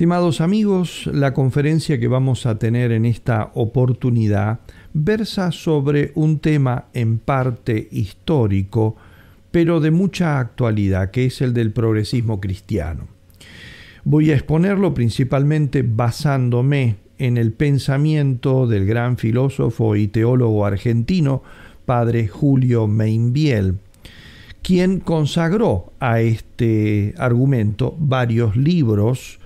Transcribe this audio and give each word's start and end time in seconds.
Estimados 0.00 0.40
amigos, 0.40 1.10
la 1.12 1.34
conferencia 1.34 2.00
que 2.00 2.08
vamos 2.08 2.46
a 2.46 2.58
tener 2.58 2.90
en 2.90 3.04
esta 3.04 3.50
oportunidad 3.52 4.60
versa 4.94 5.52
sobre 5.52 6.12
un 6.14 6.38
tema 6.38 6.86
en 6.94 7.18
parte 7.18 7.86
histórico, 7.90 8.96
pero 9.50 9.78
de 9.78 9.90
mucha 9.90 10.38
actualidad, 10.38 11.10
que 11.10 11.26
es 11.26 11.42
el 11.42 11.52
del 11.52 11.72
progresismo 11.72 12.40
cristiano. 12.40 13.08
Voy 14.02 14.30
a 14.30 14.36
exponerlo 14.36 14.94
principalmente 14.94 15.82
basándome 15.82 16.96
en 17.18 17.36
el 17.36 17.52
pensamiento 17.52 18.66
del 18.66 18.86
gran 18.86 19.18
filósofo 19.18 19.96
y 19.96 20.08
teólogo 20.08 20.64
argentino, 20.64 21.42
padre 21.84 22.26
Julio 22.26 22.86
Meinbiel, 22.86 23.74
quien 24.62 25.00
consagró 25.00 25.92
a 26.00 26.22
este 26.22 27.14
argumento 27.18 27.94
varios 27.98 28.56
libros, 28.56 29.39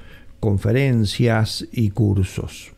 conferencias 0.44 1.66
y 1.72 1.88
cursos. 1.88 2.70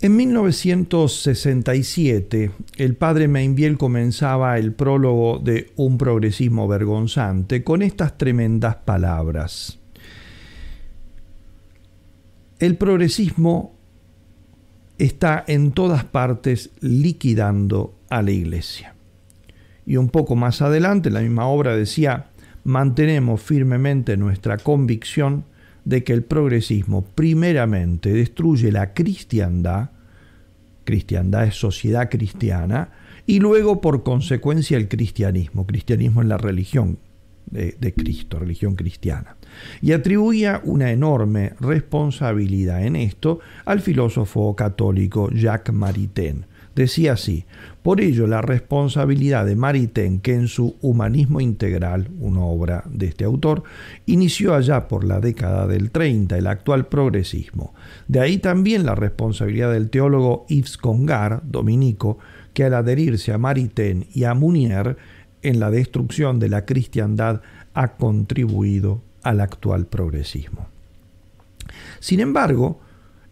En 0.00 0.14
1967, 0.14 2.52
el 2.76 2.94
padre 2.94 3.26
Mainviel 3.26 3.76
comenzaba 3.76 4.56
el 4.56 4.72
prólogo 4.72 5.40
de 5.40 5.72
Un 5.74 5.98
progresismo 5.98 6.68
vergonzante 6.68 7.64
con 7.64 7.82
estas 7.82 8.16
tremendas 8.16 8.76
palabras. 8.76 9.80
El 12.60 12.76
progresismo 12.76 13.74
está 14.96 15.42
en 15.48 15.72
todas 15.72 16.04
partes 16.04 16.70
liquidando 16.80 17.96
a 18.08 18.22
la 18.22 18.30
iglesia. 18.30 18.95
Y 19.86 19.96
un 19.96 20.08
poco 20.08 20.36
más 20.36 20.60
adelante, 20.62 21.10
la 21.10 21.20
misma 21.20 21.46
obra 21.46 21.76
decía, 21.76 22.26
mantenemos 22.64 23.40
firmemente 23.40 24.16
nuestra 24.16 24.58
convicción 24.58 25.44
de 25.84 26.02
que 26.02 26.12
el 26.12 26.24
progresismo 26.24 27.02
primeramente 27.02 28.12
destruye 28.12 28.72
la 28.72 28.92
cristiandad, 28.92 29.90
cristiandad 30.84 31.46
es 31.46 31.54
sociedad 31.54 32.10
cristiana, 32.10 32.90
y 33.24 33.38
luego 33.38 33.80
por 33.80 34.02
consecuencia 34.02 34.76
el 34.76 34.88
cristianismo, 34.88 35.66
cristianismo 35.66 36.22
en 36.22 36.28
la 36.28 36.38
religión 36.38 36.98
de, 37.46 37.76
de 37.78 37.94
Cristo, 37.94 38.40
religión 38.40 38.74
cristiana 38.74 39.36
y 39.80 39.92
atribuía 39.92 40.60
una 40.64 40.90
enorme 40.90 41.52
responsabilidad 41.60 42.84
en 42.84 42.96
esto 42.96 43.40
al 43.64 43.80
filósofo 43.80 44.54
católico 44.56 45.30
Jacques 45.30 45.74
Maritain. 45.74 46.46
Decía 46.74 47.14
así, 47.14 47.46
por 47.86 48.00
ello 48.00 48.26
la 48.26 48.42
responsabilidad 48.42 49.46
de 49.46 49.54
Maritain, 49.54 50.18
que 50.18 50.34
en 50.34 50.48
su 50.48 50.74
Humanismo 50.82 51.40
Integral, 51.40 52.08
una 52.18 52.40
obra 52.40 52.82
de 52.90 53.06
este 53.06 53.22
autor, 53.22 53.62
inició 54.06 54.56
allá 54.56 54.88
por 54.88 55.04
la 55.04 55.20
década 55.20 55.68
del 55.68 55.92
30 55.92 56.36
el 56.36 56.48
actual 56.48 56.88
progresismo. 56.88 57.74
De 58.08 58.18
ahí 58.18 58.38
también 58.38 58.84
la 58.84 58.96
responsabilidad 58.96 59.72
del 59.72 59.88
teólogo 59.88 60.46
Yves 60.48 60.78
Congar, 60.78 61.42
dominico, 61.44 62.18
que 62.54 62.64
al 62.64 62.74
adherirse 62.74 63.32
a 63.32 63.38
Maritain 63.38 64.08
y 64.12 64.24
a 64.24 64.34
Munier 64.34 64.96
en 65.42 65.60
la 65.60 65.70
destrucción 65.70 66.40
de 66.40 66.48
la 66.48 66.64
cristiandad 66.64 67.40
ha 67.72 67.92
contribuido 67.92 69.00
al 69.22 69.40
actual 69.40 69.86
progresismo. 69.86 70.66
Sin 72.00 72.18
embargo, 72.18 72.80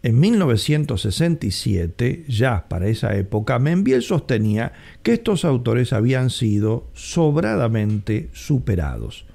en 0.05 0.19
1967, 0.19 2.25
ya 2.27 2.65
para 2.69 2.87
esa 2.89 3.15
época, 3.15 3.57
Membiel 3.57 4.03
sostenía 4.03 4.73
que 5.01 5.13
estos 5.13 5.45
autores 5.45 5.93
habían 5.93 6.29
sido 6.29 6.85
sobradamente 6.93 8.29
superados. 8.31 9.25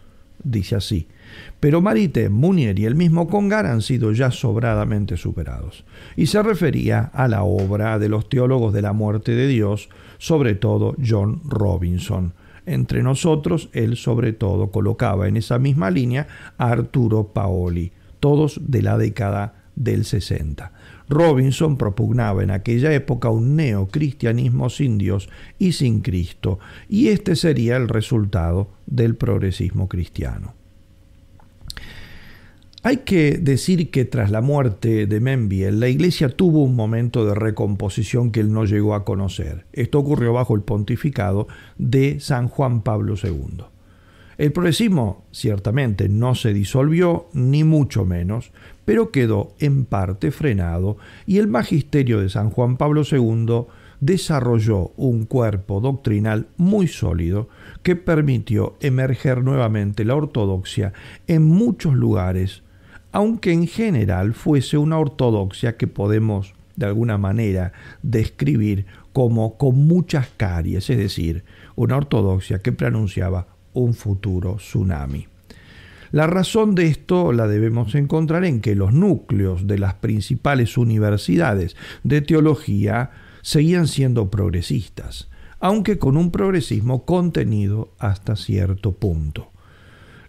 Dice 0.44 0.76
así, 0.76 1.08
pero 1.58 1.80
Marite, 1.80 2.28
Munier 2.28 2.78
y 2.78 2.84
el 2.84 2.94
mismo 2.94 3.26
Congar 3.26 3.66
han 3.66 3.82
sido 3.82 4.12
ya 4.12 4.30
sobradamente 4.30 5.16
superados. 5.16 5.84
Y 6.14 6.26
se 6.26 6.40
refería 6.40 7.10
a 7.14 7.26
la 7.26 7.42
obra 7.42 7.98
de 7.98 8.08
los 8.08 8.28
teólogos 8.28 8.72
de 8.72 8.82
la 8.82 8.92
muerte 8.92 9.32
de 9.32 9.48
Dios, 9.48 9.88
sobre 10.18 10.54
todo 10.54 10.94
John 11.04 11.40
Robinson, 11.46 12.32
entre 12.64 13.02
nosotros, 13.02 13.70
él 13.72 13.96
sobre 13.96 14.32
todo 14.32 14.70
colocaba 14.70 15.26
en 15.26 15.36
esa 15.36 15.58
misma 15.58 15.90
línea 15.90 16.28
a 16.58 16.70
Arturo 16.70 17.32
Paoli, 17.32 17.90
todos 18.20 18.60
de 18.68 18.82
la 18.82 18.98
década 18.98 19.59
del 19.80 20.04
60. 20.04 20.72
Robinson 21.08 21.76
propugnaba 21.76 22.42
en 22.42 22.50
aquella 22.50 22.92
época 22.92 23.30
un 23.30 23.56
neocristianismo 23.56 24.68
sin 24.68 24.98
Dios 24.98 25.28
y 25.58 25.72
sin 25.72 26.00
Cristo, 26.00 26.58
y 26.88 27.08
este 27.08 27.34
sería 27.34 27.76
el 27.76 27.88
resultado 27.88 28.70
del 28.86 29.16
progresismo 29.16 29.88
cristiano. 29.88 30.54
Hay 32.82 32.98
que 32.98 33.38
decir 33.38 33.90
que 33.90 34.04
tras 34.04 34.30
la 34.30 34.40
muerte 34.40 35.06
de 35.06 35.20
Membiel, 35.20 35.80
la 35.80 35.88
iglesia 35.88 36.28
tuvo 36.30 36.62
un 36.62 36.74
momento 36.74 37.26
de 37.26 37.34
recomposición 37.34 38.30
que 38.30 38.40
él 38.40 38.52
no 38.52 38.64
llegó 38.64 38.94
a 38.94 39.04
conocer. 39.04 39.66
Esto 39.72 39.98
ocurrió 39.98 40.32
bajo 40.32 40.54
el 40.54 40.62
pontificado 40.62 41.46
de 41.76 42.20
San 42.20 42.48
Juan 42.48 42.82
Pablo 42.82 43.14
II. 43.22 43.64
El 44.38 44.52
progresismo 44.52 45.26
ciertamente 45.32 46.08
no 46.08 46.34
se 46.34 46.54
disolvió, 46.54 47.28
ni 47.34 47.62
mucho 47.62 48.06
menos, 48.06 48.52
pero 48.90 49.12
quedó 49.12 49.54
en 49.60 49.84
parte 49.84 50.32
frenado 50.32 50.96
y 51.24 51.38
el 51.38 51.46
magisterio 51.46 52.20
de 52.20 52.28
San 52.28 52.50
Juan 52.50 52.76
Pablo 52.76 53.02
II 53.08 53.66
desarrolló 54.00 54.90
un 54.96 55.26
cuerpo 55.26 55.80
doctrinal 55.80 56.48
muy 56.56 56.88
sólido 56.88 57.48
que 57.84 57.94
permitió 57.94 58.74
emerger 58.80 59.44
nuevamente 59.44 60.04
la 60.04 60.16
ortodoxia 60.16 60.92
en 61.28 61.44
muchos 61.44 61.94
lugares 61.94 62.64
aunque 63.12 63.52
en 63.52 63.68
general 63.68 64.34
fuese 64.34 64.76
una 64.76 64.98
ortodoxia 64.98 65.76
que 65.76 65.86
podemos 65.86 66.54
de 66.74 66.86
alguna 66.86 67.16
manera 67.16 67.72
describir 68.02 68.86
como 69.12 69.56
con 69.56 69.86
muchas 69.86 70.30
caries, 70.36 70.90
es 70.90 70.98
decir, 70.98 71.44
una 71.76 71.96
ortodoxia 71.96 72.58
que 72.58 72.72
pronunciaba 72.72 73.46
un 73.72 73.94
futuro 73.94 74.56
tsunami. 74.56 75.28
La 76.12 76.26
razón 76.26 76.74
de 76.74 76.86
esto 76.86 77.32
la 77.32 77.46
debemos 77.46 77.94
encontrar 77.94 78.44
en 78.44 78.60
que 78.60 78.74
los 78.74 78.92
núcleos 78.92 79.66
de 79.66 79.78
las 79.78 79.94
principales 79.94 80.76
universidades 80.76 81.76
de 82.02 82.20
teología 82.20 83.12
seguían 83.42 83.86
siendo 83.86 84.30
progresistas, 84.30 85.28
aunque 85.60 85.98
con 85.98 86.16
un 86.16 86.32
progresismo 86.32 87.04
contenido 87.04 87.94
hasta 87.98 88.34
cierto 88.34 88.92
punto. 88.92 89.52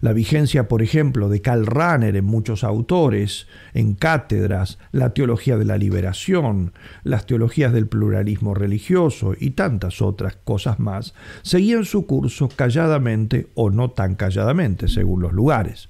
La 0.02 0.12
vigencia, 0.12 0.66
por 0.66 0.82
ejemplo, 0.82 1.28
de 1.28 1.40
Karl 1.40 1.64
Rahner 1.64 2.16
en 2.16 2.24
muchos 2.24 2.64
autores, 2.64 3.46
en 3.72 3.94
cátedras, 3.94 4.80
la 4.90 5.14
teología 5.14 5.56
de 5.56 5.64
la 5.64 5.78
liberación, 5.78 6.72
las 7.04 7.24
teologías 7.24 7.72
del 7.72 7.86
pluralismo 7.86 8.52
religioso 8.52 9.34
y 9.38 9.50
tantas 9.50 10.02
otras 10.02 10.36
cosas 10.42 10.80
más, 10.80 11.14
seguían 11.42 11.84
su 11.84 12.04
curso 12.04 12.48
calladamente 12.48 13.46
o 13.54 13.70
no 13.70 13.92
tan 13.92 14.16
calladamente, 14.16 14.88
según 14.88 15.22
los 15.22 15.32
lugares. 15.32 15.88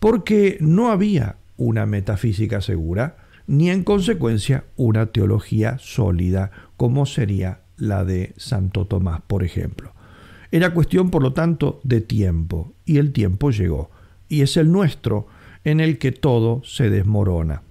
Porque 0.00 0.58
no 0.60 0.90
había 0.90 1.36
una 1.56 1.86
metafísica 1.86 2.60
segura, 2.60 3.18
ni 3.46 3.70
en 3.70 3.84
consecuencia 3.84 4.64
una 4.76 5.06
teología 5.06 5.76
sólida, 5.78 6.50
como 6.76 7.06
sería 7.06 7.60
la 7.76 8.04
de 8.04 8.34
Santo 8.36 8.88
Tomás, 8.88 9.20
por 9.28 9.44
ejemplo. 9.44 9.92
Era 10.50 10.72
cuestión, 10.72 11.10
por 11.10 11.22
lo 11.22 11.32
tanto, 11.32 11.80
de 11.84 12.00
tiempo, 12.00 12.72
y 12.84 12.98
el 12.98 13.12
tiempo 13.12 13.50
llegó, 13.50 13.90
y 14.28 14.42
es 14.42 14.56
el 14.56 14.72
nuestro 14.72 15.26
en 15.64 15.80
el 15.80 15.98
que 15.98 16.12
todo 16.12 16.62
se 16.64 16.88
desmorona. 16.88 17.62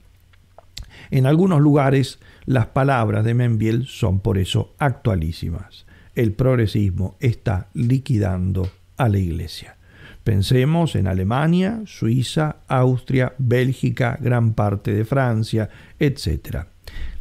En 1.09 1.25
algunos 1.25 1.61
lugares 1.61 2.19
las 2.45 2.67
palabras 2.67 3.25
de 3.25 3.33
Membiel 3.33 3.87
son 3.87 4.19
por 4.19 4.37
eso 4.37 4.73
actualísimas. 4.77 5.85
El 6.15 6.33
progresismo 6.33 7.15
está 7.19 7.67
liquidando 7.73 8.69
a 8.97 9.09
la 9.09 9.17
Iglesia. 9.17 9.75
Pensemos 10.23 10.95
en 10.95 11.07
Alemania, 11.07 11.81
Suiza, 11.85 12.57
Austria, 12.67 13.33
Bélgica, 13.37 14.17
gran 14.19 14.53
parte 14.53 14.93
de 14.93 15.05
Francia, 15.05 15.69
etc. 15.99 16.65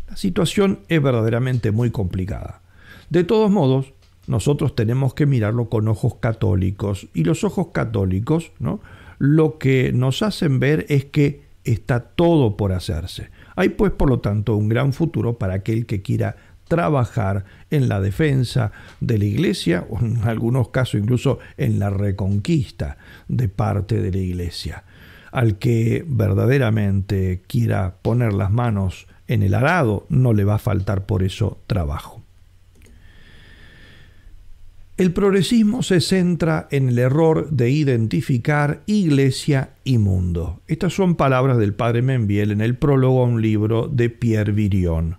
La 0.09 0.17
situación 0.17 0.81
es 0.89 1.03
verdaderamente 1.03 1.71
muy 1.71 1.91
complicada. 1.91 2.63
De 3.11 3.23
todos 3.23 3.51
modos, 3.51 3.93
nosotros 4.27 4.75
tenemos 4.75 5.15
que 5.15 5.27
mirarlo 5.27 5.69
con 5.69 5.89
ojos 5.89 6.17
católicos. 6.17 7.09
Y 7.15 7.25
los 7.25 7.45
ojos 7.45 7.69
católicos, 7.73 8.53
¿no? 8.59 8.81
Lo 9.19 9.59
que 9.59 9.93
nos 9.93 10.23
hacen 10.23 10.61
ver 10.61 10.87
es 10.89 11.05
que 11.07 11.43
está 11.65 12.01
todo 12.01 12.57
por 12.57 12.73
hacerse. 12.73 13.31
Hay 13.55 13.71
pues, 13.71 13.93
por 13.93 14.09
lo 14.09 14.21
tanto, 14.21 14.57
un 14.57 14.69
gran 14.69 14.93
futuro 14.93 15.39
para 15.39 15.55
aquel 15.55 15.87
que 15.87 16.03
quiera 16.03 16.37
trabajar 16.69 17.45
en 17.71 17.89
la 17.89 18.01
defensa 18.01 18.73
de 19.01 19.19
la 19.19 19.25
iglesia 19.25 19.87
o 19.89 20.01
en 20.01 20.19
algunos 20.25 20.69
casos 20.71 21.01
incluso 21.01 21.39
en 21.57 21.79
la 21.79 21.91
reconquista 21.91 22.99
de 23.29 23.49
parte 23.49 24.01
de 24.01 24.11
la 24.11 24.19
iglesia. 24.19 24.85
Al 25.31 25.59
que 25.59 26.05
verdaderamente 26.07 27.43
quiera 27.47 27.97
poner 28.03 28.33
las 28.33 28.51
manos 28.51 29.07
en 29.29 29.43
el 29.43 29.55
arado, 29.55 30.07
no 30.09 30.33
le 30.33 30.45
va 30.45 30.57
a 30.57 30.59
faltar 30.59 31.07
por 31.07 31.23
eso 31.23 31.61
trabajo. 31.67 32.26
El 34.97 35.13
progresismo 35.13 35.83
se 35.83 36.01
centra 36.01 36.69
en 36.71 36.89
el 36.89 36.99
error 36.99 37.51
de 37.51 37.69
identificar 37.69 38.83
iglesia 38.87 39.75
y 39.85 39.99
mundo. 39.99 40.63
Estas 40.69 40.95
son 40.95 41.17
palabras 41.17 41.59
del 41.59 41.75
padre 41.75 42.01
Membiel 42.01 42.51
en 42.51 42.63
el 42.63 42.77
prólogo 42.77 43.23
a 43.23 43.27
un 43.27 43.43
libro 43.43 43.89
de 43.89 44.09
Pierre 44.09 44.53
Virion. 44.53 45.19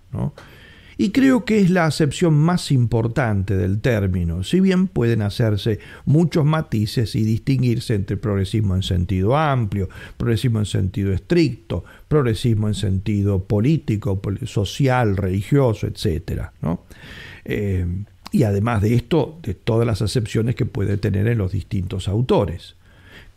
Y 0.96 1.10
creo 1.12 1.44
que 1.44 1.60
es 1.60 1.70
la 1.70 1.86
acepción 1.86 2.34
más 2.34 2.72
importante 2.72 3.56
del 3.56 3.80
término, 3.80 4.42
si 4.42 4.58
bien 4.58 4.88
pueden 4.88 5.22
hacerse 5.22 5.78
muchos 6.04 6.44
matices 6.44 7.14
y 7.14 7.22
distinguirse 7.22 7.94
entre 7.94 8.16
progresismo 8.16 8.74
en 8.74 8.82
sentido 8.82 9.36
amplio, 9.36 9.88
progresismo 10.16 10.58
en 10.58 10.66
sentido 10.66 11.12
estricto, 11.12 11.84
progresismo 12.08 12.66
en 12.66 12.74
sentido 12.74 13.44
político, 13.44 14.20
social, 14.44 15.16
religioso, 15.16 15.86
etc. 15.86 16.48
¿no? 16.62 16.82
Eh, 17.44 17.86
y 18.30 18.42
además 18.42 18.82
de 18.82 18.94
esto, 18.94 19.38
de 19.42 19.54
todas 19.54 19.86
las 19.86 20.02
acepciones 20.02 20.54
que 20.54 20.66
puede 20.66 20.96
tener 20.96 21.26
en 21.28 21.38
los 21.38 21.52
distintos 21.52 22.08
autores. 22.08 22.76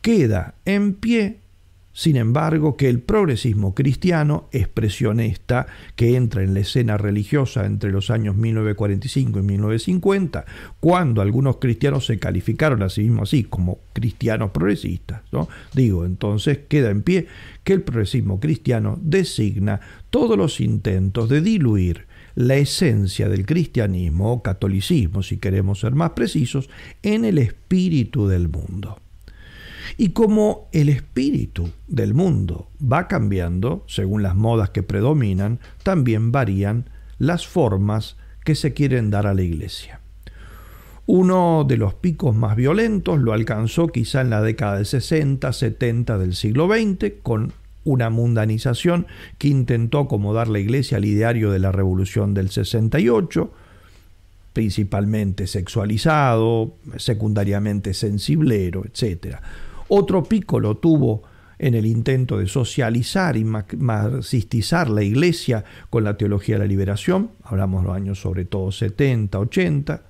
Queda 0.01 0.55
en 0.65 0.95
pie, 0.95 1.37
sin 1.93 2.15
embargo, 2.15 2.77
que 2.77 2.89
el 2.89 2.99
progresismo 2.99 3.75
cristiano, 3.75 4.47
expresión 4.51 5.19
esta 5.19 5.67
que 5.95 6.15
entra 6.15 6.41
en 6.41 6.53
la 6.53 6.61
escena 6.61 6.97
religiosa 6.97 7.65
entre 7.65 7.91
los 7.91 8.09
años 8.09 8.35
1945 8.35 9.39
y 9.39 9.43
1950, 9.43 10.45
cuando 10.79 11.21
algunos 11.21 11.57
cristianos 11.57 12.05
se 12.05 12.17
calificaron 12.17 12.81
a 12.81 12.89
sí 12.89 13.01
mismos 13.01 13.29
así 13.29 13.43
como 13.43 13.79
cristianos 13.93 14.51
progresistas, 14.51 15.21
¿no? 15.31 15.47
digo, 15.73 16.05
entonces 16.05 16.59
queda 16.67 16.89
en 16.89 17.03
pie 17.03 17.27
que 17.63 17.73
el 17.73 17.81
progresismo 17.81 18.39
cristiano 18.39 18.97
designa 19.01 19.79
todos 20.09 20.37
los 20.37 20.59
intentos 20.59 21.29
de 21.29 21.41
diluir 21.41 22.10
la 22.35 22.55
esencia 22.55 23.29
del 23.29 23.45
cristianismo 23.45 24.31
o 24.31 24.43
catolicismo, 24.43 25.23
si 25.23 25.37
queremos 25.37 25.79
ser 25.79 25.93
más 25.95 26.11
precisos, 26.11 26.69
en 27.03 27.25
el 27.25 27.37
espíritu 27.37 28.27
del 28.27 28.47
mundo. 28.47 28.99
Y 29.97 30.09
como 30.09 30.69
el 30.71 30.89
espíritu 30.89 31.69
del 31.87 32.13
mundo 32.13 32.69
va 32.81 33.07
cambiando 33.07 33.83
según 33.87 34.23
las 34.23 34.35
modas 34.35 34.69
que 34.69 34.83
predominan, 34.83 35.59
también 35.83 36.31
varían 36.31 36.85
las 37.17 37.45
formas 37.45 38.15
que 38.43 38.55
se 38.55 38.73
quieren 38.73 39.09
dar 39.09 39.27
a 39.27 39.33
la 39.33 39.41
iglesia. 39.41 39.99
Uno 41.05 41.65
de 41.67 41.77
los 41.77 41.93
picos 41.93 42.35
más 42.35 42.55
violentos 42.55 43.19
lo 43.19 43.33
alcanzó 43.33 43.87
quizá 43.87 44.21
en 44.21 44.29
la 44.29 44.41
década 44.41 44.77
de 44.77 44.85
60, 44.85 45.51
70 45.51 46.17
del 46.17 46.35
siglo 46.35 46.67
XX, 46.67 47.13
con 47.21 47.53
una 47.83 48.09
mundanización 48.09 49.07
que 49.37 49.47
intentó 49.47 49.99
acomodar 49.99 50.47
la 50.47 50.59
iglesia 50.59 50.97
al 50.97 51.05
ideario 51.05 51.51
de 51.51 51.59
la 51.59 51.71
revolución 51.71 52.33
del 52.33 52.49
68, 52.49 53.51
principalmente 54.53 55.47
sexualizado, 55.47 56.75
secundariamente 56.97 57.93
sensiblero, 57.93 58.83
etc. 58.85 59.37
Otro 59.87 60.23
pico 60.23 60.59
lo 60.59 60.77
tuvo 60.77 61.23
en 61.61 61.75
el 61.75 61.85
intento 61.85 62.39
de 62.39 62.47
socializar 62.47 63.37
y 63.37 63.43
marxistizar 63.43 64.89
la 64.89 65.03
iglesia 65.03 65.63
con 65.91 66.03
la 66.03 66.17
teología 66.17 66.55
de 66.55 66.59
la 66.59 66.65
liberación, 66.65 67.31
hablamos 67.43 67.83
de 67.83 67.87
los 67.87 67.95
años 67.95 68.19
sobre 68.19 68.45
todo 68.45 68.71
70, 68.71 69.39
80, 69.39 70.01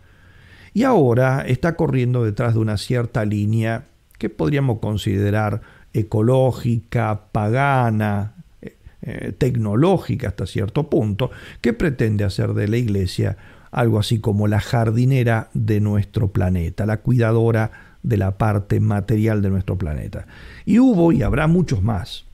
y 0.73 0.83
ahora 0.83 1.43
está 1.45 1.75
corriendo 1.75 2.23
detrás 2.23 2.53
de 2.53 2.61
una 2.61 2.77
cierta 2.77 3.25
línea 3.25 3.83
que 4.17 4.29
podríamos 4.29 4.79
considerar 4.79 5.61
ecológica, 5.93 7.27
pagana, 7.31 8.35
eh, 8.61 8.75
eh, 9.01 9.33
tecnológica 9.37 10.29
hasta 10.29 10.45
cierto 10.45 10.89
punto, 10.89 11.31
que 11.61 11.73
pretende 11.73 12.23
hacer 12.23 12.53
de 12.53 12.67
la 12.67 12.77
Iglesia 12.77 13.37
algo 13.71 13.99
así 13.99 14.19
como 14.19 14.47
la 14.47 14.59
jardinera 14.59 15.49
de 15.53 15.79
nuestro 15.79 16.29
planeta, 16.29 16.85
la 16.85 16.97
cuidadora 16.97 17.71
de 18.03 18.17
la 18.17 18.37
parte 18.37 18.79
material 18.79 19.41
de 19.41 19.49
nuestro 19.49 19.77
planeta. 19.77 20.25
Y 20.65 20.79
hubo 20.79 21.11
y 21.11 21.23
habrá 21.23 21.47
muchos 21.47 21.81
más. 21.81 22.25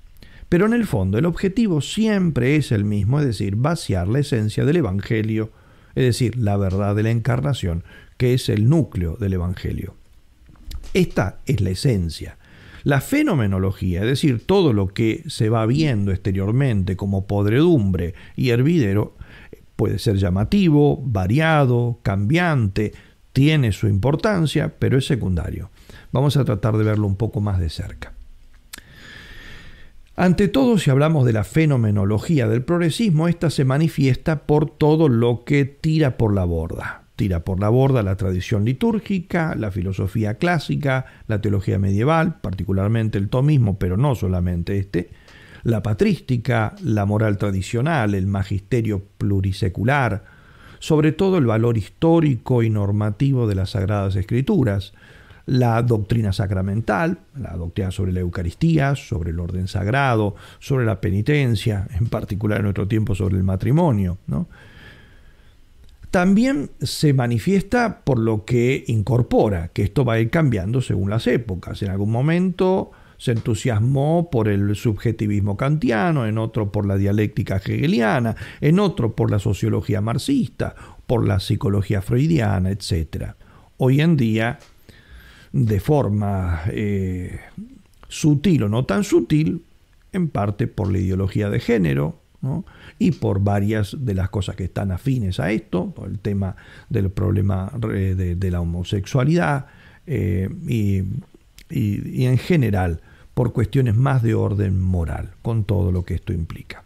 Pero 0.49 0.65
en 0.65 0.73
el 0.73 0.85
fondo 0.85 1.17
el 1.17 1.25
objetivo 1.25 1.81
siempre 1.81 2.55
es 2.55 2.71
el 2.71 2.85
mismo, 2.85 3.19
es 3.19 3.25
decir, 3.25 3.55
vaciar 3.55 4.07
la 4.07 4.19
esencia 4.19 4.65
del 4.65 4.77
Evangelio, 4.77 5.51
es 5.93 6.05
decir, 6.05 6.37
la 6.37 6.57
verdad 6.57 6.95
de 6.95 7.03
la 7.03 7.11
encarnación, 7.11 7.83
que 8.17 8.33
es 8.33 8.49
el 8.49 8.69
núcleo 8.69 9.17
del 9.17 9.33
Evangelio. 9.33 9.95
Esta 10.93 11.39
es 11.45 11.59
la 11.61 11.71
esencia. 11.71 12.37
La 12.87 13.01
fenomenología, 13.01 13.99
es 13.99 14.07
decir, 14.07 14.47
todo 14.47 14.71
lo 14.71 14.87
que 14.87 15.21
se 15.27 15.49
va 15.49 15.65
viendo 15.65 16.13
exteriormente 16.13 16.95
como 16.95 17.27
podredumbre 17.27 18.13
y 18.37 18.51
hervidero, 18.51 19.17
puede 19.75 19.99
ser 19.99 20.15
llamativo, 20.15 20.97
variado, 21.03 21.99
cambiante, 22.01 22.93
tiene 23.33 23.73
su 23.73 23.89
importancia, 23.89 24.75
pero 24.79 24.97
es 24.97 25.05
secundario. 25.05 25.69
Vamos 26.13 26.37
a 26.37 26.45
tratar 26.45 26.77
de 26.77 26.85
verlo 26.85 27.07
un 27.07 27.17
poco 27.17 27.41
más 27.41 27.59
de 27.59 27.67
cerca. 27.67 28.13
Ante 30.15 30.47
todo, 30.47 30.77
si 30.77 30.89
hablamos 30.89 31.25
de 31.25 31.33
la 31.33 31.43
fenomenología 31.43 32.47
del 32.47 32.63
progresismo, 32.63 33.27
esta 33.27 33.49
se 33.49 33.65
manifiesta 33.65 34.45
por 34.45 34.69
todo 34.69 35.09
lo 35.09 35.43
que 35.43 35.65
tira 35.65 36.15
por 36.15 36.33
la 36.33 36.45
borda 36.45 37.06
tira 37.17 37.41
por 37.41 37.59
la 37.59 37.67
borda 37.67 38.03
la 38.03 38.15
tradición 38.15 38.63
litúrgica, 38.63 39.55
la 39.55 39.71
filosofía 39.71 40.35
clásica, 40.35 41.07
la 41.27 41.41
teología 41.41 41.79
medieval, 41.79 42.39
particularmente 42.39 43.17
el 43.17 43.27
tomismo, 43.27 43.77
pero 43.77 43.97
no 43.97 44.15
solamente 44.15 44.77
este, 44.77 45.09
la 45.63 45.81
patrística, 45.83 46.75
la 46.83 47.05
moral 47.05 47.37
tradicional, 47.37 48.13
el 48.13 48.27
magisterio 48.27 49.03
plurisecular, 49.17 50.23
sobre 50.79 51.11
todo 51.11 51.39
el 51.39 51.47
valor 51.47 51.77
histórico 51.77 52.61
y 52.61 52.69
normativo 52.69 53.47
de 53.47 53.55
las 53.55 53.71
Sagradas 53.71 54.15
Escrituras, 54.15 54.93
la 55.47 55.81
doctrina 55.81 56.33
sacramental, 56.33 57.17
la 57.35 57.55
doctrina 57.55 57.89
sobre 57.89 58.13
la 58.13 58.19
Eucaristía, 58.19 58.95
sobre 58.95 59.31
el 59.31 59.39
orden 59.39 59.67
sagrado, 59.67 60.35
sobre 60.59 60.85
la 60.85 61.01
penitencia, 61.01 61.87
en 61.99 62.07
particular 62.07 62.59
en 62.59 62.65
nuestro 62.65 62.87
tiempo 62.87 63.15
sobre 63.15 63.37
el 63.37 63.43
matrimonio, 63.43 64.19
¿no? 64.27 64.47
También 66.17 66.71
se 66.81 67.13
manifiesta 67.13 68.01
por 68.03 68.17
lo 68.17 68.43
que 68.43 68.83
incorpora, 68.87 69.67
que 69.67 69.83
esto 69.83 70.03
va 70.03 70.13
a 70.13 70.19
ir 70.19 70.31
cambiando 70.31 70.81
según 70.81 71.11
las 71.11 71.27
épocas. 71.27 71.83
En 71.83 71.91
algún 71.91 72.09
momento 72.09 72.89
se 73.19 73.33
entusiasmó 73.33 74.31
por 74.31 74.47
el 74.47 74.75
subjetivismo 74.75 75.57
kantiano, 75.57 76.25
en 76.25 76.39
otro 76.39 76.71
por 76.71 76.87
la 76.87 76.97
dialéctica 76.97 77.57
hegeliana, 77.57 78.35
en 78.61 78.79
otro 78.79 79.15
por 79.15 79.29
la 79.29 79.37
sociología 79.37 80.01
marxista, 80.01 80.73
por 81.05 81.23
la 81.23 81.39
psicología 81.39 82.01
freudiana, 82.01 82.71
etc. 82.71 83.33
Hoy 83.77 84.01
en 84.01 84.17
día, 84.17 84.57
de 85.51 85.79
forma 85.79 86.63
eh, 86.71 87.41
sutil 88.07 88.63
o 88.63 88.69
no 88.69 88.85
tan 88.85 89.03
sutil, 89.03 89.65
en 90.13 90.29
parte 90.29 90.65
por 90.65 90.91
la 90.91 90.97
ideología 90.97 91.51
de 91.51 91.59
género, 91.59 92.21
y 92.99 93.11
por 93.11 93.41
varias 93.41 93.95
de 93.99 94.13
las 94.13 94.29
cosas 94.29 94.55
que 94.55 94.65
están 94.65 94.91
afines 94.91 95.39
a 95.39 95.51
esto, 95.51 95.91
por 95.91 96.07
el 96.07 96.19
tema 96.19 96.55
del 96.89 97.09
problema 97.09 97.71
de, 97.77 98.51
la 98.51 98.61
homosexualidad 98.61 99.65
eh, 100.05 100.49
y, 100.67 101.03
y 101.69 102.25
en 102.25 102.37
general 102.37 103.01
por 103.33 103.53
cuestiones 103.53 103.95
más 103.95 104.23
de 104.23 104.33
orden 104.33 104.79
moral, 104.81 105.31
con 105.41 105.63
todo 105.63 105.91
lo 105.91 106.03
que 106.03 106.15
esto 106.15 106.33
implica. 106.33 106.83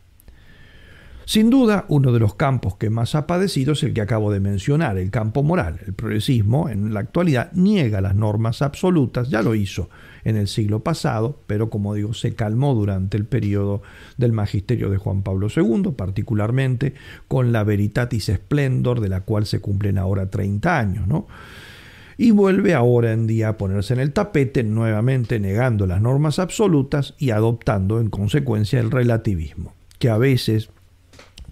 Sin 1.25 1.49
duda, 1.49 1.85
uno 1.87 2.11
de 2.11 2.19
los 2.19 2.35
campos 2.35 2.75
que 2.75 2.89
más 2.89 3.15
ha 3.15 3.25
padecido 3.25 3.73
es 3.73 3.83
el 3.83 3.93
que 3.93 4.01
acabo 4.01 4.33
de 4.33 4.41
mencionar, 4.41 4.97
el 4.97 5.11
campo 5.11 5.43
moral. 5.43 5.79
El 5.85 5.93
progresismo 5.93 6.67
en 6.67 6.93
la 6.93 6.99
actualidad 6.99 7.53
niega 7.53 8.01
las 8.01 8.15
normas 8.15 8.61
absolutas, 8.61 9.29
ya 9.29 9.41
lo 9.41 9.55
hizo 9.55 9.89
en 10.23 10.37
el 10.37 10.47
siglo 10.47 10.81
pasado, 10.81 11.39
pero 11.47 11.69
como 11.69 11.93
digo, 11.93 12.13
se 12.13 12.35
calmó 12.35 12.73
durante 12.73 13.17
el 13.17 13.25
periodo 13.25 13.81
del 14.17 14.31
magisterio 14.31 14.89
de 14.89 14.97
Juan 14.97 15.23
Pablo 15.23 15.47
II, 15.55 15.93
particularmente 15.95 16.93
con 17.27 17.51
la 17.51 17.63
Veritatis 17.63 18.31
Splendor, 18.33 19.01
de 19.01 19.09
la 19.09 19.21
cual 19.21 19.45
se 19.45 19.59
cumplen 19.59 19.97
ahora 19.97 20.29
30 20.29 20.79
años, 20.79 21.07
¿no? 21.07 21.27
Y 22.17 22.31
vuelve 22.31 22.75
ahora 22.75 23.13
en 23.13 23.25
día 23.25 23.49
a 23.49 23.57
ponerse 23.57 23.93
en 23.93 23.99
el 23.99 24.13
tapete, 24.13 24.63
nuevamente 24.63 25.39
negando 25.39 25.87
las 25.87 26.01
normas 26.01 26.37
absolutas 26.37 27.15
y 27.17 27.31
adoptando 27.31 27.99
en 27.99 28.09
consecuencia 28.09 28.79
el 28.79 28.91
relativismo, 28.91 29.73
que 29.97 30.09
a 30.09 30.17
veces 30.17 30.69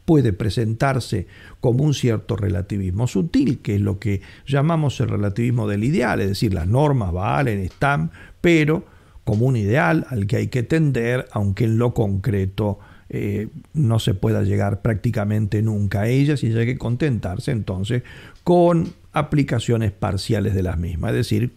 puede 0.10 0.34
presentarse 0.34 1.28
como 1.60 1.84
un 1.84 1.94
cierto 1.94 2.36
relativismo 2.36 3.06
sutil, 3.06 3.60
que 3.60 3.76
es 3.76 3.82
lo 3.82 4.00
que 4.00 4.22
llamamos 4.48 5.00
el 5.02 5.08
relativismo 5.08 5.68
del 5.68 5.84
ideal, 5.84 6.20
es 6.20 6.30
decir, 6.30 6.52
las 6.52 6.68
normas 6.68 7.14
valen, 7.14 7.60
están, 7.60 8.10
pero 8.42 8.86
como 9.24 9.46
un 9.46 9.56
ideal 9.56 10.08
al 10.10 10.28
que 10.28 10.38
hay 10.38 10.48
que 10.48 10.64
tender, 10.64 11.28
aunque 11.32 11.66
en 11.66 11.78
lo 11.78 11.94
concreto 11.94 12.80
eh, 13.10 13.48
no 13.74 14.00
se 14.00 14.14
pueda 14.14 14.44
llegar 14.44 14.82
prácticamente 14.82 15.62
nunca 15.62 16.02
a 16.02 16.08
ellas 16.08 16.44
y 16.44 16.56
hay 16.56 16.66
que 16.66 16.78
contentarse 16.78 17.52
entonces 17.52 18.04
con 18.44 18.94
aplicaciones 19.14 19.92
parciales 19.92 20.54
de 20.54 20.64
las 20.64 20.78
mismas, 20.78 21.12
es 21.12 21.18
decir, 21.18 21.54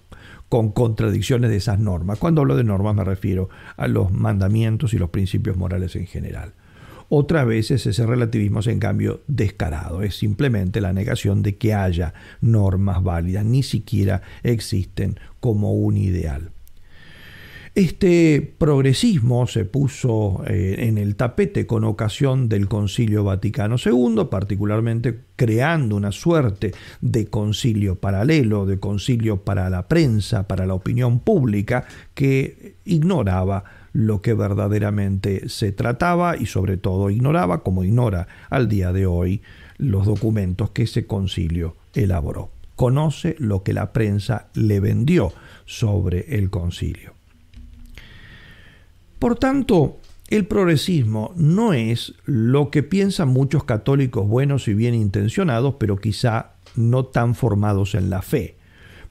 con 0.48 0.72
contradicciones 0.72 1.50
de 1.50 1.56
esas 1.56 1.78
normas. 1.78 2.18
Cuando 2.18 2.42
hablo 2.42 2.56
de 2.56 2.64
normas 2.64 2.94
me 2.94 3.04
refiero 3.04 3.48
a 3.76 3.88
los 3.88 4.12
mandamientos 4.12 4.94
y 4.94 4.98
los 4.98 5.10
principios 5.10 5.56
morales 5.56 5.96
en 5.96 6.06
general. 6.06 6.52
Otras 7.08 7.46
veces 7.46 7.86
ese 7.86 8.06
relativismo 8.06 8.60
es 8.60 8.68
en 8.68 8.78
cambio 8.78 9.20
descarado, 9.26 10.02
es 10.02 10.16
simplemente 10.16 10.80
la 10.80 10.94
negación 10.94 11.42
de 11.42 11.56
que 11.56 11.74
haya 11.74 12.14
normas 12.40 13.02
válidas, 13.02 13.44
ni 13.44 13.62
siquiera 13.62 14.22
existen 14.42 15.20
como 15.38 15.74
un 15.74 15.98
ideal. 15.98 16.52
Este 17.74 18.54
progresismo 18.58 19.46
se 19.46 19.64
puso 19.64 20.44
eh, 20.46 20.76
en 20.80 20.98
el 20.98 21.16
tapete 21.16 21.66
con 21.66 21.84
ocasión 21.84 22.50
del 22.50 22.68
Concilio 22.68 23.24
Vaticano 23.24 23.76
II, 23.82 24.26
particularmente 24.30 25.20
creando 25.36 25.96
una 25.96 26.12
suerte 26.12 26.72
de 27.00 27.28
concilio 27.28 27.94
paralelo, 27.94 28.66
de 28.66 28.78
concilio 28.78 29.38
para 29.38 29.70
la 29.70 29.88
prensa, 29.88 30.46
para 30.46 30.66
la 30.66 30.74
opinión 30.74 31.20
pública, 31.20 31.86
que 32.12 32.74
ignoraba 32.84 33.64
lo 33.94 34.20
que 34.20 34.34
verdaderamente 34.34 35.48
se 35.48 35.72
trataba 35.72 36.36
y 36.36 36.44
sobre 36.44 36.76
todo 36.76 37.08
ignoraba, 37.08 37.62
como 37.62 37.84
ignora 37.84 38.28
al 38.50 38.68
día 38.68 38.92
de 38.92 39.06
hoy, 39.06 39.40
los 39.78 40.04
documentos 40.04 40.72
que 40.72 40.82
ese 40.82 41.06
concilio 41.06 41.76
elaboró. 41.94 42.50
Conoce 42.76 43.34
lo 43.38 43.62
que 43.62 43.72
la 43.72 43.94
prensa 43.94 44.48
le 44.52 44.78
vendió 44.80 45.32
sobre 45.64 46.36
el 46.36 46.50
concilio. 46.50 47.11
Por 49.22 49.38
tanto, 49.38 50.00
el 50.30 50.48
progresismo 50.48 51.32
no 51.36 51.74
es 51.74 52.14
lo 52.24 52.70
que 52.70 52.82
piensan 52.82 53.28
muchos 53.28 53.62
católicos 53.62 54.26
buenos 54.26 54.66
y 54.66 54.74
bien 54.74 54.96
intencionados, 54.96 55.76
pero 55.78 55.96
quizá 55.96 56.54
no 56.74 57.04
tan 57.04 57.36
formados 57.36 57.94
en 57.94 58.10
la 58.10 58.20
fe. 58.20 58.56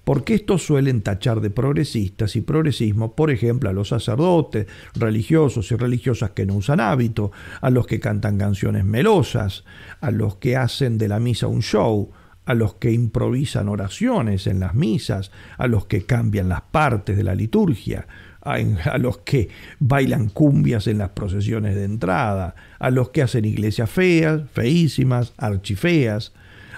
Porque 0.04 0.34
estos 0.34 0.66
suelen 0.66 1.02
tachar 1.02 1.40
de 1.40 1.50
progresistas 1.50 2.36
y 2.36 2.42
progresismo, 2.42 3.16
por 3.16 3.32
ejemplo, 3.32 3.70
a 3.70 3.74
los 3.74 3.88
sacerdotes, 3.88 4.68
religiosos 4.96 5.72
y 5.72 5.78
religiosas 5.78 6.32
que 6.32 6.46
no 6.46 6.56
usan 6.56 6.82
hábito, 6.82 7.32
a 7.62 7.70
los 7.70 7.88
que 7.88 8.02
cantan 8.02 8.38
canciones 8.38 8.84
melosas, 8.84 9.64
a 10.02 10.12
los 10.12 10.36
que 10.36 10.58
hacen 10.58 10.98
de 10.98 11.08
la 11.08 11.22
misa 11.22 11.48
un 11.48 11.62
show, 11.62 12.12
a 12.44 12.54
los 12.54 12.74
que 12.74 12.92
improvisan 12.92 13.70
oraciones 13.70 14.46
en 14.46 14.60
las 14.60 14.76
misas, 14.76 15.32
a 15.58 15.68
los 15.68 15.86
que 15.86 16.06
cambian 16.06 16.50
las 16.50 16.64
partes 16.64 17.16
de 17.16 17.24
la 17.24 17.34
liturgia, 17.34 18.08
a, 18.42 18.98
los 18.98 19.20
que 19.20 19.50
bailan 19.80 20.30
cumbias 20.30 20.88
en 20.88 20.98
las 20.98 21.10
procesiones 21.10 21.76
de 21.76 21.84
entrada, 21.84 22.56
a 22.80 22.90
los 22.90 23.10
que 23.10 23.22
hacen 23.22 23.46
iglesias 23.46 23.90
feas, 23.90 24.42
feísimas, 24.52 25.34
archifeas, 25.38 26.34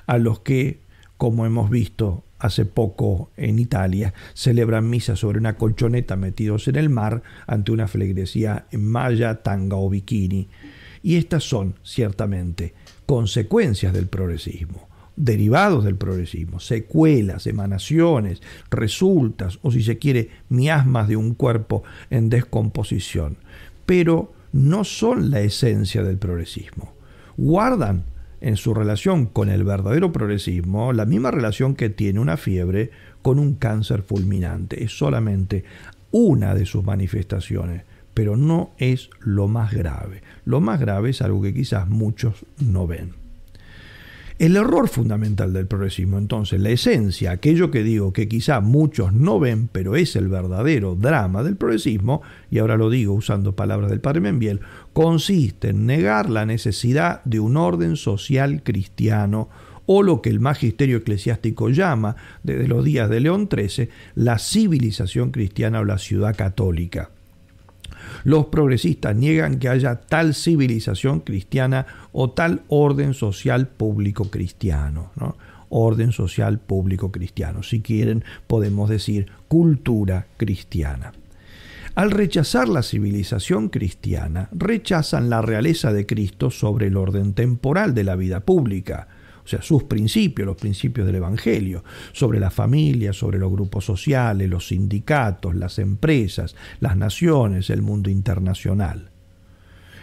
a 0.05 0.17
los 0.17 0.39
que, 0.39 0.79
como 1.17 1.45
hemos 1.45 1.69
visto 1.69 2.23
hace 2.39 2.65
poco 2.65 3.31
en 3.37 3.57
Italia, 3.59 4.13
celebran 4.33 4.89
misas 4.89 5.19
sobre 5.19 5.39
una 5.39 5.55
colchoneta 5.55 6.17
metidos 6.17 6.67
en 6.67 6.75
el 6.75 6.89
mar 6.89 7.23
ante 7.47 7.71
una 7.71 7.87
feligresía 7.87 8.65
en 8.71 8.85
malla, 8.85 9.41
tanga 9.41 9.77
o 9.77 9.89
bikini. 9.89 10.49
Y 11.01 11.15
estas 11.15 11.43
son, 11.43 11.75
ciertamente, 11.83 12.73
consecuencias 13.05 13.93
del 13.93 14.07
progresismo 14.07 14.92
derivados 15.15 15.83
del 15.83 15.95
progresismo, 15.95 16.59
secuelas, 16.59 17.47
emanaciones, 17.47 18.41
resultas 18.71 19.59
o 19.61 19.71
si 19.71 19.83
se 19.83 19.97
quiere, 19.97 20.29
miasmas 20.49 21.07
de 21.07 21.15
un 21.15 21.33
cuerpo 21.33 21.83
en 22.09 22.29
descomposición, 22.29 23.37
pero 23.85 24.33
no 24.51 24.83
son 24.83 25.31
la 25.31 25.41
esencia 25.41 26.03
del 26.03 26.17
progresismo. 26.17 26.93
Guardan 27.37 28.05
en 28.41 28.57
su 28.57 28.73
relación 28.73 29.25
con 29.25 29.49
el 29.49 29.63
verdadero 29.63 30.11
progresismo 30.11 30.93
la 30.93 31.05
misma 31.05 31.31
relación 31.31 31.75
que 31.75 31.89
tiene 31.89 32.19
una 32.19 32.37
fiebre 32.37 32.91
con 33.21 33.39
un 33.39 33.55
cáncer 33.55 34.03
fulminante. 34.03 34.83
Es 34.83 34.97
solamente 34.97 35.63
una 36.11 36.53
de 36.53 36.65
sus 36.65 36.83
manifestaciones, 36.83 37.83
pero 38.13 38.35
no 38.35 38.71
es 38.77 39.09
lo 39.19 39.47
más 39.47 39.73
grave. 39.73 40.21
Lo 40.45 40.59
más 40.59 40.79
grave 40.79 41.11
es 41.11 41.21
algo 41.21 41.41
que 41.41 41.53
quizás 41.53 41.87
muchos 41.87 42.45
no 42.59 42.85
ven. 42.85 43.22
El 44.43 44.57
error 44.57 44.89
fundamental 44.89 45.53
del 45.53 45.67
progresismo, 45.67 46.17
entonces, 46.17 46.59
la 46.59 46.69
esencia, 46.69 47.31
aquello 47.31 47.71
que 47.71 47.81
digo 47.81 48.11
que 48.11 48.27
quizá 48.27 48.59
muchos 48.59 49.13
no 49.13 49.39
ven, 49.39 49.69
pero 49.71 49.95
es 49.95 50.17
el 50.17 50.27
verdadero 50.27 50.95
drama 50.95 51.43
del 51.43 51.55
progresismo, 51.55 52.21
y 52.51 52.59
ahora 52.59 52.75
lo 52.75 52.89
digo 52.89 53.13
usando 53.13 53.55
palabras 53.55 53.89
del 53.89 54.01
padre 54.01 54.19
Membiel, 54.19 54.59
consiste 54.91 55.69
en 55.69 55.85
negar 55.85 56.29
la 56.29 56.45
necesidad 56.45 57.23
de 57.23 57.39
un 57.39 57.55
orden 57.55 57.95
social 57.95 58.63
cristiano 58.63 59.47
o 59.85 60.03
lo 60.03 60.21
que 60.21 60.31
el 60.31 60.41
magisterio 60.41 60.97
eclesiástico 60.97 61.69
llama, 61.69 62.17
desde 62.43 62.67
los 62.67 62.83
días 62.83 63.09
de 63.09 63.21
León 63.21 63.47
XIII, 63.49 63.87
la 64.15 64.39
civilización 64.39 65.31
cristiana 65.31 65.79
o 65.79 65.85
la 65.85 65.97
ciudad 65.97 66.35
católica. 66.35 67.11
Los 68.23 68.45
progresistas 68.47 69.15
niegan 69.15 69.59
que 69.59 69.69
haya 69.69 69.95
tal 69.95 70.33
civilización 70.33 71.19
cristiana 71.19 71.85
o 72.11 72.31
tal 72.31 72.61
orden 72.67 73.13
social 73.13 73.67
público 73.67 74.25
cristiano. 74.25 75.11
Orden 75.69 76.11
social 76.11 76.59
público 76.59 77.11
cristiano. 77.11 77.63
Si 77.63 77.81
quieren, 77.81 78.23
podemos 78.47 78.89
decir 78.89 79.27
cultura 79.47 80.27
cristiana. 80.37 81.13
Al 81.95 82.09
rechazar 82.09 82.69
la 82.69 82.81
civilización 82.81 83.69
cristiana, 83.69 84.49
rechazan 84.51 85.29
la 85.29 85.41
realeza 85.41 85.93
de 85.93 86.05
Cristo 86.07 86.49
sobre 86.49 86.87
el 86.87 86.97
orden 86.97 87.33
temporal 87.33 87.93
de 87.93 88.03
la 88.03 88.15
vida 88.15 88.39
pública 88.39 89.07
o 89.43 89.47
sea, 89.47 89.61
sus 89.61 89.83
principios, 89.83 90.45
los 90.45 90.57
principios 90.57 91.05
del 91.05 91.15
Evangelio, 91.15 91.83
sobre 92.13 92.39
la 92.39 92.49
familia, 92.49 93.11
sobre 93.11 93.39
los 93.39 93.51
grupos 93.51 93.85
sociales, 93.85 94.49
los 94.49 94.67
sindicatos, 94.67 95.55
las 95.55 95.79
empresas, 95.79 96.55
las 96.79 96.95
naciones, 96.95 97.69
el 97.69 97.81
mundo 97.81 98.09
internacional. 98.09 99.09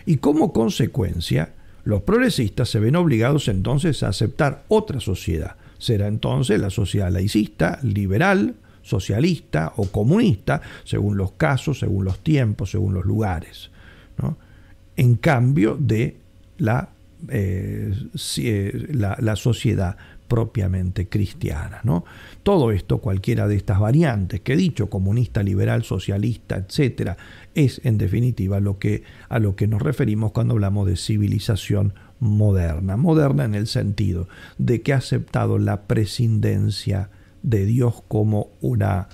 Y 0.04 0.18
como 0.18 0.52
consecuencia, 0.52 1.54
los 1.84 2.02
progresistas 2.02 2.68
se 2.68 2.80
ven 2.80 2.96
obligados 2.96 3.48
entonces 3.48 4.02
a 4.02 4.08
aceptar 4.08 4.64
otra 4.68 5.00
sociedad. 5.00 5.56
Será 5.78 6.08
entonces 6.08 6.60
la 6.60 6.68
sociedad 6.68 7.10
laicista, 7.10 7.78
liberal, 7.82 8.54
socialista 8.82 9.72
o 9.76 9.86
comunista, 9.86 10.60
según 10.84 11.16
los 11.16 11.32
casos, 11.32 11.78
según 11.78 12.04
los 12.04 12.18
tiempos, 12.18 12.70
según 12.70 12.92
los 12.92 13.06
lugares. 13.06 13.70
En 14.96 15.14
cambio 15.16 15.76
de 15.80 16.16
la 16.58 16.90
eh, 17.28 17.92
eh, 18.38 18.86
la, 18.92 19.36
sociedad 19.36 19.96
propiamente 20.28 21.08
cristiana. 21.08 21.80
¿no? 21.84 22.04
Todo 22.42 22.72
esto, 22.72 22.98
cualquiera 22.98 23.48
de 23.48 23.56
estas 23.56 23.80
variantes 23.80 24.40
que 24.40 24.52
he 24.54 24.56
dicho, 24.56 24.88
comunista, 24.88 25.42
liberal, 25.42 25.82
socialista, 25.82 26.56
etcétera, 26.56 27.16
es 27.54 27.80
en 27.84 27.98
definitiva 27.98 28.60
lo 28.60 28.78
que, 28.78 29.02
a 29.28 29.38
lo 29.38 29.56
que 29.56 29.66
nos 29.66 29.82
referimos 29.82 30.32
cuando 30.32 30.54
hablamos 30.54 30.86
de 30.86 30.96
civilización 30.96 31.94
moderna. 32.20 32.96
Moderna 32.96 33.44
en 33.44 33.54
el 33.54 33.66
sentido 33.66 34.28
de 34.58 34.82
que 34.82 34.92
ha 34.92 34.98
aceptado 34.98 35.58
la 35.58 35.82
prescindencia 35.82 37.10
de 37.42 37.64
Dios 37.64 38.02
como 38.06 38.50
una, 38.60 39.08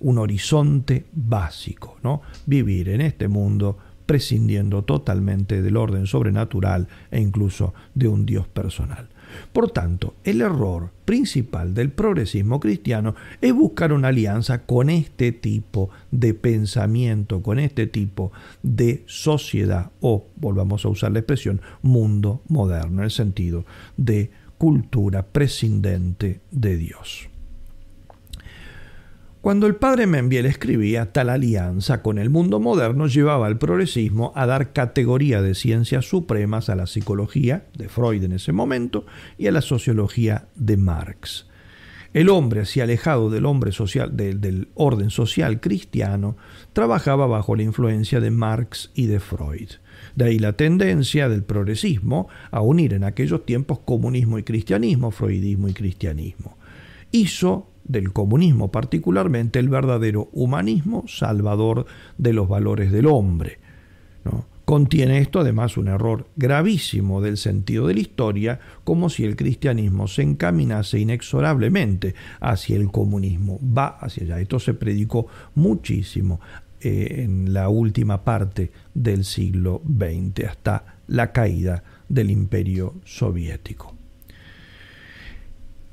un 0.00 0.18
horizonte 0.18 1.04
básico, 1.12 1.98
¿no? 2.02 2.22
Vivir 2.46 2.88
en 2.88 3.02
este 3.02 3.28
mundo 3.28 3.78
prescindiendo 4.06 4.82
totalmente 4.84 5.62
del 5.62 5.76
orden 5.76 6.06
sobrenatural 6.06 6.88
e 7.10 7.20
incluso 7.20 7.74
de 7.94 8.08
un 8.08 8.24
Dios 8.24 8.46
personal. 8.46 9.08
Por 9.52 9.70
tanto, 9.70 10.14
el 10.24 10.40
error 10.40 10.90
principal 11.04 11.74
del 11.74 11.90
progresismo 11.90 12.60
cristiano 12.60 13.14
es 13.40 13.52
buscar 13.52 13.92
una 13.92 14.08
alianza 14.08 14.62
con 14.62 14.88
este 14.88 15.32
tipo 15.32 15.90
de 16.10 16.34
pensamiento, 16.34 17.42
con 17.42 17.58
este 17.58 17.86
tipo 17.86 18.32
de 18.62 19.02
sociedad 19.06 19.90
o, 20.00 20.26
volvamos 20.36 20.84
a 20.84 20.88
usar 20.88 21.12
la 21.12 21.20
expresión, 21.20 21.60
mundo 21.82 22.42
moderno, 22.48 22.98
en 22.98 23.04
el 23.04 23.10
sentido 23.10 23.64
de 23.96 24.30
cultura 24.58 25.26
prescindente 25.26 26.40
de 26.50 26.76
Dios. 26.76 27.28
Cuando 29.46 29.68
el 29.68 29.76
padre 29.76 30.08
Membiel 30.08 30.44
escribía, 30.44 31.12
tal 31.12 31.30
alianza 31.30 32.02
con 32.02 32.18
el 32.18 32.30
mundo 32.30 32.58
moderno 32.58 33.06
llevaba 33.06 33.46
al 33.46 33.58
progresismo 33.58 34.32
a 34.34 34.44
dar 34.44 34.72
categoría 34.72 35.40
de 35.40 35.54
ciencias 35.54 36.04
supremas 36.04 36.68
a 36.68 36.74
la 36.74 36.88
psicología 36.88 37.64
de 37.78 37.88
Freud 37.88 38.24
en 38.24 38.32
ese 38.32 38.50
momento 38.50 39.06
y 39.38 39.46
a 39.46 39.52
la 39.52 39.60
sociología 39.60 40.48
de 40.56 40.76
Marx. 40.76 41.46
El 42.12 42.28
hombre, 42.28 42.62
así 42.62 42.80
alejado 42.80 43.30
del, 43.30 43.46
hombre 43.46 43.70
social, 43.70 44.16
del 44.16 44.66
orden 44.74 45.10
social 45.10 45.60
cristiano, 45.60 46.36
trabajaba 46.72 47.28
bajo 47.28 47.54
la 47.54 47.62
influencia 47.62 48.18
de 48.18 48.32
Marx 48.32 48.90
y 48.96 49.06
de 49.06 49.20
Freud. 49.20 49.70
De 50.16 50.24
ahí 50.24 50.40
la 50.40 50.54
tendencia 50.54 51.28
del 51.28 51.44
progresismo 51.44 52.26
a 52.50 52.62
unir 52.62 52.94
en 52.94 53.04
aquellos 53.04 53.46
tiempos 53.46 53.78
comunismo 53.78 54.40
y 54.40 54.42
cristianismo, 54.42 55.12
freudismo 55.12 55.68
y 55.68 55.72
cristianismo. 55.72 56.56
Hizo 57.12 57.70
del 57.84 58.12
comunismo 58.12 58.70
particularmente 58.70 59.58
el 59.58 59.68
verdadero 59.68 60.28
humanismo 60.32 61.04
salvador 61.06 61.86
de 62.18 62.32
los 62.32 62.48
valores 62.48 62.90
del 62.90 63.06
hombre. 63.06 63.58
Contiene 64.66 65.18
esto 65.18 65.38
además 65.38 65.76
un 65.76 65.86
error 65.86 66.26
gravísimo 66.34 67.20
del 67.20 67.36
sentido 67.36 67.86
de 67.86 67.94
la 67.94 68.00
historia, 68.00 68.58
como 68.82 69.08
si 69.10 69.24
el 69.24 69.36
cristianismo 69.36 70.08
se 70.08 70.22
encaminase 70.22 70.98
inexorablemente 70.98 72.16
hacia 72.40 72.74
el 72.74 72.90
comunismo. 72.90 73.60
Va 73.62 73.86
hacia 73.86 74.24
allá. 74.24 74.40
Esto 74.40 74.58
se 74.58 74.74
predicó 74.74 75.28
muchísimo 75.54 76.40
eh, 76.80 77.22
en 77.22 77.54
la 77.54 77.68
última 77.68 78.24
parte 78.24 78.72
del 78.92 79.24
siglo 79.24 79.82
XX, 79.86 80.48
hasta 80.48 80.96
la 81.06 81.30
caída 81.30 81.84
del 82.08 82.32
imperio 82.32 82.94
soviético. 83.04 83.95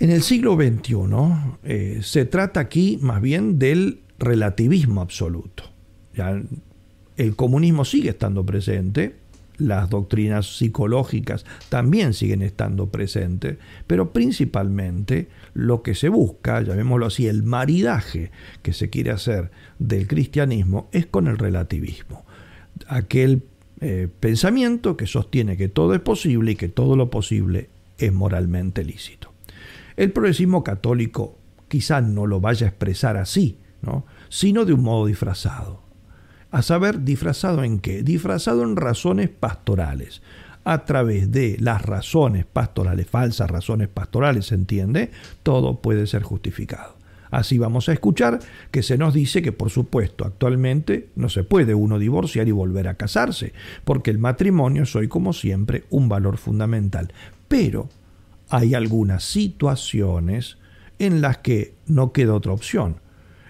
En 0.04 0.12
el 0.12 0.22
siglo 0.22 0.58
XXI 0.58 0.96
eh, 1.64 2.00
se 2.02 2.26
trata 2.26 2.60
aquí 2.60 3.00
más 3.02 3.22
bien 3.22 3.58
del 3.58 4.02
relativismo 4.20 5.00
absoluto. 5.00 5.64
Ya 6.14 6.42
el 7.16 7.36
comunismo 7.38 7.86
sigue 7.86 8.10
estando 8.10 8.46
presente, 8.46 9.16
las 9.56 9.90
doctrinas 9.90 10.58
psicológicas 10.58 11.46
también 11.70 12.14
siguen 12.14 12.42
estando 12.42 12.90
presentes, 12.90 13.60
pero 13.88 14.12
principalmente 14.12 15.30
lo 15.54 15.84
que 15.84 15.96
se 15.96 16.10
busca, 16.10 16.60
llamémoslo 16.60 17.06
así, 17.06 17.28
el 17.28 17.44
maridaje 17.44 18.32
que 18.62 18.74
se 18.74 18.90
quiere 18.90 19.12
hacer 19.12 19.52
del 19.80 20.06
cristianismo 20.08 20.90
es 20.92 21.06
con 21.06 21.30
el 21.30 21.38
relativismo. 21.38 22.26
Aquel 22.88 23.44
eh, 23.80 24.10
pensamiento 24.20 24.98
que 24.98 25.08
sostiene 25.08 25.56
que 25.56 25.70
todo 25.70 25.94
es 25.94 26.02
posible 26.02 26.52
y 26.52 26.56
que 26.58 26.68
todo 26.68 26.98
lo 26.98 27.10
posible 27.10 27.70
es 27.98 28.12
moralmente 28.12 28.84
lícito. 28.84 29.33
El 29.96 30.12
progresismo 30.12 30.64
católico 30.64 31.38
quizás 31.68 32.04
no 32.04 32.28
lo 32.28 32.40
vaya 32.40 32.68
a 32.68 32.70
expresar 32.70 33.18
así, 33.18 33.58
¿no? 33.82 34.06
sino 34.30 34.66
de 34.66 34.74
un 34.74 34.84
modo 34.84 35.06
disfrazado. 35.06 35.82
A 36.52 36.62
saber, 36.62 37.04
disfrazado 37.04 37.64
en 37.64 37.80
qué? 37.80 38.04
Disfrazado 38.04 38.64
en 38.64 38.76
razones 38.76 39.30
pastorales. 39.30 40.22
A 40.66 40.86
través 40.86 41.32
de 41.32 41.58
las 41.60 41.82
razones 41.82 42.46
pastorales, 42.46 43.08
falsas 43.08 43.50
razones 43.50 43.90
pastorales, 43.90 44.46
¿se 44.46 44.56
entiende? 44.56 45.12
Todo 45.42 45.82
puede 45.82 46.08
ser 46.08 46.24
justificado. 46.24 46.96
Así 47.32 47.58
vamos 47.58 47.90
a 47.90 47.94
escuchar 47.94 48.38
que 48.70 48.84
se 48.84 48.96
nos 49.00 49.16
dice 49.16 49.42
que, 49.42 49.52
por 49.52 49.72
supuesto, 49.72 50.24
actualmente 50.26 51.10
no 51.16 51.30
se 51.30 51.44
puede 51.44 51.74
uno 51.74 51.98
divorciar 51.98 52.48
y 52.48 52.52
volver 52.52 52.88
a 52.88 52.94
casarse, 52.94 53.54
porque 53.84 54.12
el 54.12 54.20
matrimonio 54.20 54.84
es 54.84 54.96
hoy, 54.96 55.08
como 55.08 55.34
siempre, 55.34 55.86
un 55.90 56.08
valor 56.08 56.38
fundamental. 56.38 57.12
Pero 57.48 57.90
hay 58.54 58.76
algunas 58.76 59.24
situaciones 59.24 60.60
en 61.00 61.22
las 61.22 61.40
que 61.40 61.74
no 61.88 62.12
queda 62.12 62.36
otra 62.36 62.54
opción. 62.54 62.98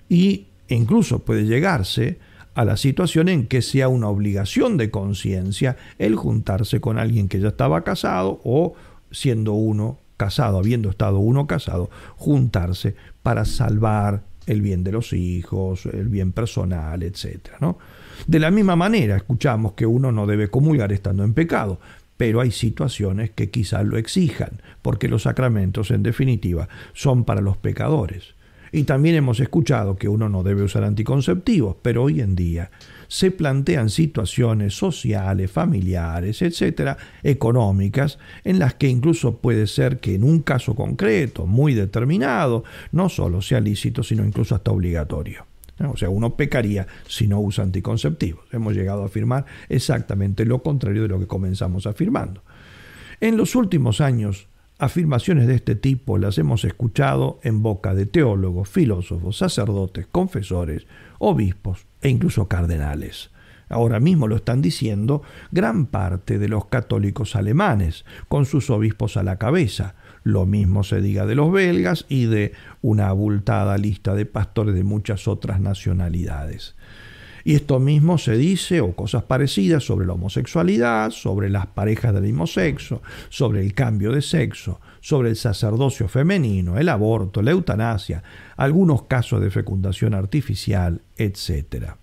Y 0.08 0.48
incluso 0.70 1.20
puede 1.20 1.44
llegarse 1.44 2.20
a 2.56 2.64
la 2.64 2.78
situación 2.78 3.28
en 3.28 3.48
que 3.48 3.62
sea 3.62 3.90
una 3.90 4.08
obligación 4.08 4.78
de 4.78 4.92
conciencia 4.92 5.76
el 6.00 6.16
juntarse 6.16 6.80
con 6.80 6.98
alguien 6.98 7.28
que 7.28 7.42
ya 7.42 7.50
estaba 7.50 7.84
casado 7.84 8.40
o 8.46 8.76
siendo 9.12 9.52
uno 9.52 10.00
casado, 10.16 10.58
habiendo 10.58 10.90
estado 10.90 11.20
uno 11.20 11.48
casado, 11.48 11.90
juntarse 12.16 12.96
para 13.24 13.44
salvar 13.44 14.24
el 14.46 14.62
bien 14.62 14.86
de 14.86 14.94
los 14.94 15.12
hijos, 15.12 15.86
el 15.86 16.08
bien 16.08 16.32
personal, 16.32 17.04
etc. 17.04 17.50
¿no? 17.60 17.78
De 18.26 18.40
la 18.40 18.52
misma 18.52 18.78
manera, 18.78 19.18
escuchamos 19.18 19.74
que 19.74 19.86
uno 19.86 20.14
no 20.14 20.26
debe 20.28 20.48
comulgar 20.48 20.94
estando 20.94 21.26
en 21.26 21.34
pecado, 21.34 21.80
pero 22.24 22.40
hay 22.40 22.52
situaciones 22.52 23.32
que 23.32 23.50
quizás 23.50 23.84
lo 23.84 23.98
exijan, 23.98 24.62
porque 24.82 25.10
los 25.10 25.24
sacramentos, 25.24 25.92
en 25.92 26.04
definitiva, 26.04 26.70
son 26.94 27.26
para 27.26 27.42
los 27.42 27.58
pecadores. 27.58 28.36
Y 28.72 28.84
también 28.84 29.16
hemos 29.16 29.42
escuchado 29.42 29.98
que 29.98 30.08
uno 30.08 30.30
no 30.30 30.42
debe 30.42 30.64
usar 30.64 30.86
anticonceptivos, 30.86 31.76
pero 31.82 32.04
hoy 32.04 32.22
en 32.22 32.38
día 32.38 32.72
se 33.10 33.30
plantean 33.30 33.90
situaciones 33.90 34.74
sociales, 34.74 35.52
familiares, 35.52 36.42
etcétera, 36.42 36.96
económicas, 37.24 38.20
en 38.46 38.58
las 38.58 38.76
que 38.76 38.88
incluso 38.88 39.40
puede 39.40 39.68
ser 39.68 40.00
que 40.00 40.16
en 40.16 40.24
un 40.24 40.44
caso 40.44 40.76
concreto, 40.76 41.46
muy 41.46 41.74
determinado, 41.74 42.64
no 42.94 43.10
solo 43.10 43.42
sea 43.42 43.60
lícito, 43.60 44.02
sino 44.02 44.24
incluso 44.24 44.56
hasta 44.56 44.72
obligatorio. 44.72 45.46
O 45.80 45.98
sea, 45.98 46.10
uno 46.10 46.36
pecaría 46.36 46.88
si 47.08 47.28
no 47.28 47.40
usa 47.40 47.64
anticonceptivos. 47.64 48.46
Hemos 48.52 48.74
llegado 48.74 49.04
a 49.04 49.08
afirmar 49.08 49.46
exactamente 49.70 50.46
lo 50.46 50.62
contrario 50.62 51.02
de 51.02 51.08
lo 51.08 51.20
que 51.20 51.28
comenzamos 51.28 51.88
afirmando. 51.88 52.44
En 53.20 53.38
los 53.38 53.56
últimos 53.56 54.02
años, 54.02 54.48
Afirmaciones 54.80 55.48
de 55.48 55.56
este 55.56 55.76
tipo 55.76 56.18
las 56.18 56.38
hemos 56.38 56.66
escuchado 56.66 57.40
en 57.44 57.62
boca 57.62 57.94
de 57.94 58.06
teólogos, 58.06 58.68
filósofos, 58.68 59.38
sacerdotes, 59.38 60.08
confesores, 60.12 60.88
obispos 61.20 61.86
e 62.02 62.10
incluso 62.10 62.48
cardenales. 62.48 63.30
Ahora 63.70 64.00
mismo 64.00 64.28
lo 64.28 64.36
están 64.36 64.62
diciendo 64.62 65.22
gran 65.52 65.86
parte 65.86 66.38
de 66.38 66.50
los 66.50 66.66
católicos 66.66 67.36
alemanes, 67.36 68.04
con 68.28 68.46
sus 68.46 68.70
obispos 68.70 69.16
a 69.16 69.24
la 69.24 69.38
cabeza. 69.38 69.96
Lo 70.24 70.46
mismo 70.46 70.84
se 70.84 71.02
diga 71.02 71.26
de 71.26 71.36
los 71.36 71.52
belgas 71.52 72.06
y 72.08 72.26
de 72.26 72.54
una 72.82 73.08
abultada 73.08 73.78
lista 73.78 74.16
de 74.16 74.26
pastores 74.26 74.74
de 74.74 74.84
muchas 74.84 75.28
otras 75.28 75.60
nacionalidades. 75.60 76.76
Y 77.46 77.56
esto 77.56 77.80
mismo 77.80 78.18
se 78.18 78.38
dice, 78.38 78.80
o 78.80 78.96
cosas 78.96 79.24
parecidas, 79.24 79.84
sobre 79.84 80.06
la 80.06 80.14
homosexualidad, 80.14 81.12
sobre 81.12 81.50
las 81.50 81.68
parejas 81.68 82.14
del 82.14 82.24
mismo 82.24 82.48
sexo, 82.48 83.02
sobre 83.28 83.62
el 83.62 83.74
cambio 83.74 84.14
de 84.14 84.22
sexo, 84.22 84.80
sobre 85.02 85.30
el 85.30 85.36
sacerdocio 85.36 86.08
femenino, 86.08 86.78
el 86.78 86.88
aborto, 86.88 87.42
la 87.42 87.52
eutanasia, 87.52 88.24
algunos 88.56 89.04
casos 89.04 89.42
de 89.42 89.52
fecundación 89.52 90.14
artificial, 90.14 91.02
etc. 91.18 91.96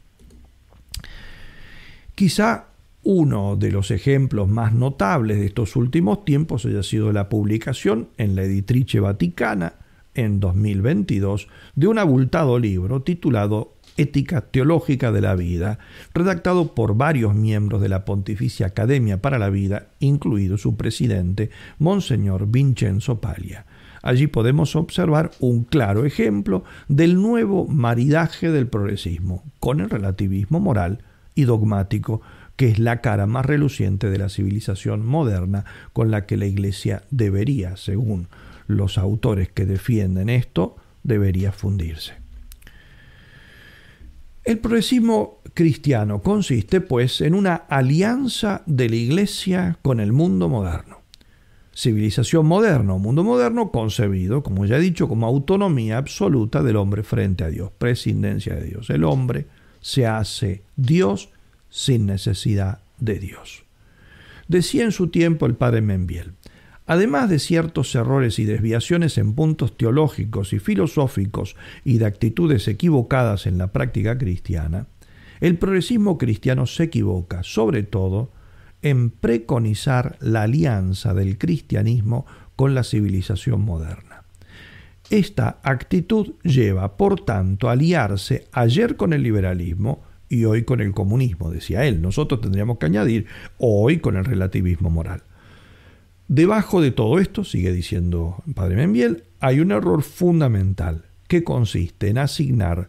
Quizá 2.15 2.67
uno 3.03 3.57
de 3.57 3.73
los 3.73 3.91
ejemplos 3.91 4.49
más 4.49 4.75
notables 4.75 5.39
de 5.39 5.47
estos 5.47 5.77
últimos 5.77 6.25
tiempos 6.25 6.67
haya 6.67 6.83
sido 6.83 7.13
la 7.13 7.29
publicación 7.29 8.09
en 8.19 8.37
la 8.37 8.43
Editrice 8.43 9.01
Vaticana 9.01 9.75
en 10.15 10.41
2022 10.41 11.49
de 11.75 11.87
un 11.87 11.99
abultado 11.99 12.59
libro 12.59 13.03
titulado 13.03 13.75
Ética 13.97 14.43
Teológica 14.43 15.13
de 15.13 15.21
la 15.21 15.35
Vida, 15.35 15.79
redactado 16.15 16.75
por 16.75 16.97
varios 16.97 17.35
miembros 17.35 17.81
de 17.81 17.89
la 17.89 18.05
Pontificia 18.05 18.67
Academia 18.67 19.21
para 19.21 19.39
la 19.39 19.51
Vida, 19.51 19.89
incluido 19.99 20.59
su 20.59 20.77
presidente, 20.77 21.51
Monseñor 21.79 22.47
Vincenzo 22.49 23.21
Paglia. 23.21 23.67
Allí 24.03 24.27
podemos 24.27 24.77
observar 24.77 25.31
un 25.41 25.65
claro 25.65 26.07
ejemplo 26.07 26.65
del 26.89 27.21
nuevo 27.21 27.67
maridaje 27.67 28.51
del 28.51 28.67
progresismo 28.67 29.45
con 29.59 29.81
el 29.81 29.91
relativismo 29.91 30.59
moral 30.61 31.01
y 31.35 31.45
dogmático, 31.45 32.23
que 32.61 32.69
es 32.69 32.79
la 32.79 33.01
cara 33.01 33.27
más 33.27 33.47
reluciente 33.47 34.11
de 34.11 34.19
la 34.19 34.29
civilización 34.29 35.07
moderna 35.07 35.65
con 35.95 36.11
la 36.11 36.27
que 36.27 36.37
la 36.37 36.45
Iglesia 36.45 37.05
debería, 37.11 37.79
según 37.79 38.29
los 38.67 38.99
autores 38.99 39.49
que 39.49 39.65
defienden 39.65 40.29
esto, 40.29 40.77
debería 41.03 41.53
fundirse. 41.53 42.13
El 44.45 44.59
progresismo 44.59 45.39
cristiano 45.55 46.21
consiste, 46.21 46.83
pues, 46.83 47.23
en 47.23 47.35
una 47.35 47.55
alianza 47.55 48.63
de 48.67 48.91
la 48.91 48.97
Iglesia 48.97 49.79
con 49.81 49.99
el 49.99 50.13
mundo 50.13 50.51
moderno. 50.51 50.99
Civilización 51.75 52.45
moderna 52.45 52.99
mundo 52.99 53.25
moderno 53.25 53.71
concebido, 53.71 54.43
como 54.43 54.67
ya 54.67 54.77
he 54.77 54.81
dicho, 54.81 55.09
como 55.09 55.27
autonomía 55.27 55.97
absoluta 55.97 56.63
del 56.63 56.77
hombre 56.77 57.05
frente 57.05 57.43
a 57.43 57.49
Dios, 57.49 57.71
prescindencia 57.79 58.55
de 58.55 58.65
Dios. 58.65 58.91
El 58.91 59.05
hombre 59.05 59.47
se 59.81 60.07
hace 60.07 60.63
Dios 60.77 61.31
sin 61.71 62.07
necesidad 62.07 62.81
de 62.99 63.19
Dios. 63.19 63.65
Decía 64.49 64.85
en 64.85 64.93
su 64.93 65.09
tiempo 65.09 65.47
el 65.47 65.55
padre 65.55 65.81
Membiel, 65.81 66.35
Además 66.91 67.31
de 67.31 67.39
ciertos 67.39 67.95
errores 67.95 68.41
y 68.41 68.45
desviaciones 68.45 69.17
en 69.17 69.35
puntos 69.35 69.77
teológicos 69.77 70.53
y 70.53 70.59
filosóficos 70.59 71.55
y 71.85 71.99
de 71.99 72.07
actitudes 72.07 72.67
equivocadas 72.67 73.47
en 73.47 73.59
la 73.59 73.69
práctica 73.69 74.19
cristiana, 74.19 74.89
el 75.41 75.57
progresismo 75.57 76.19
cristiano 76.19 76.67
se 76.67 76.83
equivoca, 76.83 77.45
sobre 77.45 77.85
todo, 77.85 78.33
en 78.83 79.11
preconizar 79.11 80.17
la 80.21 80.43
alianza 80.43 81.15
del 81.15 81.39
cristianismo 81.39 82.27
con 82.57 82.75
la 82.75 82.83
civilización 82.83 83.61
moderna. 83.61 84.25
Esta 85.11 85.61
actitud 85.63 86.35
lleva, 86.43 86.97
por 86.97 87.25
tanto, 87.25 87.69
a 87.69 87.73
aliarse 87.73 88.49
ayer 88.51 88.97
con 88.97 89.13
el 89.13 89.23
liberalismo 89.23 90.03
y 90.31 90.45
hoy 90.45 90.63
con 90.63 90.81
el 90.81 90.93
comunismo, 90.93 91.51
decía 91.51 91.85
él. 91.85 92.01
Nosotros 92.01 92.41
tendríamos 92.41 92.79
que 92.79 92.87
añadir 92.87 93.27
hoy 93.59 93.99
con 93.99 94.17
el 94.17 94.25
relativismo 94.25 94.89
moral. 94.89 95.25
Debajo 96.29 96.81
de 96.81 96.93
todo 96.93 97.19
esto, 97.19 97.45
sigue 97.45 97.73
diciendo 97.73 98.43
Padre 98.55 98.77
Membiel, 98.77 99.25
hay 99.41 99.61
un 99.61 99.73
error 99.73 100.03
fundamental 100.03 101.05
que 101.27 101.43
consiste 101.43 102.09
en 102.09 102.19
asignar 102.19 102.89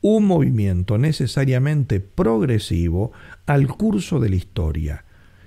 un 0.00 0.26
movimiento 0.26 0.98
necesariamente 0.98 2.00
progresivo 2.00 3.12
al 3.46 3.68
curso 3.68 4.18
de 4.18 4.30
la 4.30 4.36
historia 4.36 5.04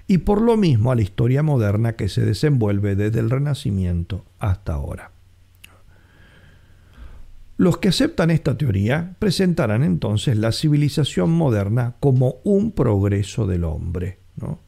y 0.08 0.20
por 0.20 0.42
lo 0.42 0.56
mismo 0.56 0.92
a 0.92 0.96
la 0.96 1.02
historia 1.02 1.44
moderna 1.44 1.98
que 1.98 2.08
se 2.08 2.22
desenvuelve 2.26 2.96
desde 2.96 3.20
el 3.20 3.30
Renacimiento 3.30 4.24
hasta 4.40 4.74
ahora. 4.74 5.15
Los 7.58 7.78
que 7.78 7.88
aceptan 7.90 8.32
esta 8.32 8.58
teoría 8.58 9.16
presentarán 9.20 9.84
entonces 9.84 10.38
la 10.38 10.52
civilización 10.52 11.32
moderna 11.32 11.96
como 12.00 12.36
un 12.44 12.72
progreso 12.72 13.48
del 13.48 13.64
hombre, 13.64 14.20
¿no? 14.36 14.60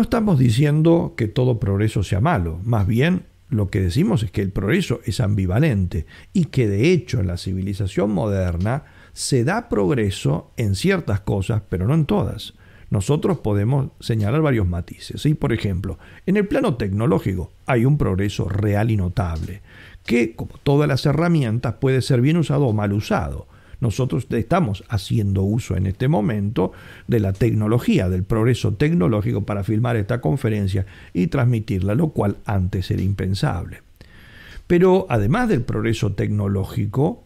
Estamos 0.00 0.38
diciendo 0.38 1.14
que 1.16 1.26
todo 1.26 1.58
progreso 1.58 2.02
sea 2.02 2.20
malo, 2.20 2.60
más 2.62 2.86
bien 2.86 3.24
lo 3.48 3.68
que 3.68 3.80
decimos 3.80 4.22
es 4.22 4.30
que 4.30 4.42
el 4.42 4.50
progreso 4.50 5.00
es 5.04 5.20
ambivalente 5.20 6.06
y 6.32 6.46
que 6.46 6.68
de 6.68 6.92
hecho 6.92 7.20
en 7.20 7.28
la 7.28 7.36
civilización 7.36 8.10
moderna 8.10 8.84
se 9.12 9.44
da 9.44 9.68
progreso 9.68 10.52
en 10.56 10.74
ciertas 10.74 11.20
cosas, 11.20 11.62
pero 11.68 11.86
no 11.86 11.94
en 11.94 12.06
todas. 12.06 12.54
Nosotros 12.90 13.38
podemos 13.38 13.90
señalar 14.00 14.42
varios 14.42 14.66
matices. 14.66 15.22
¿sí? 15.22 15.34
Por 15.34 15.52
ejemplo, 15.52 15.98
en 16.24 16.36
el 16.36 16.46
plano 16.46 16.76
tecnológico 16.76 17.52
hay 17.66 17.84
un 17.84 17.98
progreso 17.98 18.48
real 18.48 18.90
y 18.90 18.96
notable, 18.96 19.62
que, 20.06 20.34
como 20.34 20.52
todas 20.62 20.88
las 20.88 21.04
herramientas, 21.04 21.74
puede 21.74 22.00
ser 22.02 22.20
bien 22.20 22.36
usado 22.36 22.66
o 22.66 22.72
mal 22.72 22.92
usado. 22.92 23.46
Nosotros 23.80 24.26
estamos 24.30 24.84
haciendo 24.88 25.42
uso 25.42 25.76
en 25.76 25.86
este 25.86 26.08
momento 26.08 26.72
de 27.06 27.20
la 27.20 27.32
tecnología, 27.32 28.08
del 28.08 28.24
progreso 28.24 28.72
tecnológico 28.74 29.44
para 29.44 29.64
filmar 29.64 29.96
esta 29.96 30.20
conferencia 30.20 30.86
y 31.12 31.26
transmitirla, 31.26 31.94
lo 31.94 32.08
cual 32.08 32.38
antes 32.46 32.90
era 32.90 33.02
impensable. 33.02 33.82
Pero 34.66 35.06
además 35.10 35.48
del 35.48 35.62
progreso 35.62 36.12
tecnológico, 36.12 37.24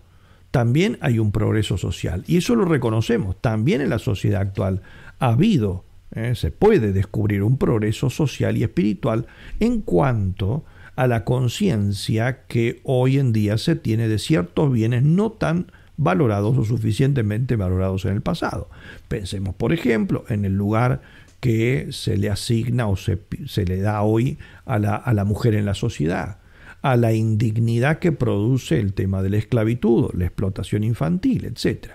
también 0.50 0.98
hay 1.00 1.18
un 1.18 1.30
progreso 1.30 1.78
social. 1.78 2.24
Y 2.26 2.38
eso 2.38 2.56
lo 2.56 2.64
reconocemos. 2.64 3.40
También 3.40 3.80
en 3.80 3.90
la 3.90 3.98
sociedad 3.98 4.42
actual 4.42 4.82
ha 5.20 5.28
habido, 5.28 5.84
eh, 6.12 6.34
se 6.34 6.50
puede 6.50 6.92
descubrir 6.92 7.42
un 7.42 7.56
progreso 7.56 8.10
social 8.10 8.56
y 8.56 8.64
espiritual 8.64 9.26
en 9.60 9.80
cuanto 9.82 10.64
la 11.06 11.24
conciencia 11.24 12.44
que 12.46 12.80
hoy 12.84 13.18
en 13.18 13.32
día 13.32 13.58
se 13.58 13.76
tiene 13.76 14.08
de 14.08 14.18
ciertos 14.18 14.72
bienes 14.72 15.02
no 15.02 15.32
tan 15.32 15.72
valorados 15.96 16.56
o 16.56 16.64
suficientemente 16.64 17.56
valorados 17.56 18.04
en 18.06 18.12
el 18.12 18.22
pasado. 18.22 18.70
Pensemos, 19.08 19.54
por 19.54 19.72
ejemplo, 19.72 20.24
en 20.28 20.44
el 20.44 20.54
lugar 20.54 21.02
que 21.40 21.88
se 21.90 22.16
le 22.16 22.30
asigna 22.30 22.86
o 22.86 22.96
se, 22.96 23.18
le 23.66 23.80
da 23.80 24.02
hoy 24.02 24.38
a 24.64 24.78
la, 24.78 24.94
a 24.94 25.12
la 25.14 25.24
mujer 25.24 25.54
en 25.54 25.64
la 25.66 25.74
sociedad, 25.74 26.38
a 26.82 26.96
la 26.96 27.12
indignidad 27.12 27.98
que 27.98 28.12
produce 28.12 28.78
el 28.78 28.94
tema 28.94 29.22
de 29.22 29.30
la 29.30 29.36
esclavitud, 29.38 30.10
la 30.14 30.26
explotación 30.26 30.84
infantil, 30.84 31.44
etc. 31.44 31.92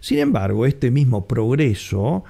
Sin 0.00 0.18
embargo, 0.18 0.66
este 0.66 0.90
mismo 0.90 1.26
progreso 1.26 2.24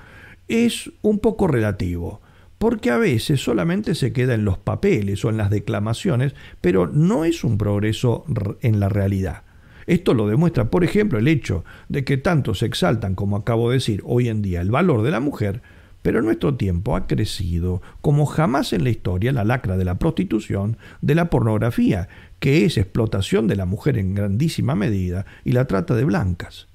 es 0.48 0.90
un 1.02 1.18
poco 1.20 1.46
relativo, 1.46 2.20
porque 2.60 2.90
a 2.90 2.98
veces 2.98 3.42
solamente 3.42 3.94
se 3.94 4.12
queda 4.12 4.34
en 4.34 4.44
los 4.44 4.58
papeles 4.58 5.24
o 5.24 5.30
en 5.30 5.38
las 5.38 5.48
declamaciones, 5.48 6.34
pero 6.60 6.86
no 6.86 7.24
es 7.24 7.42
un 7.42 7.56
progreso 7.56 8.26
en 8.60 8.80
la 8.80 8.90
realidad. 8.90 9.44
Esto 9.86 10.12
lo 10.12 10.28
demuestra, 10.28 10.70
por 10.70 10.84
ejemplo, 10.84 11.18
el 11.18 11.26
hecho 11.26 11.64
de 11.88 12.04
que 12.04 12.18
tanto 12.18 12.54
se 12.54 12.66
exaltan, 12.66 13.14
como 13.14 13.38
acabo 13.38 13.70
de 13.70 13.76
decir, 13.76 14.02
hoy 14.04 14.28
en 14.28 14.42
día 14.42 14.60
el 14.60 14.70
valor 14.70 15.00
de 15.00 15.10
la 15.10 15.20
mujer, 15.20 15.62
pero 16.02 16.20
nuestro 16.20 16.54
tiempo 16.56 16.96
ha 16.96 17.06
crecido 17.06 17.80
como 18.02 18.26
jamás 18.26 18.74
en 18.74 18.84
la 18.84 18.90
historia 18.90 19.32
la 19.32 19.44
lacra 19.44 19.78
de 19.78 19.86
la 19.86 19.98
prostitución, 19.98 20.76
de 21.00 21.14
la 21.14 21.30
pornografía, 21.30 22.10
que 22.40 22.66
es 22.66 22.76
explotación 22.76 23.48
de 23.48 23.56
la 23.56 23.64
mujer 23.64 23.96
en 23.96 24.14
grandísima 24.14 24.74
medida, 24.74 25.24
y 25.46 25.52
la 25.52 25.64
trata 25.64 25.94
de 25.94 26.04
blancas. 26.04 26.68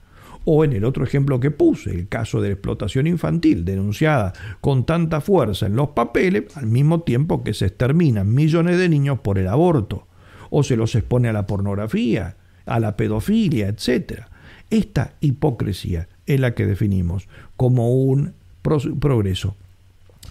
O 0.45 0.63
en 0.63 0.73
el 0.73 0.85
otro 0.85 1.03
ejemplo 1.03 1.39
que 1.39 1.51
puse, 1.51 1.91
el 1.91 2.07
caso 2.07 2.39
de 2.39 2.49
la 2.49 2.53
explotación 2.53 3.07
infantil, 3.07 3.65
denunciada 3.65 4.33
con 4.61 4.85
tanta 4.85 5.19
fuerza 5.21 5.65
en 5.65 5.75
los 5.75 5.89
papeles, 5.89 6.55
al 6.55 6.67
mismo 6.67 7.01
tiempo 7.01 7.43
que 7.43 7.53
se 7.53 7.65
exterminan 7.65 8.33
millones 8.33 8.77
de 8.77 8.87
niños 8.87 9.19
por 9.19 9.39
el 9.39 9.47
aborto, 9.47 10.07
o 10.51 10.63
se 10.63 10.77
los 10.77 10.93
expone 10.95 11.29
a 11.29 11.33
la 11.33 11.47
pornografía, 11.47 12.37
a 12.65 12.79
la 12.79 12.95
pedofilia, 12.95 13.67
etc. 13.67 14.25
Esta 14.69 15.13
hipocresía 15.19 16.07
es 16.25 16.39
la 16.39 16.53
que 16.53 16.65
definimos 16.65 17.27
como 17.57 17.91
un 17.91 18.33
progreso 18.61 19.55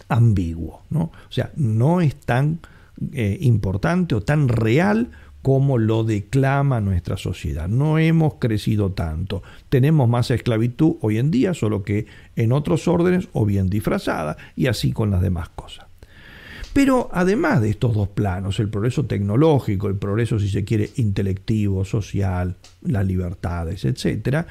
ambiguo. 0.09 0.83
¿no? 0.91 1.03
O 1.03 1.31
sea, 1.31 1.51
no 1.57 2.01
es 2.01 2.17
tan 2.17 2.61
eh, 3.13 3.39
importante 3.41 4.15
o 4.15 4.23
tan 4.23 4.49
real 4.49 5.11
como 5.45 5.77
lo 5.77 6.05
declama 6.05 6.81
nuestra 6.81 7.19
sociedad. 7.19 7.69
No 7.69 7.99
hemos 7.99 8.37
crecido 8.37 8.93
tanto. 8.93 9.43
Tenemos 9.69 10.09
más 10.09 10.31
esclavitud 10.31 10.97
hoy 11.03 11.19
en 11.19 11.31
día, 11.31 11.53
solo 11.53 11.83
que 11.83 12.07
en 12.35 12.51
otros 12.51 12.89
órdenes 12.89 13.29
o 13.35 13.45
bien 13.45 13.69
disfrazada, 13.69 14.39
y 14.57 14.69
así 14.69 14.93
con 14.93 15.11
las 15.11 15.21
demás 15.21 15.51
cosas. 15.51 15.85
Pero 16.73 17.11
además 17.13 17.61
de 17.61 17.69
estos 17.69 17.93
dos 17.93 18.09
planos, 18.09 18.59
el 18.59 18.71
progreso 18.71 19.05
tecnológico, 19.05 19.89
el 19.89 19.97
progreso, 19.97 20.39
si 20.39 20.49
se 20.49 20.65
quiere, 20.65 20.89
intelectivo, 20.97 21.85
social, 21.85 22.57
las 22.81 23.05
libertades, 23.05 23.85
etc., 23.85 24.47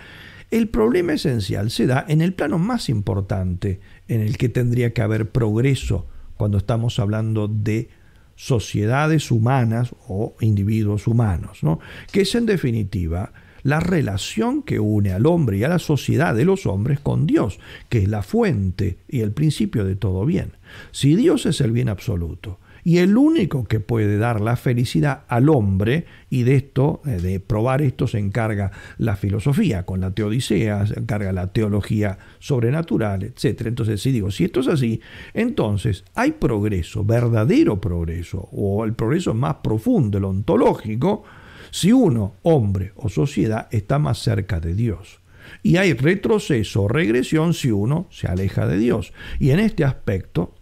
el 0.52 0.70
problema 0.70 1.14
esencial 1.14 1.72
se 1.72 1.88
da 1.88 2.06
en 2.08 2.22
el 2.22 2.34
plano 2.36 2.60
más 2.60 2.88
importante 2.88 3.80
en 4.08 4.22
el 4.22 4.38
que 4.38 4.48
tendría 4.48 4.94
que 4.94 5.02
haber 5.02 5.32
progreso 5.32 6.06
cuando 6.38 6.60
estamos 6.60 7.00
hablando 7.00 7.48
de 7.48 7.90
sociedades 8.36 9.32
humanas 9.32 9.96
o 10.08 10.36
individuos 10.42 11.08
humanos, 11.08 11.64
¿no? 11.64 11.80
que 12.12 12.22
es 12.22 12.36
en 12.36 12.46
definitiva 12.46 13.34
la 13.64 13.80
relación 13.80 14.62
que 14.62 14.80
une 14.80 15.14
al 15.14 15.26
hombre 15.26 15.58
y 15.58 15.64
a 15.64 15.70
la 15.70 15.80
sociedad 15.80 16.36
de 16.36 16.46
los 16.46 16.66
hombres 16.66 17.00
con 17.00 17.26
Dios, 17.26 17.60
que 17.90 18.00
es 18.00 18.10
la 18.10 18.22
fuente 18.22 18.98
y 19.08 19.22
el 19.22 19.32
principio 19.32 19.86
de 19.86 19.96
todo 19.96 20.26
bien. 20.26 20.52
Si 20.92 21.16
Dios 21.16 21.46
es 21.46 21.62
el 21.62 21.72
bien 21.72 21.90
absoluto 21.90 22.60
y 22.84 22.98
el 22.98 23.18
único 23.18 23.64
que 23.64 23.80
puede 23.80 24.18
dar 24.18 24.42
la 24.42 24.56
felicidad 24.56 25.24
al 25.28 25.50
hombre, 25.50 26.06
y 26.30 26.44
de 26.44 26.56
esto, 26.56 27.02
eh, 27.06 27.12
de 27.12 27.40
probar 27.40 27.82
esto, 27.82 28.08
se 28.08 28.20
encarga 28.20 28.72
la 28.98 29.16
filosofía, 29.16 29.86
con 29.86 30.02
la 30.02 30.12
teodicea, 30.12 30.86
se 30.86 31.00
encarga 31.00 31.32
la 31.32 31.48
teología 31.48 32.18
sobrenatural, 32.40 33.24
etc. 33.24 33.68
Entonces, 33.68 34.02
si 34.02 34.12
digo, 34.12 34.32
si 34.32 34.44
esto 34.44 34.60
es 34.60 34.68
así, 34.68 35.02
entonces 35.34 36.04
hay 36.14 36.34
progreso, 36.34 37.06
verdadero 37.06 37.80
progreso, 37.80 38.50
o 38.52 38.84
el 38.84 38.94
progreso 38.94 39.34
más 39.34 39.56
profundo, 39.64 40.18
el 40.18 40.26
ontológico, 40.26 41.24
si 41.72 41.92
uno, 41.92 42.36
hombre 42.44 42.92
o 42.96 43.10
sociedad, 43.10 43.68
está 43.72 43.98
más 43.98 44.20
cerca 44.20 44.60
de 44.60 44.76
Dios. 44.76 45.22
Y 45.62 45.78
hay 45.78 45.94
retroceso 45.94 46.84
o 46.84 46.88
regresión 46.88 47.54
si 47.54 47.72
uno 47.72 48.08
se 48.12 48.28
aleja 48.28 48.68
de 48.68 48.78
Dios. 48.78 49.14
Y 49.40 49.52
en 49.52 49.60
este 49.60 49.84
aspecto 49.84 50.56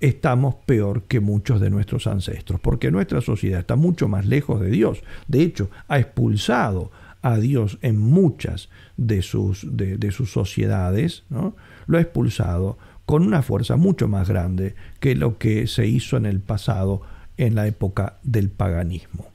estamos 0.00 0.54
peor 0.66 1.04
que 1.04 1.20
muchos 1.20 1.60
de 1.60 1.70
nuestros 1.70 2.06
ancestros, 2.06 2.60
porque 2.60 2.90
nuestra 2.90 3.20
sociedad 3.20 3.60
está 3.60 3.76
mucho 3.76 4.08
más 4.08 4.26
lejos 4.26 4.60
de 4.60 4.70
Dios. 4.70 5.02
De 5.28 5.42
hecho, 5.42 5.70
ha 5.88 5.98
expulsado 5.98 6.90
a 7.22 7.36
Dios 7.38 7.78
en 7.82 7.98
muchas 7.98 8.70
de 8.96 9.22
sus, 9.22 9.66
de, 9.76 10.10
sus 10.10 10.32
sociedades, 10.32 11.24
¿no? 11.28 11.54
lo 11.86 11.98
ha 11.98 12.00
expulsado 12.00 12.78
con 13.04 13.22
una 13.22 13.42
fuerza 13.42 13.76
mucho 13.76 14.08
más 14.08 14.28
grande 14.28 14.74
que 15.00 15.14
lo 15.14 15.36
que 15.36 15.66
se 15.66 15.86
hizo 15.86 16.16
en 16.16 16.26
el 16.26 16.40
pasado 16.40 17.02
en 17.36 17.54
la 17.54 17.66
época 17.66 18.18
del 18.22 18.50
paganismo. 18.50 19.26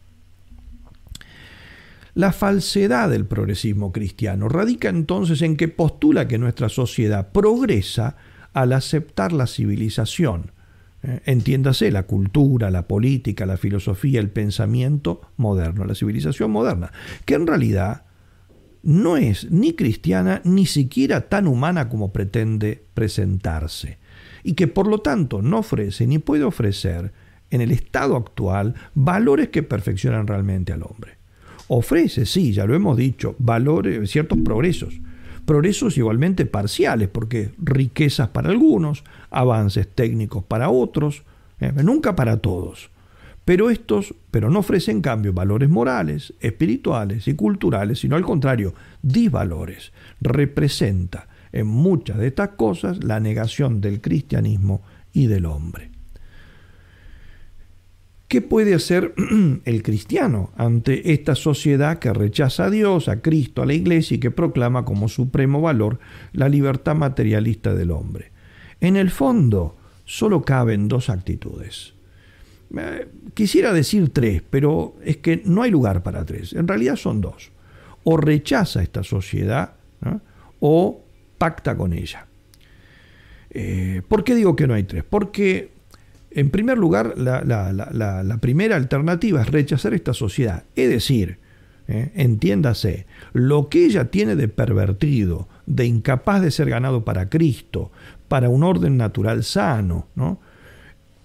La 2.13 2.32
falsedad 2.32 3.10
del 3.10 3.25
progresismo 3.25 3.91
cristiano 3.91 4.47
radica 4.47 4.88
entonces 4.88 5.41
en 5.41 5.58
que 5.58 5.67
postula 5.67 6.28
que 6.28 6.38
nuestra 6.38 6.69
sociedad 6.69 7.34
progresa 7.34 8.15
al 8.54 8.71
aceptar 8.71 9.34
la 9.34 9.47
civilización, 9.47 10.51
entiéndase 11.26 11.91
la 11.91 12.04
cultura, 12.04 12.72
la 12.72 12.88
política, 12.88 13.46
la 13.46 13.58
filosofía, 13.58 14.20
el 14.20 14.30
pensamiento 14.30 15.22
moderno, 15.38 15.86
la 15.86 15.96
civilización 15.96 16.52
moderna, 16.52 16.91
que 17.26 17.36
en 17.36 17.48
realidad 17.48 18.04
no 18.84 19.18
es 19.18 19.50
ni 19.52 19.74
cristiana 19.74 20.41
ni 20.44 20.65
siquiera 20.65 21.22
tan 21.30 21.48
humana 21.48 21.89
como 21.89 22.13
pretende 22.13 22.84
presentarse, 22.94 23.98
y 24.44 24.54
que 24.54 24.68
por 24.68 24.88
lo 24.88 25.00
tanto 25.00 25.41
no 25.41 25.60
ofrece 25.60 26.08
ni 26.08 26.20
puede 26.20 26.44
ofrecer 26.44 27.13
en 27.50 27.62
el 27.62 27.72
estado 27.72 28.15
actual 28.15 28.76
valores 28.94 29.50
que 29.50 29.63
perfeccionan 29.63 30.28
realmente 30.28 30.74
al 30.74 30.84
hombre 30.84 31.15
ofrece, 31.68 32.26
sí, 32.26 32.54
ya 32.54 32.65
lo 32.65 32.76
hemos 32.76 32.98
dicho, 32.98 33.36
valores, 33.39 34.10
ciertos 34.10 34.39
progresos. 34.44 35.00
Progresos 35.45 35.97
igualmente 35.97 36.45
parciales, 36.45 37.08
porque 37.08 37.51
riquezas 37.58 38.29
para 38.29 38.49
algunos, 38.49 39.03
avances 39.29 39.88
técnicos 39.88 40.43
para 40.43 40.69
otros, 40.69 41.23
eh, 41.60 41.71
nunca 41.84 42.15
para 42.15 42.38
todos. 42.38 42.89
Pero 43.45 43.69
estos, 43.69 44.15
pero 44.31 44.49
no 44.49 44.60
ofrecen 44.60 44.97
en 44.97 45.01
cambio 45.03 45.31
valores 45.31 45.69
morales, 45.69 46.34
espirituales 46.39 47.27
y 47.27 47.36
culturales, 47.36 47.99
sino 47.99 48.15
al 48.15 48.23
contrario, 48.23 48.73
disvalores. 49.03 49.93
Representa 50.19 51.27
en 51.51 51.67
muchas 51.67 52.17
de 52.17 52.27
estas 52.27 52.49
cosas 52.49 53.03
la 53.03 53.19
negación 53.19 53.81
del 53.81 54.01
cristianismo 54.01 54.81
y 55.13 55.27
del 55.27 55.45
hombre. 55.45 55.94
¿Qué 58.36 58.41
puede 58.41 58.74
hacer 58.74 59.13
el 59.63 59.82
cristiano 59.82 60.52
ante 60.58 61.13
esta 61.13 61.36
sociedad 61.36 62.00
que 62.00 62.12
rechaza 62.12 62.65
a 62.65 62.69
Dios, 62.69 63.08
a 63.08 63.21
Cristo, 63.21 63.62
a 63.62 63.65
la 63.65 63.74
iglesia 63.74 64.15
y 64.15 64.19
que 64.19 64.30
proclama 64.30 64.84
como 64.84 65.08
supremo 65.08 65.62
valor 65.62 66.00
la 66.34 66.50
libertad 66.50 66.95
materialista 66.95 67.74
del 67.74 67.91
hombre? 67.91 68.34
En 68.82 68.98
el 68.98 69.10
fondo, 69.10 69.78
solo 70.04 70.41
caben 70.41 70.89
dos 70.89 71.10
actitudes. 71.10 71.93
Eh, 72.78 73.08
quisiera 73.34 73.71
decir 73.71 74.10
tres, 74.10 74.43
pero 74.50 74.98
es 75.06 75.15
que 75.15 75.41
no 75.45 75.62
hay 75.62 75.71
lugar 75.71 76.04
para 76.04 76.26
tres. 76.26 76.52
En 76.52 76.67
realidad 76.67 76.98
son 76.98 77.21
dos. 77.21 77.54
O 78.04 78.17
rechaza 78.17 78.84
esta 78.84 79.04
sociedad 79.04 79.76
o 80.60 81.02
pacta 81.38 81.78
con 81.78 81.93
ella. 81.93 82.28
Eh, 83.50 84.02
¿Por 84.06 84.26
qué 84.26 84.36
digo 84.36 84.58
que 84.58 84.67
no 84.67 84.74
hay 84.74 84.84
tres? 84.84 85.06
Porque 85.10 85.74
en 86.36 86.50
primer 86.50 86.78
lugar, 86.78 87.17
la, 87.17 88.38
primera 88.41 88.76
alternativa 88.76 89.41
es 89.41 89.50
rechazar 89.50 89.93
esta 89.93 90.13
sociedad, 90.13 90.63
es 90.76 90.89
decir, 90.89 91.39
¿eh? 91.88 92.12
entiéndase, 92.15 93.06
lo 93.34 93.69
que 93.69 93.86
ella 93.86 94.12
tiene 94.12 94.36
de 94.36 94.48
pervertido, 94.48 95.48
de 95.65 95.86
incapaz 95.86 96.41
de 96.41 96.52
ser 96.52 96.69
ganado 96.69 97.06
para 97.06 97.30
Cristo, 97.30 97.91
para 98.28 98.50
un 98.50 98.63
orden 98.63 98.98
natural 98.98 99.43
sano, 99.43 100.08
¿no? 100.15 100.39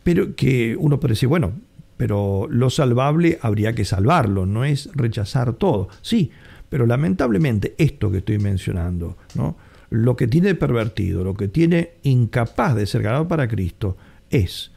Pero 0.05 0.35
que 0.37 0.77
uno 0.79 1.01
puede 1.01 1.13
decir, 1.13 1.29
bueno, 1.29 1.53
pero 1.97 2.47
lo 2.49 2.71
salvable 2.71 3.39
habría 3.43 3.75
que 3.75 3.85
salvarlo, 3.85 4.47
no 4.47 4.65
es 4.65 4.89
rechazar 4.95 5.55
todo. 5.55 5.89
Sí, 6.01 6.31
pero 6.69 6.87
lamentablemente 6.87 7.75
esto 7.77 8.11
que 8.11 8.19
estoy 8.19 8.39
mencionando, 8.39 9.19
¿no? 9.35 9.57
lo 9.91 10.17
que 10.17 10.29
tiene 10.29 10.55
pervertido, 10.55 11.25
lo 11.25 11.35
que 11.35 11.49
tiene 11.49 11.95
incapaz 12.05 12.77
de 12.77 12.87
ser 12.87 13.03
ganado 13.03 13.29
para 13.29 13.49
Cristo, 13.49 13.97
es 14.31 14.71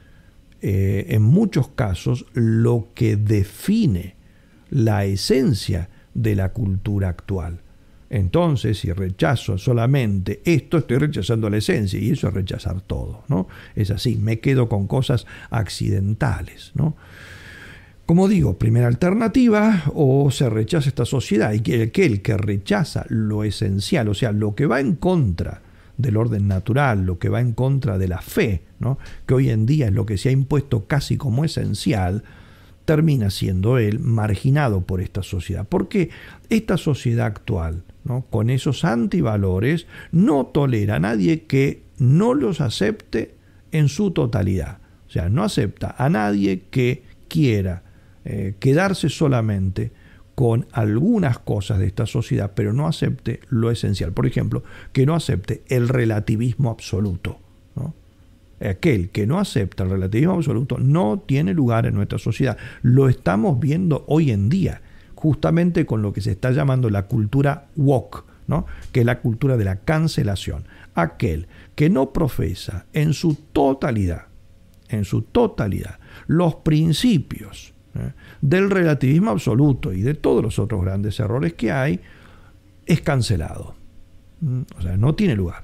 eh, 0.65 1.07
en 1.09 1.23
muchos 1.23 1.67
casos 1.67 2.25
lo 2.31 2.87
que 2.95 3.17
define 3.17 4.15
la 4.69 5.03
esencia 5.03 5.89
de 6.13 6.37
la 6.37 6.53
cultura 6.53 7.09
actual. 7.09 7.59
Entonces, 8.09 8.77
si 8.77 8.93
rechazo 8.93 9.57
solamente 9.57 10.41
esto, 10.45 10.77
estoy 10.77 10.99
rechazando 10.99 11.49
la 11.49 11.57
esencia 11.57 11.99
y 11.99 12.11
eso 12.11 12.29
es 12.29 12.33
rechazar 12.33 12.79
todo, 12.79 13.25
¿no? 13.27 13.49
Es 13.75 13.91
así, 13.91 14.15
me 14.15 14.39
quedo 14.39 14.69
con 14.69 14.87
cosas 14.87 15.27
accidentales, 15.49 16.71
¿no? 16.75 16.95
Como 18.05 18.29
digo, 18.29 18.57
primera 18.57 18.87
alternativa, 18.87 19.83
o 19.93 20.31
se 20.31 20.49
rechaza 20.49 20.87
esta 20.87 21.03
sociedad 21.03 21.51
y 21.51 21.59
que 21.59 21.81
aquel 21.81 22.21
que 22.21 22.37
rechaza 22.37 23.05
lo 23.09 23.43
esencial, 23.43 24.07
o 24.07 24.13
sea, 24.13 24.31
lo 24.31 24.55
que 24.55 24.65
va 24.65 24.79
en 24.79 24.95
contra 24.95 25.61
del 25.97 26.17
orden 26.17 26.47
natural, 26.47 27.05
lo 27.05 27.19
que 27.19 27.29
va 27.29 27.41
en 27.41 27.53
contra 27.53 27.97
de 27.97 28.07
la 28.07 28.21
fe, 28.21 28.63
que 29.25 29.33
hoy 29.33 29.49
en 29.49 29.65
día 29.65 29.87
es 29.87 29.93
lo 29.93 30.05
que 30.05 30.17
se 30.17 30.29
ha 30.29 30.31
impuesto 30.31 30.85
casi 30.85 31.17
como 31.17 31.45
esencial, 31.45 32.23
termina 32.85 33.29
siendo 33.29 33.77
él 33.77 33.99
marginado 33.99 34.81
por 34.81 35.01
esta 35.01 35.23
sociedad. 35.23 35.65
Porque 35.67 36.09
esta 36.49 36.77
sociedad 36.77 37.27
actual, 37.27 37.83
con 38.29 38.49
esos 38.49 38.83
antivalores, 38.83 39.87
no 40.11 40.47
tolera 40.47 40.95
a 40.95 40.99
nadie 40.99 41.43
que 41.43 41.83
no 41.97 42.33
los 42.33 42.59
acepte 42.59 43.35
en 43.71 43.87
su 43.87 44.11
totalidad. 44.11 44.79
O 45.07 45.11
sea, 45.11 45.29
no 45.29 45.43
acepta 45.43 45.95
a 45.97 46.09
nadie 46.09 46.63
que 46.69 47.03
quiera 47.27 47.83
eh, 48.25 48.55
quedarse 48.59 49.09
solamente 49.09 49.91
con 50.35 50.67
algunas 50.71 51.39
cosas 51.39 51.79
de 51.79 51.85
esta 51.85 52.05
sociedad, 52.05 52.51
pero 52.55 52.73
no 52.73 52.87
acepte 52.87 53.39
lo 53.49 53.69
esencial. 53.69 54.13
Por 54.13 54.25
ejemplo, 54.25 54.63
que 54.91 55.05
no 55.05 55.15
acepte 55.15 55.63
el 55.67 55.89
relativismo 55.89 56.69
absoluto. 56.69 57.39
Aquel 58.59 59.09
que 59.09 59.27
no 59.27 59.39
acepta 59.39 59.83
el 59.83 59.89
relativismo 59.89 60.35
absoluto 60.35 60.77
no 60.77 61.21
tiene 61.25 61.53
lugar 61.53 61.85
en 61.85 61.95
nuestra 61.95 62.17
sociedad. 62.17 62.57
Lo 62.81 63.09
estamos 63.09 63.59
viendo 63.59 64.05
hoy 64.07 64.31
en 64.31 64.47
día, 64.47 64.81
justamente 65.15 65.85
con 65.85 66.01
lo 66.01 66.13
que 66.13 66.21
se 66.21 66.31
está 66.31 66.51
llamando 66.51 66.89
la 66.89 67.07
cultura 67.07 67.67
woke, 67.75 68.23
que 68.93 69.01
es 69.01 69.05
la 69.05 69.19
cultura 69.19 69.57
de 69.57 69.65
la 69.65 69.77
cancelación. 69.77 70.65
Aquel 70.95 71.47
que 71.75 71.89
no 71.89 72.13
profesa 72.13 72.85
en 72.93 73.13
su 73.13 73.35
totalidad, 73.35 74.27
en 74.87 75.03
su 75.03 75.23
totalidad, 75.23 75.99
los 76.27 76.55
principios 76.55 77.72
¿eh? 77.95 78.11
del 78.41 78.69
relativismo 78.69 79.31
absoluto 79.31 79.93
y 79.93 80.01
de 80.01 80.13
todos 80.13 80.43
los 80.43 80.59
otros 80.59 80.81
grandes 80.81 81.19
errores 81.19 81.53
que 81.53 81.71
hay, 81.71 81.99
es 82.85 83.01
cancelado. 83.01 83.75
¿Mm? 84.41 84.61
O 84.77 84.81
sea, 84.81 84.97
no 84.97 85.15
tiene 85.15 85.35
lugar. 85.35 85.63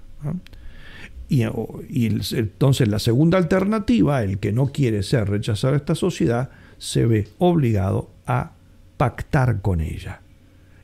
Y, 1.29 1.43
entonces 1.43 2.87
la 2.87 2.99
segunda 2.99 3.37
alternativa, 3.37 4.23
el 4.23 4.39
que 4.39 4.51
no 4.51 4.67
quiere 4.67 5.03
ser 5.03 5.29
rechazado 5.29 5.73
de 5.73 5.77
esta 5.77 5.95
sociedad, 5.95 6.49
se 6.77 7.05
ve 7.05 7.27
obligado 7.37 8.09
a 8.25 8.53
pactar 8.97 9.61
con 9.61 9.81
ella. 9.81 10.21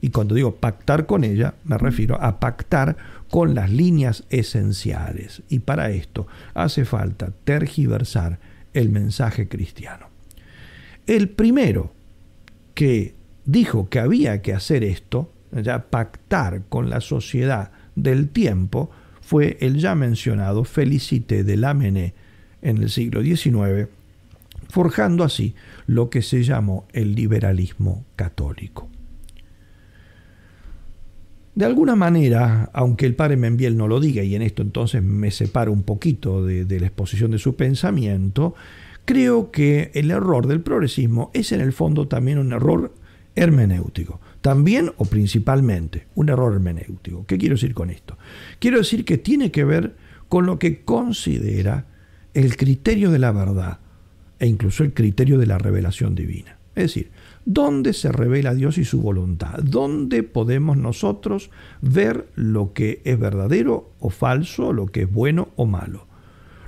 Y 0.01 0.09
cuando 0.09 0.35
digo 0.35 0.55
pactar 0.55 1.07
con 1.07 1.23
ella, 1.23 1.55
me 1.63 1.79
refiero 1.79 2.21
a 2.21 2.39
pactar 2.39 2.95
con 3.29 3.55
las 3.55 3.71
líneas 3.71 4.23
esenciales. 4.29 5.41
Y 5.49 5.59
para 5.59 5.89
esto 5.89 6.27
hace 6.53 6.85
falta 6.85 7.31
tergiversar 7.43 8.37
el 8.73 8.89
mensaje 8.89 9.47
cristiano. 9.47 10.14
El 11.07 11.29
primero 11.29 11.91
que 12.73 13.13
dijo 13.45 13.89
que 13.89 13.99
había 13.99 14.41
que 14.41 14.53
hacer 14.53 14.83
esto, 14.83 15.31
ya 15.51 15.85
pactar 15.89 16.63
con 16.67 16.89
la 16.89 16.99
sociedad 16.99 17.71
del 17.95 18.29
tiempo, 18.29 18.89
fue 19.21 19.57
el 19.61 19.77
ya 19.77 19.95
mencionado 19.95 20.63
Felicité 20.63 21.43
de 21.43 21.57
Lamennais 21.57 22.13
en 22.61 22.77
el 22.77 22.89
siglo 22.89 23.21
XIX, 23.21 23.87
forjando 24.69 25.23
así 25.23 25.55
lo 25.87 26.09
que 26.09 26.21
se 26.21 26.43
llamó 26.43 26.87
el 26.91 27.15
liberalismo 27.15 28.05
católico. 28.15 28.89
De 31.53 31.63
alguna 31.63 31.95
manera, 31.95 32.69
aunque 32.73 33.05
el 33.05 33.15
padre 33.15 33.37
Membiel 33.37 33.77
no 33.77 33.87
lo 33.87 34.01
diga, 34.01 34.23
y 34.23 34.35
en 34.35 34.41
esto 34.41 34.61
entonces 34.61 35.01
me 35.01 35.31
separo 35.31 35.71
un 35.71 35.83
poquito 35.83 36.45
de 36.45 36.79
la 36.79 36.87
exposición 36.87 37.31
de 37.31 37.39
su 37.39 37.55
pensamiento, 37.55 38.55
creo 39.05 39.51
que 39.51 39.91
el 39.93 40.11
error 40.11 40.47
del 40.47 40.61
progresismo 40.61 41.31
es 41.33 41.51
en 41.51 41.61
el 41.61 41.73
fondo 41.73 42.07
también 42.07 42.37
un 42.37 42.51
error 42.53 42.93
hermenéutico. 43.35 44.19
También 44.41 44.91
o 44.97 45.05
principalmente 45.05 46.07
un 46.15 46.29
error 46.29 46.53
hermenéutico. 46.53 47.25
¿Qué 47.25 47.37
quiero 47.37 47.55
decir 47.55 47.73
con 47.73 47.89
esto? 47.89 48.17
Quiero 48.59 48.77
decir 48.77 49.05
que 49.05 49.17
tiene 49.17 49.51
que 49.51 49.63
ver 49.63 49.95
con 50.29 50.45
lo 50.45 50.59
que 50.59 50.83
considera 50.83 51.85
el 52.33 52.57
criterio 52.57 53.11
de 53.11 53.19
la 53.19 53.31
verdad 53.31 53.79
e 54.39 54.47
incluso 54.47 54.83
el 54.83 54.93
criterio 54.93 55.37
de 55.37 55.45
la 55.45 55.57
revelación 55.57 56.15
divina. 56.15 56.57
Es 56.75 56.83
decir, 56.83 57.11
¿dónde 57.45 57.93
se 57.93 58.11
revela 58.11 58.53
Dios 58.53 58.77
y 58.77 58.83
su 58.83 59.01
voluntad? 59.01 59.59
¿Dónde 59.63 60.23
podemos 60.23 60.75
nosotros 60.75 61.49
ver 61.81 62.27
lo 62.35 62.73
que 62.73 63.01
es 63.05 63.17
verdadero 63.17 63.91
o 63.99 64.09
falso, 64.09 64.73
lo 64.73 64.87
que 64.87 65.03
es 65.03 65.11
bueno 65.11 65.49
o 65.55 65.65
malo? 65.65 66.04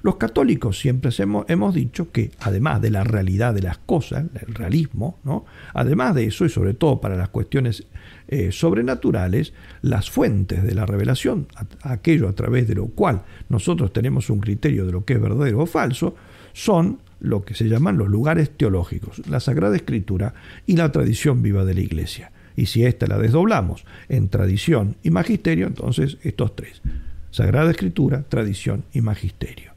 Los 0.07 0.15
católicos 0.15 0.79
siempre 0.79 1.11
hemos, 1.49 1.75
dicho 1.75 2.13
que, 2.13 2.31
además 2.39 2.81
de 2.81 2.91
la 2.91 3.03
realidad 3.03 3.53
de 3.53 3.61
las 3.61 3.77
cosas, 3.77 4.23
el 4.47 4.55
realismo, 4.55 5.19
¿no? 5.25 5.43
además 5.73 6.15
de 6.15 6.23
eso, 6.23 6.45
y 6.45 6.49
sobre 6.49 6.73
todo 6.73 7.01
para 7.01 7.17
las 7.17 7.27
cuestiones 7.27 7.85
eh, 8.29 8.53
sobrenaturales, 8.53 9.51
las 9.81 10.09
fuentes 10.09 10.63
de 10.63 10.73
la 10.73 10.85
revelación, 10.85 11.47
aquello 11.81 12.29
a 12.29 12.31
través 12.31 12.69
de 12.69 12.75
lo 12.75 12.85
cual 12.85 13.23
nosotros 13.49 13.91
tenemos 13.91 14.29
un 14.29 14.39
criterio 14.39 14.85
de 14.85 14.93
lo 14.93 15.03
que 15.03 15.15
es 15.15 15.21
verdadero 15.21 15.59
o 15.59 15.65
falso, 15.65 16.15
son 16.53 16.99
lo 17.19 17.43
que 17.43 17.53
se 17.53 17.67
llaman 17.67 17.97
los 17.97 18.07
lugares 18.07 18.51
teológicos, 18.51 19.27
la 19.27 19.41
Sagrada 19.41 19.75
Escritura 19.75 20.33
y 20.65 20.77
la 20.77 20.89
tradición 20.89 21.41
viva 21.41 21.65
de 21.65 21.73
la 21.73 21.81
Iglesia. 21.81 22.31
Y 22.55 22.67
si 22.67 22.85
esta 22.85 23.07
la 23.07 23.17
desdoblamos 23.17 23.83
en 24.07 24.29
tradición 24.29 24.95
y 25.03 25.09
magisterio, 25.09 25.67
entonces 25.67 26.17
estos 26.23 26.55
tres, 26.55 26.81
Sagrada 27.29 27.71
Escritura, 27.71 28.23
tradición 28.29 28.85
y 28.93 29.01
magisterio 29.01 29.75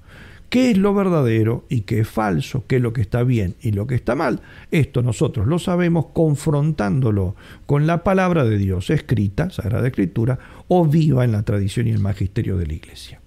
qué 0.51 0.73
es 0.73 0.77
lo 0.77 0.93
verdadero 0.93 1.65
y 1.69 1.83
qué 1.83 2.01
es 2.01 2.09
falso, 2.09 2.65
qué 2.67 2.77
es 2.77 2.83
lo 2.83 2.93
que 2.93 3.01
está 3.01 3.23
bien 3.23 3.55
y 3.63 3.71
lo 3.71 3.87
que 3.87 3.95
está 3.95 4.15
mal. 4.15 4.41
Esto 4.71 5.01
nosotros 5.01 5.47
lo 5.47 5.59
sabemos 5.59 6.07
confrontándolo 6.13 7.37
con 7.67 7.87
la 7.87 8.05
palabra 8.05 8.45
de 8.45 8.59
Dios 8.59 8.91
escrita, 8.91 9.49
Sagrada 9.51 9.87
Escritura, 9.87 10.39
o 10.69 10.85
viva 10.85 11.25
en 11.25 11.33
la 11.33 11.45
tradición 11.45 11.87
y 11.87 11.93
el 11.93 12.01
magisterio 12.01 12.59
de 12.59 12.67
la 12.67 12.75
Iglesia. 12.75 13.21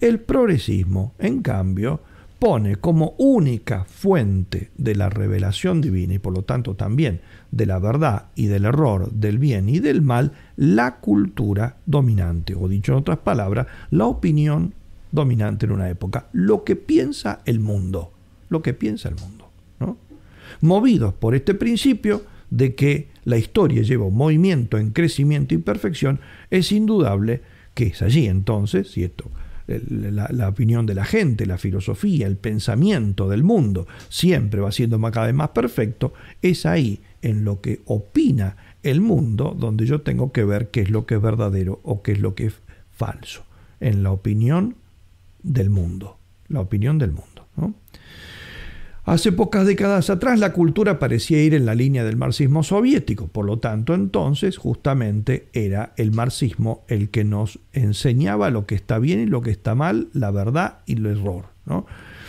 El 0.00 0.20
progresismo, 0.20 1.14
en 1.18 1.40
cambio, 1.40 2.02
pone 2.38 2.76
como 2.76 3.14
única 3.16 3.84
fuente 3.84 4.70
de 4.76 4.94
la 4.94 5.08
revelación 5.08 5.80
divina 5.80 6.14
y 6.14 6.18
por 6.18 6.34
lo 6.34 6.42
tanto 6.42 6.74
también 6.74 7.22
de 7.50 7.64
la 7.64 7.78
verdad 7.78 8.26
y 8.34 8.48
del 8.48 8.66
error, 8.66 9.10
del 9.12 9.38
bien 9.38 9.70
y 9.70 9.78
del 9.78 10.02
mal, 10.02 10.32
la 10.56 10.96
cultura 10.96 11.78
dominante, 11.86 12.54
o 12.54 12.68
dicho 12.68 12.92
en 12.92 12.98
otras 12.98 13.18
palabras, 13.18 13.66
la 13.90 14.04
opinión 14.04 14.74
dominante 15.14 15.66
en 15.66 15.72
una 15.72 15.88
época, 15.88 16.28
lo 16.32 16.64
que 16.64 16.76
piensa 16.76 17.40
el 17.46 17.60
mundo, 17.60 18.12
lo 18.48 18.62
que 18.62 18.74
piensa 18.74 19.08
el 19.08 19.16
mundo. 19.16 19.48
¿no? 19.80 19.96
Movidos 20.60 21.14
por 21.14 21.34
este 21.34 21.54
principio 21.54 22.22
de 22.50 22.74
que 22.74 23.08
la 23.24 23.36
historia 23.36 23.82
lleva 23.82 24.06
un 24.06 24.16
movimiento 24.16 24.78
en 24.78 24.90
crecimiento 24.90 25.54
y 25.54 25.58
perfección, 25.58 26.20
es 26.50 26.72
indudable 26.72 27.42
que 27.74 27.88
es 27.88 28.02
allí 28.02 28.26
entonces, 28.26 28.90
si 28.90 29.04
esto, 29.04 29.30
la, 29.66 30.28
la, 30.30 30.48
opinión 30.48 30.84
de 30.86 30.94
la 30.94 31.04
gente, 31.04 31.46
la 31.46 31.58
filosofía, 31.58 32.26
el 32.26 32.36
pensamiento 32.36 33.28
del 33.28 33.42
mundo 33.42 33.86
siempre 34.08 34.60
va 34.60 34.70
siendo 34.70 35.00
cada 35.10 35.26
vez 35.26 35.34
más 35.34 35.48
perfecto, 35.50 36.12
es 36.42 36.66
ahí 36.66 37.00
en 37.22 37.44
lo 37.44 37.60
que 37.60 37.80
opina 37.86 38.56
el 38.82 39.00
mundo 39.00 39.56
donde 39.58 39.86
yo 39.86 40.02
tengo 40.02 40.30
que 40.30 40.44
ver 40.44 40.70
qué 40.70 40.82
es 40.82 40.90
lo 40.90 41.06
que 41.06 41.14
es 41.14 41.22
verdadero 41.22 41.80
o 41.82 42.02
qué 42.02 42.12
es 42.12 42.20
lo 42.20 42.34
que 42.34 42.46
es 42.46 42.54
falso. 42.92 43.44
En 43.80 44.02
la 44.02 44.12
opinión 44.12 44.76
del 45.44 45.70
mundo, 45.70 46.18
la 46.48 46.60
opinión 46.60 46.98
del 46.98 47.12
mundo. 47.12 47.46
Hace 49.04 49.32
pocas 49.32 49.66
décadas 49.66 50.08
atrás 50.08 50.38
la 50.38 50.54
cultura 50.54 50.98
parecía 50.98 51.42
ir 51.42 51.52
en 51.52 51.66
la 51.66 51.74
línea 51.74 52.04
del 52.04 52.16
marxismo 52.16 52.62
soviético, 52.62 53.28
por 53.28 53.44
lo 53.44 53.58
tanto 53.58 53.94
entonces 53.94 54.56
justamente 54.56 55.50
era 55.52 55.92
el 55.98 56.10
marxismo 56.10 56.84
el 56.88 57.10
que 57.10 57.22
nos 57.22 57.60
enseñaba 57.74 58.48
lo 58.48 58.64
que 58.64 58.74
está 58.74 58.98
bien 58.98 59.20
y 59.20 59.26
lo 59.26 59.42
que 59.42 59.50
está 59.50 59.74
mal, 59.74 60.08
la 60.14 60.30
verdad 60.30 60.78
y 60.86 60.94
el 60.94 61.04
error. 61.04 61.44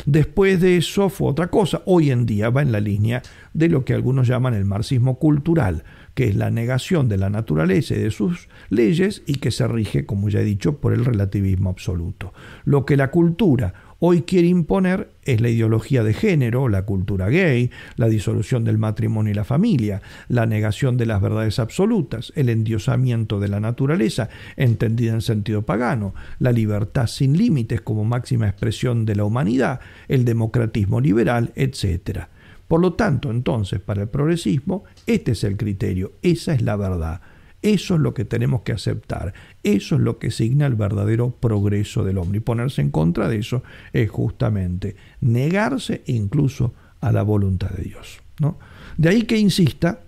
Después 0.05 0.59
de 0.59 0.75
eso 0.75 1.09
fue 1.09 1.29
otra 1.29 1.47
cosa. 1.47 1.81
Hoy 1.85 2.11
en 2.11 2.25
día 2.25 2.49
va 2.49 2.61
en 2.61 2.73
la 2.73 2.81
línea 2.81 3.21
de 3.53 3.69
lo 3.69 3.85
que 3.85 3.93
algunos 3.93 4.27
llaman 4.27 4.53
el 4.53 4.65
marxismo 4.65 5.17
cultural, 5.17 5.85
que 6.15 6.29
es 6.29 6.35
la 6.35 6.49
negación 6.49 7.07
de 7.09 7.17
la 7.17 7.29
naturaleza 7.29 7.93
y 7.93 7.99
de 7.99 8.09
sus 8.09 8.47
leyes 8.69 9.21
y 9.27 9.35
que 9.35 9.51
se 9.51 9.67
rige, 9.67 10.05
como 10.05 10.29
ya 10.29 10.39
he 10.39 10.45
dicho, 10.45 10.77
por 10.77 10.93
el 10.93 11.05
relativismo 11.05 11.69
absoluto. 11.69 12.33
Lo 12.63 12.85
que 12.85 12.97
la 12.97 13.11
cultura 13.11 13.73
hoy 13.99 14.21
quiere 14.21 14.47
imponer 14.47 15.11
es 15.23 15.41
la 15.41 15.49
ideología 15.49 16.03
de 16.03 16.13
género, 16.13 16.69
la 16.69 16.85
cultura 16.85 17.29
gay, 17.29 17.71
la 17.95 18.07
disolución 18.07 18.63
del 18.63 18.77
matrimonio 18.77 19.31
y 19.31 19.35
la 19.35 19.43
familia, 19.43 20.01
la 20.29 20.45
negación 20.45 20.97
de 20.97 21.05
las 21.05 21.21
verdades 21.21 21.59
absolutas, 21.59 22.31
el 22.35 22.49
endiosamiento 22.49 23.39
de 23.39 23.47
la 23.47 23.59
naturaleza, 23.59 24.29
entendida 24.55 25.13
en 25.13 25.21
sentido 25.21 25.63
pagano, 25.63 26.13
la 26.39 26.51
libertad 26.51 27.07
sin 27.07 27.37
límites 27.37 27.81
como 27.81 28.05
máxima 28.05 28.47
expresión 28.47 29.05
de 29.05 29.15
la 29.15 29.25
humanidad, 29.25 29.79
el 30.07 30.23
democratismo 30.23 31.01
liberal, 31.01 31.51
etc. 31.55 32.27
Por 32.67 32.81
lo 32.81 32.93
tanto, 32.93 33.29
entonces, 33.31 33.79
para 33.79 34.03
el 34.03 34.09
progresismo, 34.09 34.83
este 35.05 35.31
es 35.31 35.43
el 35.43 35.57
criterio, 35.57 36.13
esa 36.21 36.53
es 36.53 36.61
la 36.61 36.75
verdad. 36.75 37.21
Eso 37.61 37.95
es 37.95 38.01
lo 38.01 38.13
que 38.13 38.25
tenemos 38.25 38.61
que 38.61 38.73
aceptar. 38.73 39.33
Eso 39.63 39.95
es 39.95 40.01
lo 40.01 40.19
que 40.19 40.29
signa 40.29 40.67
el 40.67 40.75
verdadero 40.75 41.31
progreso 41.31 42.03
del 42.03 42.19
hombre. 42.19 42.37
Y 42.37 42.41
ponerse 42.41 42.81
en 42.81 42.91
contra 42.91 43.27
de 43.27 43.37
eso 43.39 43.63
es 43.91 44.07
justamente 44.11 44.95
negarse 45.21 46.03
incluso 46.05 46.75
a 47.01 47.11
la 47.11 47.23
voluntad 47.23 47.71
de 47.71 47.83
Dios. 47.83 48.19
¿no? 48.39 48.59
De 48.97 49.09
ahí 49.09 49.23
que 49.23 49.37
insista 49.37 50.01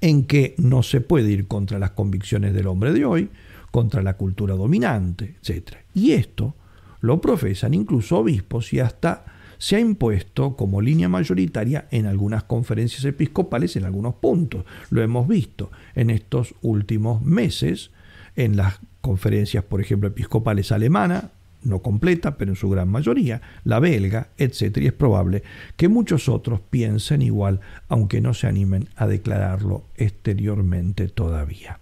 en 0.00 0.24
que 0.24 0.54
no 0.58 0.84
se 0.84 1.00
puede 1.00 1.30
ir 1.32 1.48
contra 1.48 1.80
las 1.80 1.90
convicciones 1.90 2.54
del 2.54 2.68
hombre 2.68 2.92
de 2.92 3.04
hoy, 3.04 3.28
contra 3.72 4.02
la 4.02 4.16
cultura 4.16 4.54
dominante, 4.54 5.36
etc. 5.42 5.78
Y 5.94 6.12
esto 6.12 6.54
lo 7.00 7.20
profesan 7.20 7.74
incluso 7.74 8.18
obispos 8.18 8.72
y 8.72 8.80
hasta 8.80 9.24
se 9.58 9.76
ha 9.76 9.80
impuesto 9.80 10.56
como 10.56 10.80
línea 10.80 11.08
mayoritaria 11.08 11.86
en 11.90 12.06
algunas 12.06 12.44
conferencias 12.44 13.04
episcopales 13.04 13.76
en 13.76 13.84
algunos 13.84 14.14
puntos. 14.14 14.64
Lo 14.90 15.02
hemos 15.02 15.28
visto 15.28 15.70
en 15.94 16.10
estos 16.10 16.54
últimos 16.62 17.22
meses 17.22 17.90
en 18.36 18.56
las 18.56 18.78
conferencias, 19.00 19.64
por 19.64 19.80
ejemplo, 19.80 20.08
episcopales 20.08 20.70
alemana, 20.70 21.30
no 21.64 21.80
completa, 21.80 22.36
pero 22.36 22.52
en 22.52 22.56
su 22.56 22.70
gran 22.70 22.88
mayoría, 22.88 23.42
la 23.64 23.80
belga, 23.80 24.28
etc. 24.38 24.78
Y 24.78 24.86
es 24.86 24.92
probable 24.92 25.42
que 25.76 25.88
muchos 25.88 26.28
otros 26.28 26.60
piensen 26.60 27.22
igual, 27.22 27.60
aunque 27.88 28.20
no 28.20 28.34
se 28.34 28.46
animen 28.46 28.88
a 28.96 29.06
declararlo 29.06 29.84
exteriormente 29.96 31.08
todavía. 31.08 31.80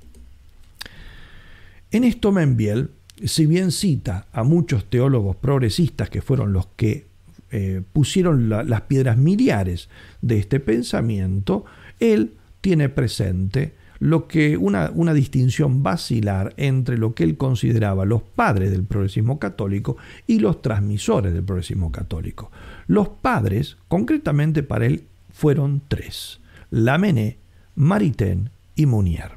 En 1.91 2.05
esto 2.05 2.33
Membiel, 2.33 2.91
si 3.25 3.47
bien 3.47 3.71
cita 3.71 4.27
a 4.33 4.43
muchos 4.43 4.87
teólogos 4.87 5.37
progresistas 5.37 6.11
que 6.11 6.23
fueron 6.23 6.53
los 6.53 6.67
que 6.77 7.07
eh, 7.51 7.83
pusieron 7.93 8.49
las 8.49 8.81
piedras 8.83 9.17
miliares 9.17 9.89
de 10.21 10.39
este 10.39 10.61
pensamiento, 10.61 11.65
él 12.01 12.33
tiene 12.61 12.89
presente 12.89 13.75
lo 13.99 14.27
que 14.29 14.57
una, 14.57 14.91
una, 14.95 15.15
distinción 15.15 15.83
vacilar 15.83 16.53
entre 16.57 16.99
lo 16.99 17.15
que 17.15 17.25
él 17.25 17.37
consideraba 17.37 18.05
los 18.05 18.23
padres 18.23 18.71
del 18.71 18.85
progresismo 18.85 19.39
católico 19.39 19.97
y 20.27 20.39
los 20.39 20.61
transmisores 20.61 21.33
del 21.33 21.45
progresismo 21.45 21.91
católico. 21.93 22.51
Los 22.87 23.09
padres, 23.09 23.77
concretamente 23.89 24.63
para 24.63 24.87
él, 24.87 25.05
fueron 25.33 25.83
tres: 25.89 26.41
Lamennais, 26.71 27.37
Maritain 27.75 28.51
y 28.75 28.87
Mounier. 28.87 29.33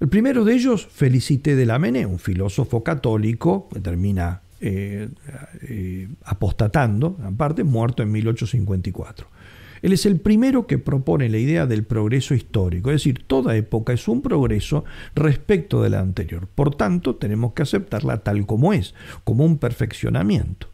El 0.00 0.08
primero 0.08 0.44
de 0.44 0.54
ellos, 0.54 0.86
Felicité 0.86 1.56
de 1.56 1.64
Lamennais, 1.64 2.06
un 2.06 2.18
filósofo 2.18 2.82
católico 2.84 3.68
que 3.72 3.80
termina 3.80 4.42
eh, 4.66 5.10
eh, 5.68 6.08
apostatando, 6.24 7.18
aparte, 7.22 7.64
muerto 7.64 8.02
en 8.02 8.10
1854. 8.12 9.26
Él 9.82 9.92
es 9.92 10.06
el 10.06 10.18
primero 10.20 10.66
que 10.66 10.78
propone 10.78 11.28
la 11.28 11.36
idea 11.36 11.66
del 11.66 11.84
progreso 11.84 12.34
histórico, 12.34 12.88
es 12.88 12.94
decir, 12.94 13.24
toda 13.26 13.56
época 13.56 13.92
es 13.92 14.08
un 14.08 14.22
progreso 14.22 14.86
respecto 15.14 15.82
de 15.82 15.90
la 15.90 16.00
anterior. 16.00 16.46
Por 16.46 16.76
tanto, 16.76 17.16
tenemos 17.16 17.52
que 17.52 17.60
aceptarla 17.60 18.22
tal 18.22 18.46
como 18.46 18.72
es, 18.72 18.94
como 19.24 19.44
un 19.44 19.58
perfeccionamiento. 19.58 20.68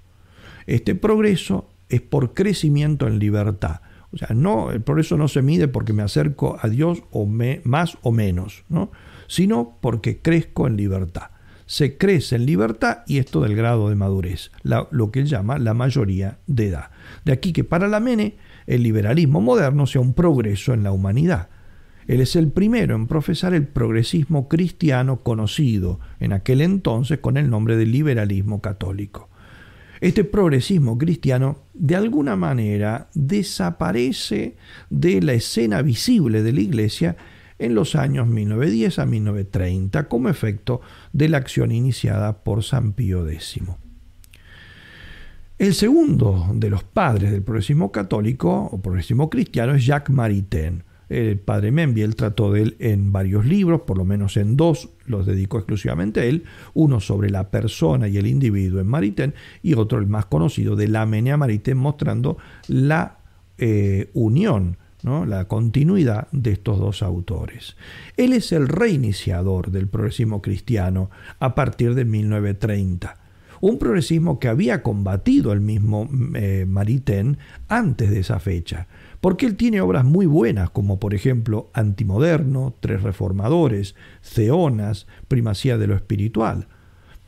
Este 0.69 0.95
progreso 0.95 1.69
es 1.89 2.01
por 2.01 2.33
crecimiento 2.33 3.09
en 3.09 3.19
libertad. 3.19 3.81
O 4.13 4.19
sea, 4.19 4.29
no, 4.37 4.71
el 4.71 4.83
progreso 4.83 5.17
no 5.17 5.27
se 5.27 5.43
mide 5.43 5.67
porque 5.67 5.93
me 5.93 6.05
acerco 6.05 6.61
a 6.63 6.69
Dios 6.69 7.03
o 7.11 7.27
me, 7.27 7.61
más 7.65 7.99
o 8.03 8.13
menos, 8.13 8.63
¿no? 8.69 8.93
sino 9.27 9.79
porque 9.81 10.19
crezco 10.19 10.69
en 10.69 10.77
libertad 10.77 11.31
se 11.71 11.97
crece 11.97 12.35
en 12.35 12.47
libertad 12.47 13.05
y 13.07 13.19
esto 13.19 13.43
del 13.43 13.55
grado 13.55 13.91
de 13.91 13.95
madurez, 13.95 14.51
lo 14.65 15.13
que 15.13 15.21
él 15.21 15.27
llama 15.27 15.57
la 15.57 15.73
mayoría 15.73 16.39
de 16.49 16.67
edad. 16.67 16.91
De 17.25 17.31
aquí 17.31 17.53
que 17.53 17.63
para 17.63 17.87
la 17.87 18.01
Mene 18.01 18.35
el 18.67 18.83
liberalismo 18.83 19.41
moderno 19.41 19.87
sea 19.87 20.01
un 20.01 20.13
progreso 20.13 20.75
en 20.75 20.83
la 20.83 20.91
humanidad. 20.91 21.49
Él 22.09 22.23
es 22.23 22.35
el 22.35 22.51
primero 22.51 22.97
en 22.97 23.07
profesar 23.07 23.55
el 23.55 23.69
progresismo 23.69 24.49
cristiano 24.49 25.21
conocido 25.23 26.01
en 26.19 26.33
aquel 26.33 26.61
entonces 26.61 27.21
con 27.21 27.37
el 27.37 27.49
nombre 27.49 27.77
de 27.77 27.87
liberalismo 27.87 28.61
católico. 28.61 29.29
Este 30.01 30.25
progresismo 30.25 30.99
cristiano 30.99 31.59
de 31.73 31.95
alguna 31.95 32.35
manera 32.35 33.11
desaparece 33.15 34.57
de 34.89 35.23
la 35.23 35.35
escena 35.35 35.83
visible 35.83 36.43
de 36.43 36.53
la 36.53 36.63
iglesia 36.63 37.17
en 37.61 37.75
los 37.75 37.95
años 37.95 38.27
1910 38.27 38.99
a 38.99 39.07
1930 39.07 40.09
como 40.09 40.29
efecto 40.29 40.81
de 41.13 41.29
la 41.29 41.39
acción 41.39 41.71
iniciada 41.71 42.43
por 42.43 42.65
San 42.65 42.95
Pío 42.95 43.29
X. 43.29 43.61
El 45.59 45.75
segundo 45.75 46.49
de 46.55 46.71
los 46.71 46.83
padres 46.85 47.31
del 47.31 47.43
progresismo 47.43 47.93
católico 47.93 48.71
o 48.73 48.81
progresismo 48.81 49.29
cristiano 49.29 49.75
es 49.75 49.85
Jacques 49.85 50.15
Maritain. 50.15 50.85
El 51.11 51.39
padre 51.39 51.71
Membiel 51.71 52.17
trató 52.17 52.53
de 52.53 52.63
él 52.63 52.77
en 52.79 53.13
varios 53.13 53.45
libros, 53.45 53.83
por 53.83 53.99
lo 53.99 54.07
menos 54.07 54.39
en 54.39 54.57
dos 54.57 54.89
los 55.05 55.27
dedicó 55.27 55.59
exclusivamente 55.59 56.21
a 56.21 56.25
él, 56.25 56.45
uno 56.73 57.01
sobre 57.01 57.29
la 57.29 57.51
persona 57.51 58.09
y 58.09 58.17
el 58.17 58.27
individuo 58.27 58.81
en 58.81 58.87
Maritain 58.87 59.35
y 59.63 59.75
otro 59.75 59.99
el 59.99 60.07
más 60.07 60.27
conocido 60.27 60.77
de 60.77 60.89
la 60.89 61.05
Menea 61.05 61.37
Maritain 61.37 61.77
mostrando 61.77 62.39
la 62.69 63.19
eh, 63.59 64.09
unión 64.15 64.79
la 65.03 65.47
continuidad 65.47 66.29
de 66.33 66.53
estos 66.53 66.79
dos 66.79 67.03
autores. 67.03 67.77
Él 68.17 68.33
es 68.33 68.53
el 68.53 68.69
reiniciador 68.69 69.71
del 69.71 69.89
progresismo 69.89 70.43
cristiano 70.43 71.11
a 71.39 71.55
partir 71.55 71.95
de 71.95 72.05
1930, 72.05 73.17
un 73.61 73.79
progresismo 73.79 74.39
que 74.39 74.49
había 74.49 74.83
combatido 74.83 75.53
el 75.53 75.61
mismo 75.61 76.09
eh, 76.35 76.65
Maritain 76.67 77.39
antes 77.69 78.11
de 78.11 78.21
esa 78.21 78.41
fecha, 78.41 78.89
porque 79.21 79.47
él 79.47 79.57
tiene 79.57 79.81
obras 79.81 80.05
muy 80.05 80.27
buenas 80.27 80.71
como 80.71 80.99
por 80.99 81.15
ejemplo 81.15 81.71
Antimoderno, 81.73 82.75
Tres 82.81 83.03
Reformadores, 83.03 83.95
Ceonas, 84.23 85.07
Primacía 85.29 85.79
de 85.79 85.87
lo 85.87 85.95
Espiritual 85.95 86.69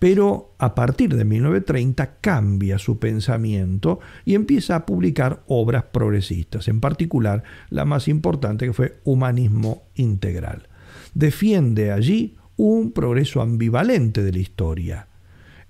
pero 0.02 0.56
a 0.58 0.74
partir 0.74 1.14
de 1.14 1.24
1930 1.24 2.16
cambia 2.20 2.76
su 2.78 2.98
pensamiento 2.98 4.00
y 4.24 4.34
empieza 4.34 4.74
a 4.74 4.84
publicar 4.84 5.44
obras 5.46 5.84
progresistas, 5.92 6.66
en 6.66 6.80
particular 6.80 7.44
la 7.70 7.84
más 7.84 8.08
importante 8.08 8.66
que 8.66 8.72
fue 8.72 8.98
Humanismo 9.04 9.84
Integral. 9.94 10.68
Defiende 11.14 11.92
allí 11.92 12.34
un 12.56 12.90
progreso 12.90 13.42
ambivalente 13.42 14.24
de 14.24 14.32
la 14.32 14.40
historia. 14.40 15.06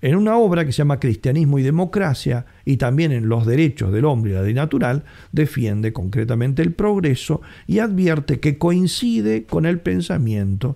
En 0.01 0.15
una 0.15 0.35
obra 0.35 0.65
que 0.65 0.71
se 0.71 0.79
llama 0.79 0.99
Cristianismo 0.99 1.59
y 1.59 1.61
Democracia 1.61 2.47
y 2.65 2.77
también 2.77 3.11
en 3.11 3.29
Los 3.29 3.45
Derechos 3.45 3.93
del 3.93 4.05
Hombre 4.05 4.31
y 4.31 4.33
la 4.33 4.41
Ley 4.41 4.55
Natural, 4.55 5.03
defiende 5.31 5.93
concretamente 5.93 6.63
el 6.63 6.73
progreso 6.73 7.43
y 7.67 7.77
advierte 7.77 8.39
que 8.39 8.57
coincide 8.57 9.45
con 9.45 9.67
el 9.67 9.79
pensamiento 9.79 10.75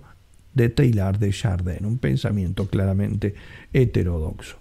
de 0.58 0.68
Taylor 0.68 1.18
de 1.18 1.30
Chardin, 1.30 1.86
un 1.86 1.96
pensamiento 1.96 2.66
claramente 2.66 3.34
heterodoxo. 3.72 4.58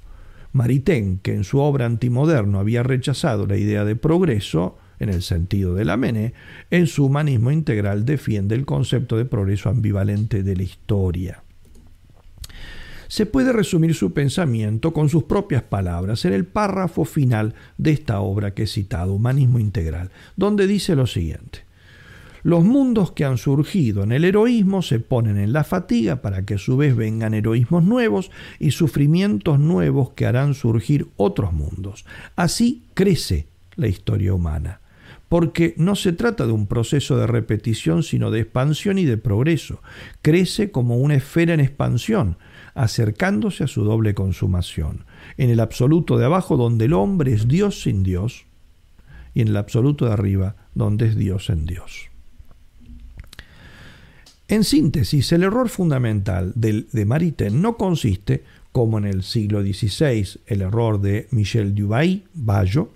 Maritain, 0.54 1.20
que 1.20 1.34
en 1.34 1.44
su 1.44 1.60
obra 1.60 1.86
antimoderno 1.86 2.60
había 2.60 2.84
rechazado 2.84 3.46
la 3.46 3.58
idea 3.58 3.84
de 3.84 3.98
progreso, 3.98 4.78
en 5.00 5.10
el 5.10 5.22
sentido 5.22 5.76
de 5.76 5.86
la 5.86 5.98
Mené, 5.98 6.34
en 6.72 6.88
su 6.88 7.06
humanismo 7.06 7.52
integral 7.52 8.06
defiende 8.06 8.56
el 8.56 8.66
concepto 8.66 9.18
de 9.18 9.26
progreso 9.26 9.70
ambivalente 9.70 10.44
de 10.44 10.56
la 10.56 10.64
historia. 10.64 11.44
Se 13.08 13.26
puede 13.26 13.54
resumir 13.54 13.94
su 13.96 14.14
pensamiento 14.14 14.94
con 14.94 15.10
sus 15.10 15.24
propias 15.24 15.64
palabras 15.64 16.26
en 16.26 16.34
el 16.34 16.46
párrafo 16.46 17.06
final 17.06 17.56
de 17.78 17.92
esta 17.92 18.20
obra 18.20 18.54
que 18.54 18.64
he 18.64 18.68
citado, 18.68 19.14
Humanismo 19.14 19.60
Integral, 19.60 20.12
donde 20.36 20.68
dice 20.68 20.96
lo 20.96 21.08
siguiente. 21.08 21.67
Los 22.48 22.64
mundos 22.64 23.12
que 23.12 23.26
han 23.26 23.38
surgido 23.38 24.04
en 24.04 24.14
el 24.14 24.24
heroísmo 24.24 24.82
se 24.82 25.02
ponen 25.02 25.38
en 25.38 25.52
la 25.52 25.66
fatiga 25.66 26.22
para 26.22 26.46
que 26.46 26.54
a 26.54 26.58
su 26.58 26.78
vez 26.78 26.96
vengan 26.96 27.34
heroísmos 27.34 27.84
nuevos 27.84 28.32
y 28.58 28.72
sufrimientos 28.72 29.60
nuevos 29.60 30.12
que 30.12 30.26
harán 30.26 30.54
surgir 30.54 31.10
otros 31.18 31.52
mundos. 31.52 32.06
Así 32.38 32.86
crece 32.94 33.48
la 33.76 33.90
historia 33.90 34.34
humana, 34.34 34.80
porque 35.28 35.74
no 35.76 35.98
se 35.98 36.14
trata 36.14 36.46
de 36.46 36.54
un 36.54 36.68
proceso 36.68 37.18
de 37.18 37.28
repetición, 37.28 38.02
sino 38.02 38.32
de 38.32 38.40
expansión 38.40 38.98
y 38.98 39.04
de 39.04 39.18
progreso. 39.18 39.82
Crece 40.22 40.72
como 40.72 41.00
una 41.00 41.16
esfera 41.16 41.54
en 41.54 41.60
expansión, 41.60 42.38
acercándose 42.76 43.66
a 43.66 43.68
su 43.68 43.84
doble 43.84 44.14
consumación, 44.14 45.04
en 45.36 45.50
el 45.50 45.60
absoluto 45.60 46.18
de 46.18 46.24
abajo 46.24 46.56
donde 46.56 46.86
el 46.86 46.94
hombre 46.94 47.34
es 47.34 47.50
Dios 47.50 47.82
sin 47.82 48.04
Dios, 48.04 48.46
y 49.34 49.42
en 49.42 49.50
el 49.50 49.58
absoluto 49.58 50.06
de 50.06 50.14
arriba 50.14 50.56
donde 50.76 51.08
es 51.08 51.18
Dios 51.18 51.50
en 51.50 51.66
Dios. 51.66 52.07
En 54.50 54.64
síntesis, 54.64 55.32
el 55.34 55.44
error 55.44 55.68
fundamental 55.68 56.54
de 56.56 57.06
Maritain 57.06 57.62
no 57.62 57.76
consiste 57.76 58.44
como 58.72 58.98
en 58.98 59.06
el 59.06 59.24
siglo 59.24 59.62
XVI 59.62 60.40
el 60.46 60.62
error 60.62 61.02
de 61.02 61.28
Michel 61.32 61.76
Dubaí, 61.76 62.24
Bayo, 62.34 62.92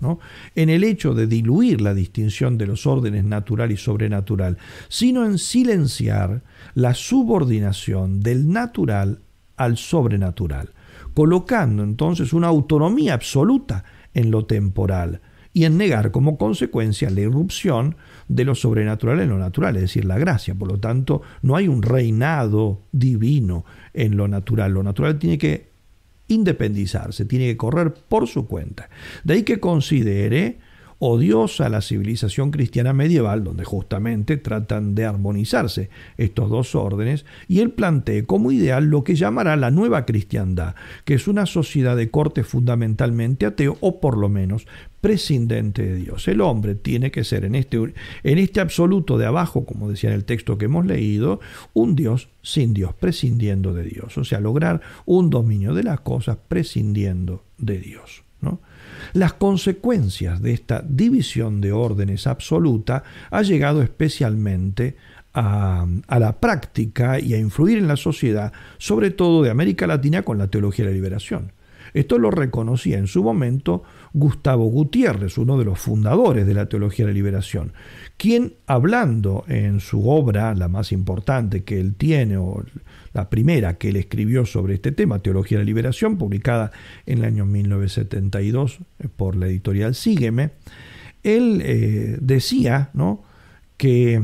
en 0.54 0.70
el 0.70 0.84
hecho 0.84 1.12
de 1.12 1.26
diluir 1.26 1.80
la 1.80 1.92
distinción 1.92 2.56
de 2.56 2.66
los 2.66 2.86
órdenes 2.86 3.24
natural 3.24 3.70
y 3.70 3.76
sobrenatural, 3.76 4.56
sino 4.88 5.26
en 5.26 5.38
silenciar 5.38 6.42
la 6.74 6.94
subordinación 6.94 8.20
del 8.20 8.48
natural 8.50 9.18
al 9.56 9.76
sobrenatural, 9.76 10.70
colocando 11.14 11.82
entonces 11.82 12.32
una 12.32 12.46
autonomía 12.46 13.12
absoluta 13.12 13.84
en 14.14 14.30
lo 14.30 14.46
temporal 14.46 15.20
y 15.52 15.64
en 15.64 15.76
negar 15.76 16.12
como 16.12 16.38
consecuencia 16.38 17.10
la 17.10 17.20
irrupción 17.20 17.96
de 18.32 18.44
lo 18.46 18.54
sobrenatural 18.54 19.20
en 19.20 19.28
lo 19.28 19.38
natural, 19.38 19.76
es 19.76 19.82
decir, 19.82 20.06
la 20.06 20.18
gracia. 20.18 20.54
Por 20.54 20.68
lo 20.68 20.78
tanto, 20.78 21.20
no 21.42 21.54
hay 21.54 21.68
un 21.68 21.82
reinado 21.82 22.80
divino 22.90 23.64
en 23.92 24.16
lo 24.16 24.26
natural. 24.26 24.72
Lo 24.72 24.82
natural 24.82 25.18
tiene 25.18 25.36
que 25.36 25.68
independizarse, 26.28 27.26
tiene 27.26 27.46
que 27.46 27.56
correr 27.58 27.92
por 27.92 28.26
su 28.26 28.46
cuenta. 28.46 28.88
De 29.22 29.34
ahí 29.34 29.42
que 29.42 29.60
considere 29.60 30.58
odiosa 31.04 31.68
la 31.68 31.80
civilización 31.80 32.52
cristiana 32.52 32.92
medieval, 32.92 33.42
donde 33.42 33.64
justamente 33.64 34.36
tratan 34.36 34.94
de 34.94 35.04
armonizarse 35.04 35.90
estos 36.16 36.48
dos 36.48 36.76
órdenes, 36.76 37.26
y 37.48 37.58
él 37.58 37.72
plantea 37.72 38.24
como 38.24 38.52
ideal 38.52 38.84
lo 38.84 39.02
que 39.02 39.16
llamará 39.16 39.56
la 39.56 39.72
nueva 39.72 40.06
cristiandad, 40.06 40.76
que 41.04 41.14
es 41.14 41.26
una 41.26 41.44
sociedad 41.46 41.96
de 41.96 42.08
corte 42.08 42.44
fundamentalmente 42.44 43.46
ateo, 43.46 43.78
o 43.80 44.00
por 44.00 44.16
lo 44.16 44.28
menos 44.28 44.68
prescindente 45.00 45.82
de 45.82 45.96
Dios. 45.96 46.28
El 46.28 46.40
hombre 46.40 46.76
tiene 46.76 47.10
que 47.10 47.24
ser 47.24 47.44
en 47.46 47.56
este, 47.56 47.78
en 47.78 48.38
este 48.38 48.60
absoluto 48.60 49.18
de 49.18 49.26
abajo, 49.26 49.64
como 49.64 49.90
decía 49.90 50.10
en 50.10 50.14
el 50.14 50.24
texto 50.24 50.56
que 50.56 50.66
hemos 50.66 50.86
leído, 50.86 51.40
un 51.72 51.96
Dios 51.96 52.28
sin 52.42 52.74
Dios, 52.74 52.94
prescindiendo 52.94 53.74
de 53.74 53.82
Dios. 53.82 54.16
O 54.18 54.24
sea, 54.24 54.38
lograr 54.38 54.80
un 55.04 55.30
dominio 55.30 55.74
de 55.74 55.82
las 55.82 55.98
cosas 56.02 56.38
prescindiendo 56.46 57.42
de 57.58 57.80
Dios. 57.80 58.22
Las 59.12 59.34
consecuencias 59.34 60.40
de 60.42 60.52
esta 60.52 60.82
división 60.86 61.60
de 61.60 61.72
órdenes 61.72 62.26
absoluta 62.26 63.04
ha 63.30 63.42
llegado 63.42 63.82
especialmente 63.82 64.96
a, 65.34 65.86
a, 66.06 66.18
la 66.18 66.40
práctica 66.40 67.18
y 67.18 67.34
a 67.34 67.38
influir 67.38 67.78
en 67.78 67.88
la 67.88 67.96
sociedad, 67.96 68.52
sobre 68.78 69.10
todo 69.10 69.42
de 69.42 69.50
América 69.50 69.86
Latina 69.86 70.22
con 70.22 70.38
la 70.38 70.48
teología 70.48 70.84
de 70.84 70.90
la 70.90 70.96
liberación. 70.96 71.52
Esto 71.94 72.18
lo 72.18 72.30
reconocía 72.30 72.98
en 72.98 73.06
su 73.06 73.22
momento 73.22 73.82
Gustavo 74.14 74.64
Gutiérrez, 74.66 75.36
uno 75.36 75.58
de 75.58 75.64
los 75.64 75.78
fundadores 75.78 76.46
de 76.46 76.54
la 76.54 76.66
teología 76.66 77.04
de 77.04 77.12
la 77.12 77.16
liberación, 77.16 77.72
quien 78.16 78.54
hablando 78.66 79.44
en 79.48 79.80
su 79.80 80.08
obra, 80.08 80.54
la 80.54 80.68
más 80.68 80.92
importante 80.92 81.64
que 81.64 81.80
él 81.80 81.94
tiene, 81.94 82.36
o 82.38 82.64
la 83.12 83.28
primera 83.30 83.78
que 83.78 83.90
él 83.90 83.96
escribió 83.96 84.46
sobre 84.46 84.74
este 84.74 84.92
tema, 84.92 85.18
Teología 85.18 85.58
de 85.58 85.64
la 85.64 85.66
Liberación, 85.66 86.16
publicada 86.18 86.72
en 87.06 87.18
el 87.18 87.24
año 87.24 87.46
1972 87.46 88.78
eh, 88.98 89.08
por 89.14 89.36
la 89.36 89.46
editorial 89.46 89.94
Sígueme, 89.94 90.50
él 91.22 91.62
eh, 91.64 92.18
decía 92.20 92.90
¿no? 92.94 93.22
que 93.76 94.20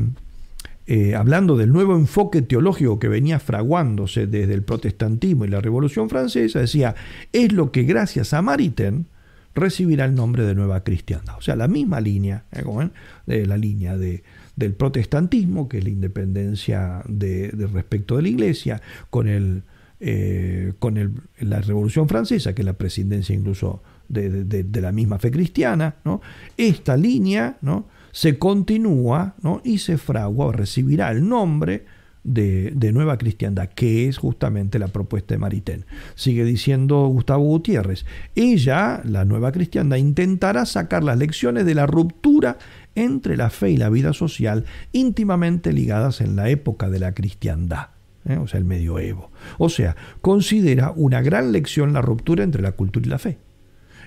eh, 0.87 1.15
hablando 1.15 1.55
del 1.55 1.71
nuevo 1.71 1.95
enfoque 1.95 2.41
teológico 2.41 2.97
que 2.97 3.07
venía 3.07 3.39
fraguándose 3.39 4.25
desde 4.25 4.55
el 4.55 4.63
protestantismo 4.63 5.45
y 5.45 5.49
la 5.49 5.61
Revolución 5.61 6.09
Francesa, 6.09 6.59
decía, 6.59 6.95
es 7.31 7.53
lo 7.53 7.71
que 7.71 7.83
gracias 7.83 8.33
a 8.33 8.41
Maritain 8.41 9.05
recibirá 9.53 10.05
el 10.05 10.15
nombre 10.15 10.43
de 10.43 10.55
nueva 10.55 10.83
cristiandad. 10.83 11.37
O 11.37 11.41
sea, 11.41 11.55
la 11.55 11.67
misma 11.67 12.01
línea, 12.01 12.45
¿eh? 12.51 13.45
la 13.45 13.57
línea 13.57 13.97
de, 13.97 14.23
del 14.59 14.73
protestantismo, 14.73 15.69
que 15.69 15.77
es 15.79 15.83
la 15.83 15.89
independencia 15.89 17.01
de, 17.07 17.49
respecto 17.73 18.17
de 18.17 18.23
la 18.23 18.29
iglesia, 18.29 18.81
con, 19.09 19.27
el, 19.27 19.63
eh, 19.99 20.73
con 20.79 20.97
el, 20.97 21.13
la 21.39 21.61
Revolución 21.61 22.09
Francesa, 22.09 22.53
que 22.53 22.61
es 22.61 22.65
la 22.65 22.73
presidencia 22.73 23.33
incluso 23.33 23.81
de, 24.09 24.43
de 24.43 24.81
la 24.81 24.91
misma 24.91 25.17
fe 25.17 25.31
cristiana, 25.31 25.95
¿no? 26.03 26.21
esta 26.57 26.97
línea, 26.97 27.57
¿no? 27.61 27.87
se 28.11 28.37
continúa 28.37 29.35
¿no? 29.41 29.61
y 29.63 29.77
se 29.77 29.97
fragua 29.97 30.51
recibirá 30.51 31.11
el 31.11 31.27
nombre 31.27 31.85
de, 32.29 32.91
Nueva 32.93 33.17
Cristiandad, 33.17 33.69
que 33.69 34.07
es 34.07 34.17
justamente 34.17 34.79
la 34.79 34.87
propuesta 34.87 35.33
de 35.33 35.39
Maritain. 35.39 35.85
Sigue 36.15 36.43
diciendo 36.43 37.07
Gustavo 37.07 37.43
Gutiérrez, 37.43 38.05
ella, 38.35 39.01
la 39.03 39.25
Nueva 39.25 39.51
Cristiandad, 39.51 39.97
intentará 39.97 40.65
sacar 40.65 41.03
las 41.03 41.17
lecciones 41.17 41.65
de 41.65 41.75
la 41.75 41.87
ruptura 41.87 42.57
entre 42.95 43.37
la 43.37 43.49
fe 43.49 43.71
y 43.71 43.77
la 43.77 43.89
vida 43.89 44.13
social 44.13 44.65
íntimamente 44.91 45.73
ligadas 45.73 46.21
en 46.21 46.35
la 46.35 46.49
época 46.49 46.89
de 46.89 46.99
la 46.99 47.13
cristiandad. 47.13 47.89
¿eh? 48.25 48.37
o 48.37 48.47
sea, 48.47 48.59
el 48.59 48.65
medioevo. 48.65 49.31
O 49.57 49.69
sea, 49.69 49.95
considera 50.21 50.93
una 50.95 51.21
gran 51.21 51.51
lección 51.51 51.93
la 51.93 52.01
ruptura 52.01 52.43
entre 52.43 52.61
la 52.61 52.73
cultura 52.73 53.07
y 53.07 53.09
la 53.09 53.19
fe. 53.19 53.37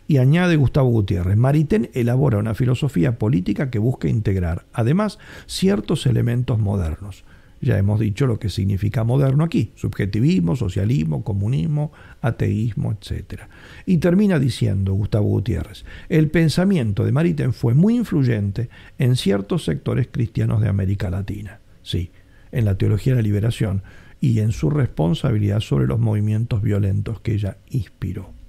Y 0.09 0.19
añade 0.19 0.57
Gustavo 0.57 0.91
Gutiérrez, 0.91 1.37
Maritain 1.37 1.89
elabora 1.95 2.39
una 2.39 2.55
filosofía 2.55 3.19
política 3.19 3.71
que 3.71 3.79
busca 3.79 4.09
integrar, 4.09 4.67
además, 4.73 5.19
ciertos 5.47 6.07
elementos 6.07 6.59
modernos. 6.59 7.25
Ya 7.63 7.79
hemos 7.79 8.01
dicho 8.01 8.27
lo 8.27 8.41
que 8.41 8.49
significa 8.49 9.05
moderno 9.05 9.45
aquí, 9.45 9.71
subjetivismo, 9.77 10.57
socialismo, 10.57 11.23
comunismo, 11.23 11.93
ateísmo, 12.21 12.93
etc. 12.93 13.43
Y 13.87 13.99
termina 13.99 14.41
diciendo 14.41 14.95
Gustavo 14.95 15.29
Gutiérrez, 15.29 15.85
el 16.09 16.29
pensamiento 16.29 17.05
de 17.05 17.13
Maritain 17.13 17.53
fue 17.53 17.75
muy 17.75 17.97
influyente 17.97 18.69
en 18.99 19.15
ciertos 19.15 19.65
sectores 19.65 20.09
cristianos 20.11 20.61
de 20.61 20.69
América 20.69 21.09
Latina. 21.09 21.61
Sí, 21.85 22.11
en 22.51 22.65
la 22.65 22.77
teología 22.77 23.13
de 23.13 23.23
la 23.23 23.27
liberación 23.27 23.85
y 24.21 24.41
en 24.41 24.51
su 24.51 24.69
responsabilidad 24.69 25.61
sobre 25.61 25.87
los 25.87 26.01
movimientos 26.01 26.63
violentos 26.63 27.21
que 27.21 27.35
ella 27.35 27.59
inspiró. 27.71 28.42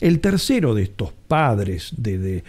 El 0.00 0.20
tercero 0.20 0.74
de 0.74 0.82
estos 0.84 1.12
padres 1.28 1.92
del, 1.96 2.42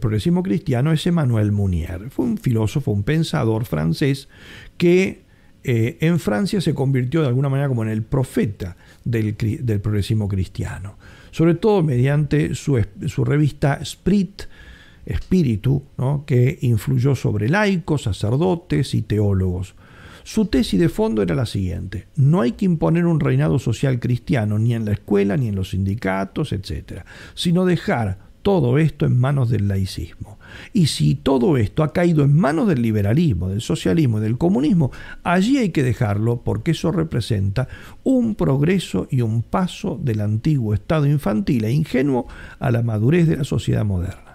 progresismo 0.00 0.42
cristiano 0.42 0.92
es 0.92 1.06
Emmanuel 1.06 1.52
Mounier. 1.52 2.10
Fue 2.10 2.24
un 2.24 2.38
filósofo, 2.38 2.90
un 2.90 3.02
pensador 3.02 3.64
francés 3.64 4.28
que 4.76 5.22
eh, 5.62 5.96
en 6.00 6.18
Francia 6.18 6.60
se 6.60 6.74
convirtió 6.74 7.22
de 7.22 7.28
alguna 7.28 7.48
manera 7.48 7.68
como 7.68 7.82
en 7.82 7.88
el 7.88 8.02
profeta 8.02 8.76
del, 9.04 9.34
progresismo 9.34 10.28
cristiano, 10.28 10.96
sobre 11.30 11.54
todo 11.54 11.82
mediante 11.82 12.54
su, 12.54 12.76
revista 13.24 13.82
Sprit, 13.84 14.42
Espíritu, 15.06 15.82
que 16.26 16.58
influyó 16.62 17.14
sobre 17.14 17.48
laicos, 17.48 18.02
sacerdotes 18.02 18.94
y 18.94 19.02
teólogos. 19.02 19.74
Su 20.24 20.46
tesis 20.46 20.80
de 20.80 20.88
fondo 20.88 21.22
era 21.22 21.34
la 21.34 21.44
siguiente, 21.44 22.06
no 22.16 22.40
hay 22.40 22.52
que 22.52 22.64
imponer 22.64 23.04
un 23.04 23.20
reinado 23.20 23.58
social 23.58 24.00
cristiano 24.00 24.58
ni 24.58 24.74
en 24.74 24.86
la 24.86 24.92
escuela, 24.92 25.36
ni 25.36 25.48
en 25.48 25.54
los 25.54 25.70
sindicatos, 25.70 26.52
etc., 26.52 27.02
sino 27.34 27.66
dejar 27.66 28.18
todo 28.40 28.78
esto 28.78 29.04
en 29.04 29.18
manos 29.18 29.50
del 29.50 29.68
laicismo. 29.68 30.38
Y 30.72 30.86
si 30.86 31.14
todo 31.14 31.58
esto 31.58 31.82
ha 31.82 31.92
caído 31.92 32.24
en 32.24 32.34
manos 32.34 32.68
del 32.68 32.80
liberalismo, 32.80 33.50
del 33.50 33.60
socialismo 33.60 34.18
y 34.18 34.22
del 34.22 34.38
comunismo, 34.38 34.92
allí 35.24 35.58
hay 35.58 35.70
que 35.70 35.82
dejarlo 35.82 36.42
porque 36.42 36.70
eso 36.70 36.90
representa 36.90 37.68
un 38.02 38.34
progreso 38.34 39.06
y 39.10 39.20
un 39.20 39.42
paso 39.42 40.00
del 40.02 40.22
antiguo 40.22 40.72
estado 40.72 41.06
infantil 41.06 41.64
e 41.64 41.72
ingenuo 41.72 42.26
a 42.58 42.70
la 42.70 42.82
madurez 42.82 43.28
de 43.28 43.36
la 43.36 43.44
sociedad 43.44 43.84
moderna. 43.84 44.33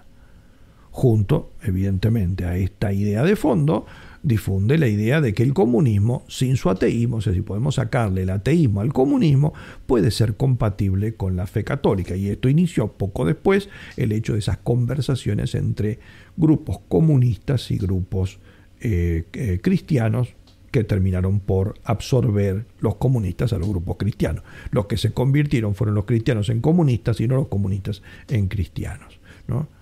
Junto, 1.00 1.52
evidentemente, 1.62 2.44
a 2.44 2.58
esta 2.58 2.92
idea 2.92 3.22
de 3.22 3.34
fondo, 3.34 3.86
difunde 4.22 4.76
la 4.76 4.86
idea 4.86 5.22
de 5.22 5.32
que 5.32 5.42
el 5.42 5.54
comunismo, 5.54 6.26
sin 6.28 6.58
su 6.58 6.68
ateísmo, 6.68 7.16
o 7.16 7.20
sea, 7.22 7.32
si 7.32 7.40
podemos 7.40 7.76
sacarle 7.76 8.24
el 8.24 8.28
ateísmo 8.28 8.82
al 8.82 8.92
comunismo, 8.92 9.54
puede 9.86 10.10
ser 10.10 10.36
compatible 10.36 11.14
con 11.14 11.36
la 11.36 11.46
fe 11.46 11.64
católica. 11.64 12.16
Y 12.16 12.28
esto 12.28 12.50
inició 12.50 12.88
poco 12.88 13.24
después 13.24 13.70
el 13.96 14.12
hecho 14.12 14.34
de 14.34 14.40
esas 14.40 14.58
conversaciones 14.58 15.54
entre 15.54 16.00
grupos 16.36 16.80
comunistas 16.86 17.70
y 17.70 17.78
grupos 17.78 18.38
eh, 18.82 19.24
eh, 19.32 19.58
cristianos 19.62 20.34
que 20.70 20.84
terminaron 20.84 21.40
por 21.40 21.76
absorber 21.82 22.66
los 22.78 22.96
comunistas 22.96 23.54
a 23.54 23.58
los 23.58 23.70
grupos 23.70 23.96
cristianos. 23.96 24.44
Los 24.70 24.84
que 24.84 24.98
se 24.98 25.14
convirtieron 25.14 25.74
fueron 25.74 25.94
los 25.94 26.04
cristianos 26.04 26.50
en 26.50 26.60
comunistas 26.60 27.22
y 27.22 27.26
no 27.26 27.36
los 27.36 27.48
comunistas 27.48 28.02
en 28.28 28.48
cristianos. 28.48 29.18
¿no? 29.48 29.79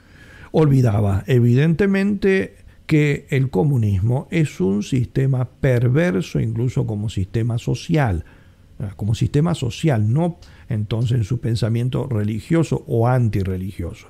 Olvidaba 0.53 1.25
evidentemente 1.27 2.57
que 2.87 3.27
el 3.29 3.51
comunismo 3.51 4.29
es 4.31 4.61
un 4.61 4.83
sistema 4.83 5.45
perverso 5.45 6.41
incluso 6.41 6.87
como 6.87 7.11
sistema 7.11 7.59
social, 7.59 8.25
como 8.97 9.15
sistema 9.15 9.55
social, 9.55 10.13
no 10.13 10.39
entonces 10.69 11.19
en 11.19 11.25
su 11.25 11.39
pensamiento 11.39 12.07
religioso 12.07 12.85
o 12.87 13.07
antirreligioso. 13.07 14.07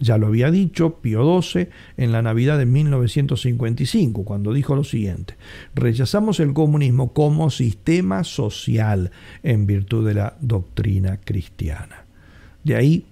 Ya 0.00 0.16
lo 0.16 0.28
había 0.28 0.50
dicho 0.50 1.00
Pío 1.00 1.42
XII 1.42 1.68
en 1.96 2.12
la 2.12 2.22
Navidad 2.22 2.58
de 2.58 2.64
1955, 2.64 4.24
cuando 4.24 4.54
dijo 4.54 4.74
lo 4.76 4.84
siguiente, 4.84 5.34
rechazamos 5.74 6.40
el 6.40 6.54
comunismo 6.54 7.12
como 7.12 7.50
sistema 7.50 8.24
social 8.24 9.10
en 9.42 9.66
virtud 9.66 10.06
de 10.06 10.14
la 10.14 10.36
doctrina 10.40 11.18
cristiana. 11.22 12.04
De 12.64 12.76
ahí 12.76 13.04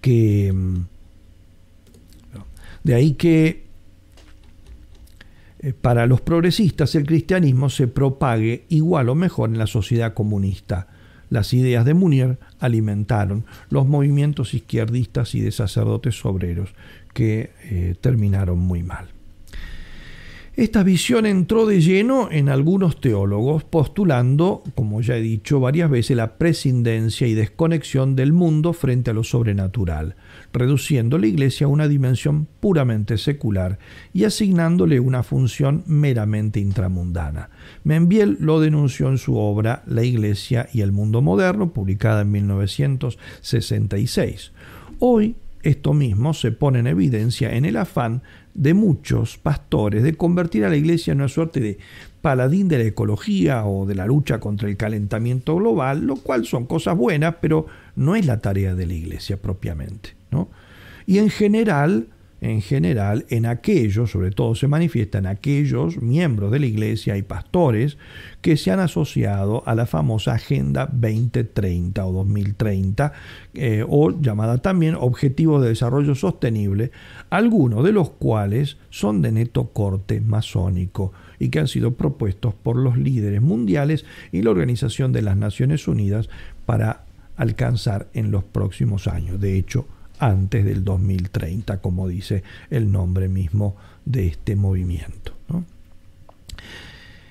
que... 0.00 0.52
Mm, 0.52 0.86
de 2.84 2.94
ahí 2.94 3.14
que 3.14 3.66
eh, 5.60 5.72
para 5.72 6.06
los 6.06 6.20
progresistas 6.20 6.94
el 6.94 7.04
cristianismo 7.04 7.68
se 7.68 7.88
propague 7.88 8.64
igual 8.68 9.08
o 9.08 9.14
mejor 9.14 9.50
en 9.50 9.58
la 9.58 9.66
sociedad 9.66 10.14
comunista. 10.14 10.88
Las 11.30 11.52
ideas 11.52 11.84
de 11.84 11.94
Munier 11.94 12.38
alimentaron 12.58 13.44
los 13.68 13.86
movimientos 13.86 14.54
izquierdistas 14.54 15.34
y 15.34 15.40
de 15.40 15.50
sacerdotes 15.52 16.24
obreros 16.24 16.74
que 17.12 17.50
eh, 17.64 17.94
terminaron 18.00 18.58
muy 18.58 18.82
mal. 18.82 19.08
Esta 20.58 20.82
visión 20.82 21.24
entró 21.24 21.64
de 21.66 21.80
lleno 21.80 22.28
en 22.32 22.48
algunos 22.48 23.00
teólogos, 23.00 23.62
postulando, 23.62 24.64
como 24.74 25.00
ya 25.00 25.16
he 25.16 25.20
dicho 25.20 25.60
varias 25.60 25.88
veces, 25.88 26.16
la 26.16 26.36
prescindencia 26.36 27.28
y 27.28 27.34
desconexión 27.34 28.16
del 28.16 28.32
mundo 28.32 28.72
frente 28.72 29.12
a 29.12 29.14
lo 29.14 29.22
sobrenatural, 29.22 30.16
reduciendo 30.52 31.16
la 31.16 31.28
Iglesia 31.28 31.66
a 31.66 31.68
una 31.68 31.86
dimensión 31.86 32.48
puramente 32.58 33.18
secular 33.18 33.78
y 34.12 34.24
asignándole 34.24 34.98
una 34.98 35.22
función 35.22 35.84
meramente 35.86 36.58
intramundana. 36.58 37.50
Membiel 37.84 38.36
lo 38.40 38.58
denunció 38.58 39.10
en 39.10 39.18
su 39.18 39.36
obra 39.36 39.84
La 39.86 40.02
Iglesia 40.02 40.68
y 40.72 40.80
el 40.80 40.90
mundo 40.90 41.22
moderno, 41.22 41.72
publicada 41.72 42.22
en 42.22 42.32
1966. 42.32 44.50
Hoy, 44.98 45.36
esto 45.62 45.92
mismo 45.92 46.34
se 46.34 46.52
pone 46.52 46.78
en 46.78 46.86
evidencia 46.86 47.54
en 47.54 47.64
el 47.64 47.76
afán 47.76 48.22
de 48.54 48.74
muchos 48.74 49.38
pastores 49.38 50.02
de 50.02 50.14
convertir 50.14 50.64
a 50.64 50.68
la 50.68 50.76
iglesia 50.76 51.12
en 51.12 51.18
una 51.18 51.28
suerte 51.28 51.60
de 51.60 51.78
paladín 52.20 52.68
de 52.68 52.78
la 52.78 52.84
ecología 52.84 53.64
o 53.64 53.86
de 53.86 53.94
la 53.94 54.06
lucha 54.06 54.40
contra 54.40 54.68
el 54.68 54.76
calentamiento 54.76 55.56
global, 55.56 56.06
lo 56.06 56.16
cual 56.16 56.44
son 56.44 56.66
cosas 56.66 56.96
buenas, 56.96 57.36
pero 57.40 57.66
no 57.96 58.16
es 58.16 58.26
la 58.26 58.40
tarea 58.40 58.74
de 58.74 58.86
la 58.86 58.94
iglesia 58.94 59.36
propiamente. 59.40 60.16
¿no? 60.30 60.48
Y 61.06 61.18
en 61.18 61.30
general, 61.30 62.08
en 62.40 62.62
general, 62.62 63.26
en 63.30 63.46
aquellos, 63.46 64.12
sobre 64.12 64.30
todo 64.30 64.54
se 64.54 64.68
manifiestan 64.68 65.26
aquellos 65.26 66.00
miembros 66.00 66.52
de 66.52 66.60
la 66.60 66.66
iglesia 66.66 67.16
y 67.16 67.22
pastores 67.22 67.98
que 68.42 68.56
se 68.56 68.70
han 68.70 68.78
asociado 68.78 69.64
a 69.66 69.74
la 69.74 69.86
famosa 69.86 70.34
Agenda 70.34 70.88
2030 70.92 72.06
o 72.06 72.12
2030, 72.12 73.12
eh, 73.54 73.84
o 73.88 74.10
llamada 74.20 74.58
también 74.58 74.94
Objetivos 74.94 75.62
de 75.62 75.70
Desarrollo 75.70 76.14
Sostenible, 76.14 76.92
algunos 77.28 77.84
de 77.84 77.92
los 77.92 78.10
cuales 78.10 78.76
son 78.90 79.20
de 79.20 79.32
neto 79.32 79.70
corte 79.72 80.20
masónico 80.20 81.12
y 81.40 81.48
que 81.48 81.58
han 81.58 81.68
sido 81.68 81.94
propuestos 81.94 82.54
por 82.54 82.76
los 82.76 82.96
líderes 82.96 83.42
mundiales 83.42 84.04
y 84.30 84.42
la 84.42 84.50
Organización 84.50 85.12
de 85.12 85.22
las 85.22 85.36
Naciones 85.36 85.88
Unidas 85.88 86.28
para 86.66 87.04
alcanzar 87.36 88.08
en 88.14 88.30
los 88.30 88.44
próximos 88.44 89.08
años. 89.08 89.40
De 89.40 89.56
hecho, 89.56 89.86
antes 90.18 90.64
del 90.64 90.84
2030, 90.84 91.80
como 91.80 92.08
dice 92.08 92.42
el 92.70 92.90
nombre 92.90 93.28
mismo 93.28 93.76
de 94.04 94.26
este 94.26 94.56
movimiento. 94.56 95.32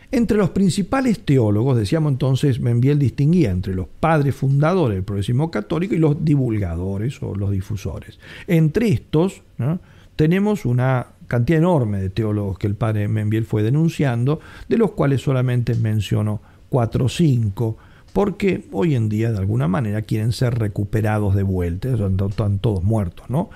Entre 0.10 0.38
los 0.38 0.52
principales 0.52 1.20
teólogos, 1.20 1.78
decíamos 1.78 2.14
entonces, 2.14 2.62
Membiel 2.62 2.98
distinguía 2.98 3.52
entre 3.52 3.76
los 3.76 3.88
padres 3.88 4.36
fundadores 4.36 4.96
del 4.96 5.04
progresismo 5.04 5.52
católico 5.52 5.96
y 5.96 5.98
los 5.98 6.24
divulgadores 6.24 7.22
o 7.22 7.36
los 7.36 7.52
difusores. 7.52 8.18
Entre 8.48 8.88
estos 8.88 9.42
tenemos 10.16 10.66
una 10.66 11.08
cantidad 11.28 11.60
enorme 11.60 12.00
de 12.00 12.10
teólogos 12.10 12.58
que 12.58 12.68
el 12.68 12.76
padre 12.76 13.10
Membiel 13.10 13.46
fue 13.46 13.64
denunciando, 13.64 14.40
de 14.70 14.78
los 14.78 14.92
cuales 14.92 15.22
solamente 15.22 15.76
menciono 15.76 16.42
cuatro 16.70 17.06
o 17.06 17.10
cinco 17.10 17.78
porque 18.18 18.63
hoy 18.72 18.95
en 18.95 19.09
día 19.09 19.32
de 19.32 19.38
alguna 19.38 19.68
manera 19.68 20.01
quieren 20.01 20.32
ser 20.32 20.57
recuperados 20.57 21.36
de 21.36 21.43
vuelta, 21.43 21.89
están 22.28 22.57
todos 22.57 22.84
muertos, 22.84 23.30
¿no? 23.30 23.51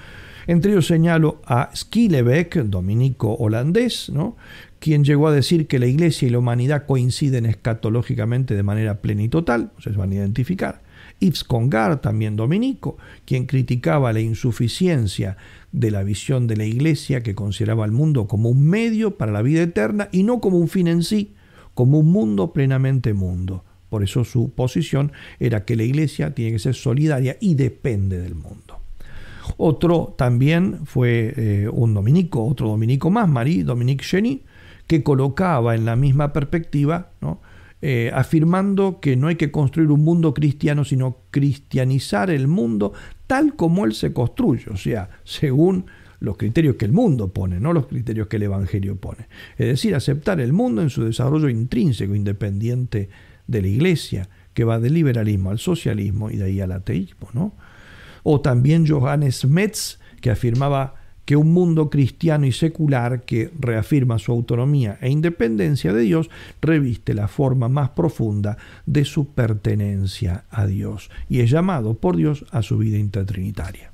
Entre 0.46 0.72
ellos 0.72 0.86
señalo 0.86 1.42
a 1.48 1.72
Skillebeck, 1.76 2.58
dominico 2.66 3.34
holandés, 3.34 4.12
¿no? 4.14 4.38
quien 4.78 5.04
llegó 5.04 5.28
a 5.28 5.32
decir 5.32 5.66
que 5.66 5.80
la 5.80 5.88
iglesia 5.88 6.28
y 6.28 6.30
la 6.30 6.38
humanidad 6.38 6.86
coinciden 6.86 7.48
escatológicamente 7.48 8.54
de 8.54 8.62
manera 8.62 9.02
plena 9.02 9.24
y 9.24 9.30
total, 9.30 9.72
se 9.80 9.90
van 9.94 10.12
a 10.12 10.16
identificar. 10.16 10.84
Yves 11.20 11.44
Congar, 11.44 12.00
también 12.00 12.36
dominico, 12.36 13.00
quien 13.26 13.48
criticaba 13.48 14.14
la 14.14 14.20
insuficiencia 14.20 15.38
de 15.72 15.90
la 15.90 16.04
visión 16.04 16.46
de 16.46 16.58
la 16.58 16.66
iglesia 16.66 17.24
que 17.24 17.34
consideraba 17.34 17.84
al 17.84 17.94
mundo 17.94 18.28
como 18.28 18.50
un 18.50 18.64
medio 18.64 19.18
para 19.18 19.32
la 19.32 19.42
vida 19.42 19.64
eterna 19.64 20.08
y 20.12 20.22
no 20.22 20.40
como 20.40 20.60
un 20.60 20.68
fin 20.68 20.88
en 20.88 21.02
sí, 21.02 21.34
como 21.74 21.98
un 21.98 22.12
mundo 22.12 22.54
plenamente 22.54 23.16
mundo. 23.16 23.64
Por 23.92 24.04
eso 24.04 24.24
su 24.24 24.52
posición 24.52 25.12
era 25.38 25.66
que 25.66 25.76
la 25.76 25.84
iglesia 25.84 26.34
tiene 26.34 26.54
que 26.54 26.60
ser 26.60 26.76
solidaria 26.76 27.36
y 27.42 27.56
depende 27.56 28.22
del 28.22 28.36
mundo. 28.36 28.80
Otro 29.58 30.16
también 30.18 30.86
fue 30.86 31.34
eh, 31.36 31.70
un 31.70 31.94
dominico, 31.94 32.46
otro 32.46 32.70
dominico 32.70 33.10
más, 33.10 33.28
Marie 33.28 33.66
Dominique 33.66 34.06
Cheny, 34.06 34.44
que 34.88 35.04
colocaba 35.04 35.76
en 35.76 35.84
la 35.84 35.98
misma 35.98 36.32
perspectiva, 36.32 37.10
eh, 37.82 38.12
afirmando 38.14 39.02
que 39.02 39.18
no 39.18 39.28
hay 39.28 39.36
que 39.36 39.52
construir 39.52 39.92
un 39.92 40.06
mundo 40.06 40.34
cristiano, 40.34 40.86
sino 40.86 41.18
cristianizar 41.30 42.30
el 42.30 42.48
mundo 42.48 42.94
tal 43.28 43.58
como 43.58 43.84
él 43.84 43.94
se 43.94 44.14
construye, 44.14 44.70
o 44.72 44.78
sea, 44.78 45.10
según 45.26 45.88
los 46.22 46.38
criterios 46.38 46.78
que 46.78 46.86
el 46.86 46.94
mundo 46.94 47.34
pone, 47.34 47.60
no 47.60 47.74
los 47.74 47.88
criterios 47.88 48.28
que 48.28 48.38
el 48.38 48.44
Evangelio 48.44 48.96
pone. 48.96 49.28
Es 49.58 49.68
decir, 49.68 49.96
aceptar 49.96 50.40
el 50.40 50.54
mundo 50.54 50.82
en 50.82 50.90
su 50.90 51.04
desarrollo 51.04 51.50
intrínseco, 51.50 52.16
independiente 52.16 53.10
de 53.48 53.62
la 53.62 53.68
Iglesia, 53.68 54.30
que 54.54 54.64
va 54.64 54.80
del 54.80 54.94
liberalismo 54.94 55.50
al 55.50 55.60
socialismo 55.60 56.30
y 56.30 56.38
de 56.38 56.46
ahí 56.46 56.62
al 56.62 56.72
ateísmo. 56.72 57.30
¿no? 57.34 57.54
O 58.24 58.42
también 58.42 58.88
Johannes 58.88 59.46
Metz, 59.46 60.00
que 60.22 60.32
afirmaba 60.32 60.96
que 61.26 61.36
un 61.36 61.54
mundo 61.54 61.90
cristiano 61.90 62.46
y 62.46 62.52
secular 62.52 63.24
que 63.24 63.52
reafirma 63.60 64.20
su 64.20 64.32
autonomía 64.32 64.98
e 65.02 65.10
independencia 65.10 65.94
de 65.94 66.02
Dios 66.02 66.30
reviste 66.62 67.14
la 67.14 67.28
forma 67.28 67.70
más 67.70 67.92
profunda 67.92 68.58
de 68.86 69.06
su 69.06 69.28
pertenencia 69.28 70.46
a 70.50 70.66
Dios 70.66 71.10
y 71.30 71.40
es 71.40 71.50
llamado 71.50 71.94
por 71.94 72.18
Dios 72.18 72.46
a 72.52 72.62
su 72.64 72.78
vida 72.78 72.98
intertrinitaria. 72.98 73.92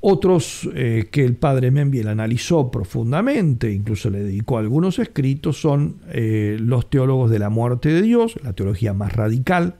Otros 0.00 0.68
eh, 0.74 1.08
que 1.10 1.24
el 1.24 1.36
padre 1.36 1.70
Membiel 1.70 2.08
analizó 2.08 2.70
profundamente, 2.70 3.72
incluso 3.72 4.10
le 4.10 4.22
dedicó 4.22 4.58
algunos 4.58 4.98
escritos, 4.98 5.60
son 5.60 6.00
eh, 6.08 6.56
los 6.60 6.90
teólogos 6.90 7.30
de 7.30 7.38
la 7.38 7.50
muerte 7.50 7.90
de 7.90 8.02
Dios, 8.02 8.36
la 8.42 8.52
teología 8.52 8.92
más 8.94 9.12
radical, 9.12 9.76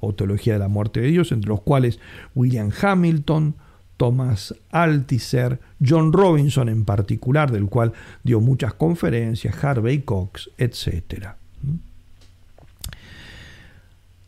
o 0.00 0.14
teología 0.14 0.52
de 0.52 0.58
la 0.58 0.68
muerte 0.68 1.00
de 1.00 1.08
Dios, 1.08 1.32
entre 1.32 1.48
los 1.48 1.62
cuales 1.62 1.98
William 2.34 2.70
Hamilton, 2.82 3.56
Thomas 3.96 4.54
Altiser, 4.70 5.60
John 5.84 6.12
Robinson 6.12 6.68
en 6.68 6.84
particular, 6.84 7.50
del 7.50 7.66
cual 7.66 7.92
dio 8.22 8.40
muchas 8.40 8.74
conferencias, 8.74 9.62
Harvey 9.64 10.00
Cox, 10.02 10.50
etc. 10.58 11.36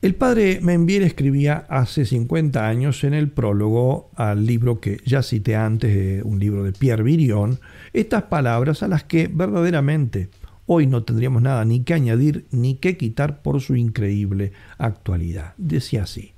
El 0.07 0.14
padre 0.14 0.61
Membiel 0.62 1.02
escribía 1.02 1.66
hace 1.68 2.07
50 2.07 2.68
años 2.68 3.02
en 3.02 3.12
el 3.12 3.28
prólogo 3.28 4.12
al 4.14 4.46
libro 4.46 4.80
que 4.80 5.00
ya 5.04 5.20
cité 5.20 5.57
antes, 5.57 6.22
un 6.22 6.38
libro 6.38 6.62
de 6.62 6.70
Pierre 6.70 7.02
Virion, 7.02 7.59
estas 7.92 8.22
palabras 8.22 8.84
a 8.84 8.86
las 8.86 9.02
que 9.02 9.26
verdaderamente 9.26 10.30
hoy 10.66 10.86
no 10.86 11.02
tendríamos 11.02 11.42
nada 11.42 11.64
ni 11.64 11.80
que 11.80 11.94
añadir 11.94 12.46
ni 12.52 12.76
que 12.76 12.96
quitar 12.96 13.42
por 13.42 13.61
su 13.61 13.74
increíble 13.74 14.52
actualidad. 14.78 15.54
Decía 15.57 16.04
así, 16.04 16.34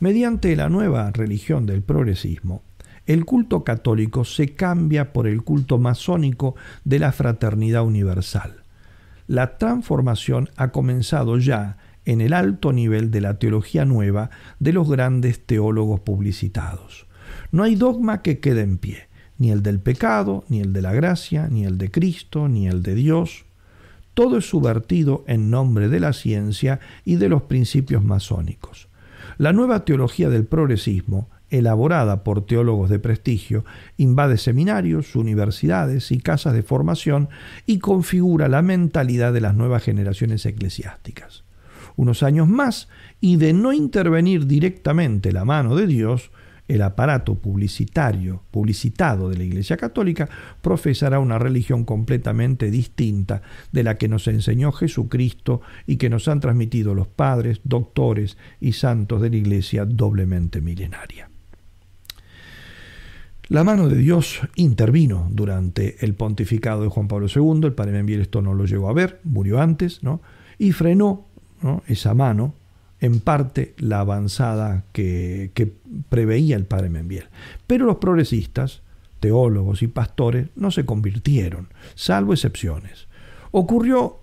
mediante 0.00 0.54
la 0.54 0.68
nueva 0.68 1.10
religión 1.10 1.64
del 1.64 1.80
progresismo, 1.80 2.62
el 3.06 3.24
culto 3.24 3.64
católico 3.64 4.26
se 4.26 4.50
cambia 4.50 5.14
por 5.14 5.26
el 5.26 5.44
culto 5.44 5.78
masónico 5.78 6.56
de 6.84 6.98
la 6.98 7.12
fraternidad 7.12 7.84
universal. 7.84 8.64
La 9.28 9.56
transformación 9.56 10.50
ha 10.56 10.72
comenzado 10.72 11.38
ya 11.38 11.78
en 12.08 12.22
el 12.22 12.32
alto 12.32 12.72
nivel 12.72 13.10
de 13.10 13.20
la 13.20 13.38
teología 13.38 13.84
nueva 13.84 14.30
de 14.60 14.72
los 14.72 14.88
grandes 14.88 15.44
teólogos 15.44 16.00
publicitados. 16.00 17.06
No 17.52 17.64
hay 17.64 17.74
dogma 17.74 18.22
que 18.22 18.40
quede 18.40 18.62
en 18.62 18.78
pie, 18.78 19.08
ni 19.36 19.50
el 19.50 19.62
del 19.62 19.78
pecado, 19.78 20.42
ni 20.48 20.60
el 20.60 20.72
de 20.72 20.80
la 20.80 20.94
gracia, 20.94 21.48
ni 21.48 21.66
el 21.66 21.76
de 21.76 21.90
Cristo, 21.90 22.48
ni 22.48 22.66
el 22.66 22.82
de 22.82 22.94
Dios. 22.94 23.44
Todo 24.14 24.38
es 24.38 24.48
subvertido 24.48 25.22
en 25.26 25.50
nombre 25.50 25.90
de 25.90 26.00
la 26.00 26.14
ciencia 26.14 26.80
y 27.04 27.16
de 27.16 27.28
los 27.28 27.42
principios 27.42 28.02
masónicos. 28.02 28.88
La 29.36 29.52
nueva 29.52 29.84
teología 29.84 30.30
del 30.30 30.46
progresismo, 30.46 31.28
elaborada 31.50 32.24
por 32.24 32.46
teólogos 32.46 32.88
de 32.88 33.00
prestigio, 33.00 33.66
invade 33.98 34.38
seminarios, 34.38 35.14
universidades 35.14 36.10
y 36.10 36.20
casas 36.20 36.54
de 36.54 36.62
formación 36.62 37.28
y 37.66 37.80
configura 37.80 38.48
la 38.48 38.62
mentalidad 38.62 39.34
de 39.34 39.42
las 39.42 39.54
nuevas 39.54 39.82
generaciones 39.82 40.46
eclesiásticas 40.46 41.44
unos 41.98 42.22
años 42.22 42.48
más 42.48 42.88
y 43.20 43.36
de 43.36 43.52
no 43.52 43.72
intervenir 43.72 44.46
directamente 44.46 45.32
la 45.32 45.44
mano 45.44 45.74
de 45.74 45.86
Dios, 45.86 46.30
el 46.68 46.82
aparato 46.82 47.34
publicitario, 47.34 48.42
publicitado 48.52 49.28
de 49.28 49.36
la 49.36 49.42
Iglesia 49.42 49.76
Católica, 49.76 50.28
profesará 50.62 51.18
una 51.18 51.38
religión 51.38 51.84
completamente 51.84 52.70
distinta 52.70 53.42
de 53.72 53.82
la 53.82 53.98
que 53.98 54.08
nos 54.08 54.28
enseñó 54.28 54.70
Jesucristo 54.70 55.60
y 55.86 55.96
que 55.96 56.08
nos 56.08 56.28
han 56.28 56.38
transmitido 56.38 56.94
los 56.94 57.08
padres, 57.08 57.60
doctores 57.64 58.38
y 58.60 58.72
santos 58.72 59.20
de 59.20 59.30
la 59.30 59.36
Iglesia 59.36 59.84
doblemente 59.84 60.60
milenaria. 60.60 61.28
La 63.48 63.64
mano 63.64 63.88
de 63.88 63.96
Dios 63.96 64.40
intervino 64.54 65.26
durante 65.32 66.04
el 66.04 66.14
pontificado 66.14 66.82
de 66.82 66.88
Juan 66.88 67.08
Pablo 67.08 67.26
II, 67.34 67.62
el 67.64 67.72
padre 67.72 67.92
Membiel 67.92 68.20
esto 68.20 68.40
no 68.40 68.54
lo 68.54 68.66
llegó 68.66 68.88
a 68.88 68.92
ver, 68.92 69.20
murió 69.24 69.60
antes, 69.60 70.04
¿no? 70.04 70.20
y 70.58 70.72
frenó 70.72 71.27
esa 71.86 72.14
mano 72.14 72.54
en 73.00 73.20
parte 73.20 73.74
la 73.78 74.00
avanzada 74.00 74.84
que, 74.92 75.50
preveía 76.08 76.56
el 76.56 76.64
padre 76.64 76.90
Membiel. 76.90 77.26
Pero 77.66 77.86
los 77.86 77.96
progresistas, 77.96 78.82
teólogos 79.20 79.82
y 79.82 79.88
pastores 79.88 80.48
no 80.56 80.70
se 80.70 80.84
convirtieron, 80.84 81.68
salvo 81.94 82.32
excepciones. 82.32 83.06
Ocurrió 83.50 84.18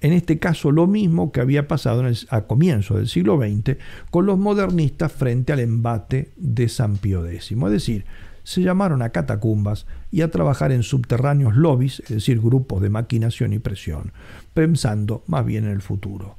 en 0.00 0.12
este 0.12 0.38
caso 0.38 0.72
lo 0.72 0.88
mismo 0.88 1.30
que 1.30 1.40
había 1.40 1.68
pasado 1.68 2.04
a 2.30 2.40
comienzos 2.42 2.96
del 2.96 3.08
siglo 3.08 3.38
XX 3.38 3.76
con 4.10 4.26
los 4.26 4.36
modernistas 4.36 5.12
frente 5.12 5.52
al 5.52 5.60
embate 5.60 6.32
de 6.36 6.68
San 6.68 6.96
Pío 6.96 7.24
X. 7.24 7.52
Es 7.52 7.70
decir, 7.70 8.04
se 8.42 8.62
llamaron 8.62 9.02
a 9.02 9.10
catacumbas 9.10 9.86
y 10.10 10.22
a 10.22 10.30
trabajar 10.30 10.72
en 10.72 10.82
subterráneos 10.82 11.54
lobbies, 11.54 12.00
es 12.00 12.08
decir, 12.08 12.40
grupos 12.40 12.82
de 12.82 12.90
maquinación 12.90 13.52
y 13.52 13.60
presión, 13.60 14.12
pensando 14.54 15.22
más 15.28 15.46
bien 15.46 15.64
en 15.64 15.70
el 15.70 15.82
futuro. 15.82 16.36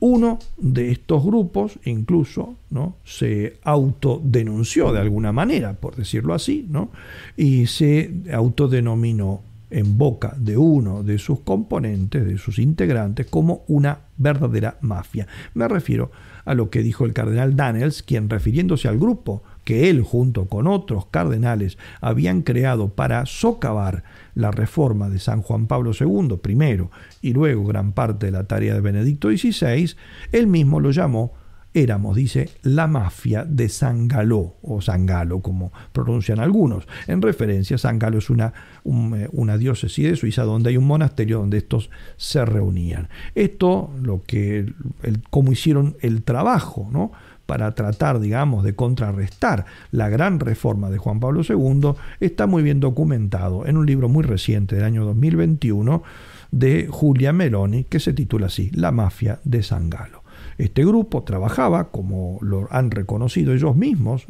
Uno 0.00 0.38
de 0.58 0.90
estos 0.90 1.24
grupos 1.24 1.78
incluso 1.84 2.54
¿no? 2.70 2.96
se 3.04 3.58
autodenunció 3.62 4.92
de 4.92 5.00
alguna 5.00 5.32
manera, 5.32 5.74
por 5.74 5.96
decirlo 5.96 6.34
así, 6.34 6.66
¿no? 6.68 6.90
y 7.36 7.66
se 7.66 8.10
autodenominó 8.32 9.40
en 9.70 9.98
boca 9.98 10.34
de 10.38 10.56
uno 10.56 11.02
de 11.02 11.18
sus 11.18 11.40
componentes, 11.40 12.24
de 12.24 12.38
sus 12.38 12.58
integrantes, 12.58 13.26
como 13.26 13.64
una 13.66 13.98
verdadera 14.16 14.76
mafia. 14.80 15.26
Me 15.54 15.66
refiero 15.66 16.10
a 16.44 16.54
lo 16.54 16.70
que 16.70 16.82
dijo 16.82 17.04
el 17.04 17.12
cardenal 17.12 17.56
Daniels, 17.56 18.02
quien 18.02 18.30
refiriéndose 18.30 18.88
al 18.88 18.98
grupo 18.98 19.42
que 19.64 19.90
él 19.90 20.02
junto 20.02 20.46
con 20.46 20.68
otros 20.68 21.06
cardenales 21.06 21.76
habían 22.00 22.42
creado 22.42 22.88
para 22.90 23.26
socavar 23.26 24.04
la 24.36 24.52
reforma 24.52 25.08
de 25.08 25.18
San 25.18 25.42
Juan 25.42 25.66
Pablo 25.66 25.90
II 25.98 26.36
primero 26.40 26.92
y 27.20 27.32
luego 27.32 27.64
gran 27.64 27.92
parte 27.92 28.26
de 28.26 28.32
la 28.32 28.44
tarea 28.44 28.74
de 28.74 28.80
Benedicto 28.80 29.28
XVI, 29.28 29.96
él 30.30 30.46
mismo 30.46 30.78
lo 30.78 30.92
llamó 30.92 31.32
éramos, 31.76 32.16
dice, 32.16 32.48
la 32.62 32.86
mafia 32.86 33.44
de 33.44 33.68
San 33.68 34.08
Galo, 34.08 34.56
o 34.62 34.80
San 34.80 35.04
Galo, 35.04 35.40
como 35.40 35.72
pronuncian 35.92 36.40
algunos. 36.40 36.88
En 37.06 37.20
referencia, 37.20 37.76
San 37.76 37.98
Galo 37.98 38.16
es 38.16 38.30
una, 38.30 38.54
eh, 38.84 39.28
una 39.32 39.58
diócesis 39.58 40.08
de 40.08 40.16
Suiza 40.16 40.44
donde 40.44 40.70
hay 40.70 40.78
un 40.78 40.86
monasterio 40.86 41.38
donde 41.38 41.58
estos 41.58 41.90
se 42.16 42.44
reunían. 42.46 43.10
Esto, 43.34 43.90
lo 44.00 44.22
que, 44.22 44.72
el, 45.02 45.22
como 45.28 45.52
hicieron 45.52 45.98
el 46.00 46.22
trabajo, 46.22 46.88
¿no? 46.90 47.12
Para 47.46 47.74
tratar, 47.74 48.20
digamos, 48.20 48.64
de 48.64 48.74
contrarrestar 48.74 49.64
la 49.92 50.08
gran 50.08 50.40
reforma 50.40 50.90
de 50.90 50.98
Juan 50.98 51.20
Pablo 51.20 51.42
II, 51.48 51.92
está 52.20 52.46
muy 52.46 52.62
bien 52.62 52.80
documentado 52.80 53.66
en 53.66 53.76
un 53.76 53.86
libro 53.86 54.08
muy 54.08 54.24
reciente 54.24 54.76
del 54.76 54.84
año 54.84 55.04
2021 55.04 56.02
de 56.50 56.88
Julia 56.90 57.32
Meloni, 57.32 57.84
que 57.84 58.00
se 58.00 58.12
titula 58.12 58.46
así, 58.46 58.70
La 58.74 58.92
mafia 58.92 59.40
de 59.44 59.62
San 59.62 59.90
Galo. 59.90 60.26
Este 60.58 60.84
grupo 60.84 61.22
trabajaba, 61.22 61.90
como 61.90 62.38
lo 62.40 62.66
han 62.70 62.90
reconocido 62.90 63.52
ellos 63.52 63.76
mismos, 63.76 64.26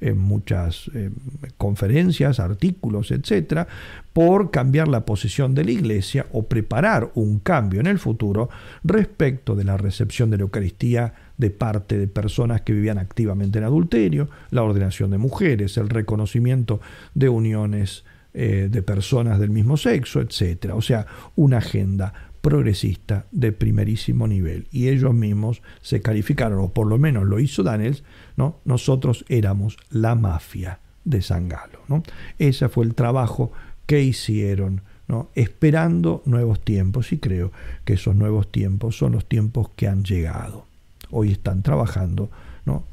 en 0.00 0.18
muchas 0.18 0.90
eh, 0.94 1.10
conferencias, 1.58 2.40
artículos, 2.40 3.10
etcétera, 3.10 3.68
por 4.14 4.50
cambiar 4.50 4.88
la 4.88 5.04
posición 5.04 5.54
de 5.54 5.64
la 5.64 5.70
Iglesia 5.72 6.26
o 6.32 6.44
preparar 6.44 7.10
un 7.14 7.38
cambio 7.38 7.80
en 7.80 7.86
el 7.86 7.98
futuro 7.98 8.48
respecto 8.82 9.54
de 9.56 9.64
la 9.64 9.76
recepción 9.76 10.30
de 10.30 10.38
la 10.38 10.44
Eucaristía 10.44 11.12
de 11.38 11.50
parte 11.50 11.98
de 11.98 12.08
personas 12.08 12.60
que 12.60 12.72
vivían 12.72 12.98
activamente 12.98 13.58
en 13.58 13.64
adulterio, 13.64 14.28
la 14.50 14.62
ordenación 14.62 15.10
de 15.10 15.18
mujeres, 15.18 15.76
el 15.78 15.88
reconocimiento 15.88 16.80
de 17.14 17.28
uniones 17.28 18.04
eh, 18.34 18.68
de 18.70 18.82
personas 18.82 19.38
del 19.38 19.50
mismo 19.50 19.76
sexo, 19.76 20.20
etcétera. 20.20 20.74
O 20.74 20.82
sea, 20.82 21.06
una 21.34 21.58
agenda 21.58 22.12
progresista 22.40 23.26
de 23.30 23.52
primerísimo 23.52 24.28
nivel. 24.28 24.68
Y 24.70 24.88
ellos 24.88 25.14
mismos 25.14 25.62
se 25.80 26.00
calificaron, 26.02 26.60
o 26.60 26.72
por 26.72 26.86
lo 26.86 26.98
menos 26.98 27.24
lo 27.24 27.40
hizo 27.40 27.62
Daniels, 27.62 28.04
¿no? 28.36 28.60
nosotros 28.64 29.24
éramos 29.28 29.76
la 29.90 30.14
mafia 30.14 30.80
de 31.04 31.22
San 31.22 31.48
Galo. 31.48 31.80
¿no? 31.88 32.02
Ese 32.38 32.68
fue 32.68 32.84
el 32.84 32.94
trabajo 32.94 33.52
que 33.86 34.02
hicieron, 34.02 34.82
¿no? 35.08 35.30
esperando 35.34 36.22
nuevos 36.26 36.64
tiempos, 36.64 37.12
y 37.12 37.18
creo 37.18 37.50
que 37.84 37.94
esos 37.94 38.14
nuevos 38.14 38.52
tiempos 38.52 38.96
son 38.96 39.12
los 39.12 39.28
tiempos 39.28 39.70
que 39.74 39.88
han 39.88 40.04
llegado. 40.04 40.67
Hoy 41.10 41.32
están 41.32 41.62
trabajando 41.62 42.28
¿no? 42.64 42.84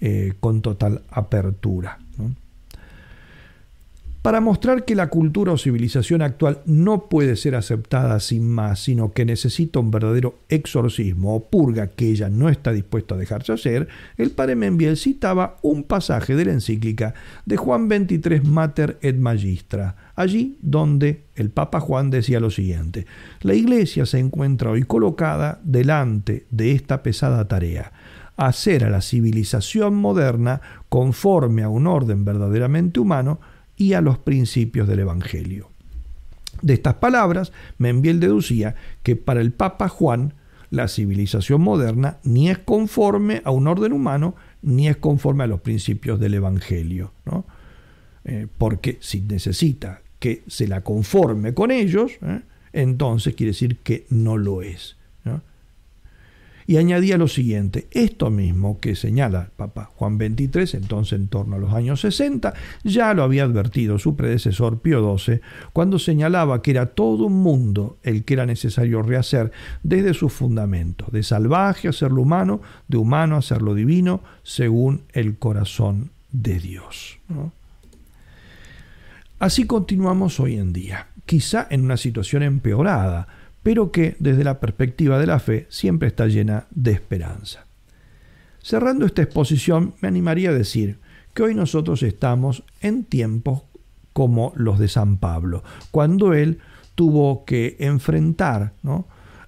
Eh, 0.00 0.32
con 0.40 0.62
total 0.62 1.02
apertura. 1.10 1.98
Para 4.22 4.42
mostrar 4.42 4.84
que 4.84 4.94
la 4.94 5.08
cultura 5.08 5.52
o 5.52 5.56
civilización 5.56 6.20
actual 6.20 6.60
no 6.66 7.08
puede 7.08 7.36
ser 7.36 7.54
aceptada 7.54 8.20
sin 8.20 8.46
más, 8.50 8.80
sino 8.80 9.12
que 9.12 9.24
necesita 9.24 9.78
un 9.78 9.90
verdadero 9.90 10.40
exorcismo 10.50 11.34
o 11.34 11.48
purga 11.48 11.86
que 11.86 12.10
ella 12.10 12.28
no 12.28 12.50
está 12.50 12.72
dispuesta 12.72 13.14
a 13.14 13.18
dejarse 13.18 13.54
hacer, 13.54 13.88
el 14.18 14.30
padre 14.30 14.56
Membiel 14.56 14.98
citaba 14.98 15.56
un 15.62 15.84
pasaje 15.84 16.36
de 16.36 16.44
la 16.44 16.52
encíclica 16.52 17.14
de 17.46 17.56
Juan 17.56 17.88
23 17.88 18.44
Mater 18.44 18.98
et 19.00 19.16
Magistra, 19.16 20.12
allí 20.14 20.58
donde 20.60 21.24
el 21.34 21.48
Papa 21.48 21.80
Juan 21.80 22.10
decía 22.10 22.40
lo 22.40 22.50
siguiente, 22.50 23.06
la 23.40 23.54
Iglesia 23.54 24.04
se 24.04 24.18
encuentra 24.18 24.70
hoy 24.70 24.82
colocada 24.82 25.60
delante 25.64 26.44
de 26.50 26.72
esta 26.72 27.02
pesada 27.02 27.48
tarea, 27.48 27.90
hacer 28.36 28.84
a 28.84 28.90
la 28.90 29.00
civilización 29.00 29.94
moderna 29.94 30.60
conforme 30.90 31.62
a 31.62 31.70
un 31.70 31.86
orden 31.86 32.26
verdaderamente 32.26 33.00
humano, 33.00 33.40
y 33.80 33.94
a 33.94 34.02
los 34.02 34.18
principios 34.18 34.86
del 34.86 34.98
Evangelio. 34.98 35.70
De 36.60 36.74
estas 36.74 36.96
palabras, 36.96 37.50
Membiel 37.78 38.20
deducía 38.20 38.74
que 39.02 39.16
para 39.16 39.40
el 39.40 39.52
Papa 39.52 39.88
Juan, 39.88 40.34
la 40.68 40.86
civilización 40.86 41.62
moderna 41.62 42.18
ni 42.22 42.50
es 42.50 42.58
conforme 42.58 43.40
a 43.42 43.50
un 43.50 43.66
orden 43.66 43.94
humano, 43.94 44.34
ni 44.60 44.86
es 44.86 44.98
conforme 44.98 45.44
a 45.44 45.46
los 45.46 45.62
principios 45.62 46.20
del 46.20 46.34
Evangelio. 46.34 47.14
Eh, 48.26 48.48
porque 48.58 48.98
si 49.00 49.22
necesita 49.22 50.02
que 50.18 50.42
se 50.46 50.68
la 50.68 50.82
conforme 50.82 51.54
con 51.54 51.70
ellos, 51.70 52.12
¿eh? 52.20 52.42
entonces 52.74 53.34
quiere 53.34 53.52
decir 53.52 53.78
que 53.78 54.04
no 54.10 54.36
lo 54.36 54.60
es 54.60 54.99
y 56.70 56.76
añadía 56.76 57.18
lo 57.18 57.26
siguiente, 57.26 57.88
esto 57.90 58.30
mismo 58.30 58.78
que 58.78 58.94
señala 58.94 59.50
Papa 59.56 59.90
Juan 59.96 60.18
XXIII, 60.18 60.80
entonces 60.80 61.18
en 61.18 61.26
torno 61.26 61.56
a 61.56 61.58
los 61.58 61.72
años 61.72 62.00
60, 62.02 62.54
ya 62.84 63.12
lo 63.12 63.24
había 63.24 63.42
advertido 63.42 63.98
su 63.98 64.14
predecesor 64.14 64.78
Pío 64.78 65.18
XII 65.18 65.40
cuando 65.72 65.98
señalaba 65.98 66.62
que 66.62 66.70
era 66.70 66.86
todo 66.86 67.24
un 67.24 67.42
mundo 67.42 67.98
el 68.04 68.22
que 68.22 68.34
era 68.34 68.46
necesario 68.46 69.02
rehacer 69.02 69.50
desde 69.82 70.14
sus 70.14 70.32
fundamentos, 70.32 71.10
de 71.10 71.24
salvaje 71.24 71.88
a 71.88 71.92
ser 71.92 72.12
lo 72.12 72.22
humano, 72.22 72.60
de 72.86 72.98
humano 72.98 73.36
a 73.36 73.42
ser 73.42 73.62
lo 73.62 73.74
divino, 73.74 74.22
según 74.44 75.02
el 75.12 75.38
corazón 75.38 76.12
de 76.30 76.60
Dios. 76.60 77.18
Así 79.40 79.66
continuamos 79.66 80.38
hoy 80.38 80.54
en 80.54 80.72
día, 80.72 81.08
quizá 81.26 81.66
en 81.68 81.80
una 81.80 81.96
situación 81.96 82.44
empeorada, 82.44 83.26
pero 83.62 83.92
que 83.92 84.16
desde 84.18 84.44
la 84.44 84.60
perspectiva 84.60 85.18
de 85.18 85.26
la 85.26 85.38
fe 85.38 85.66
siempre 85.68 86.08
está 86.08 86.26
llena 86.26 86.66
de 86.70 86.92
esperanza. 86.92 87.66
Cerrando 88.62 89.06
esta 89.06 89.22
exposición, 89.22 89.94
me 90.00 90.08
animaría 90.08 90.50
a 90.50 90.54
decir 90.54 90.98
que 91.34 91.42
hoy 91.42 91.54
nosotros 91.54 92.02
estamos 92.02 92.64
en 92.80 93.04
tiempos 93.04 93.62
como 94.12 94.52
los 94.56 94.78
de 94.78 94.88
San 94.88 95.18
Pablo, 95.18 95.62
cuando 95.90 96.34
él 96.34 96.58
tuvo 96.94 97.44
que 97.44 97.76
enfrentar 97.78 98.72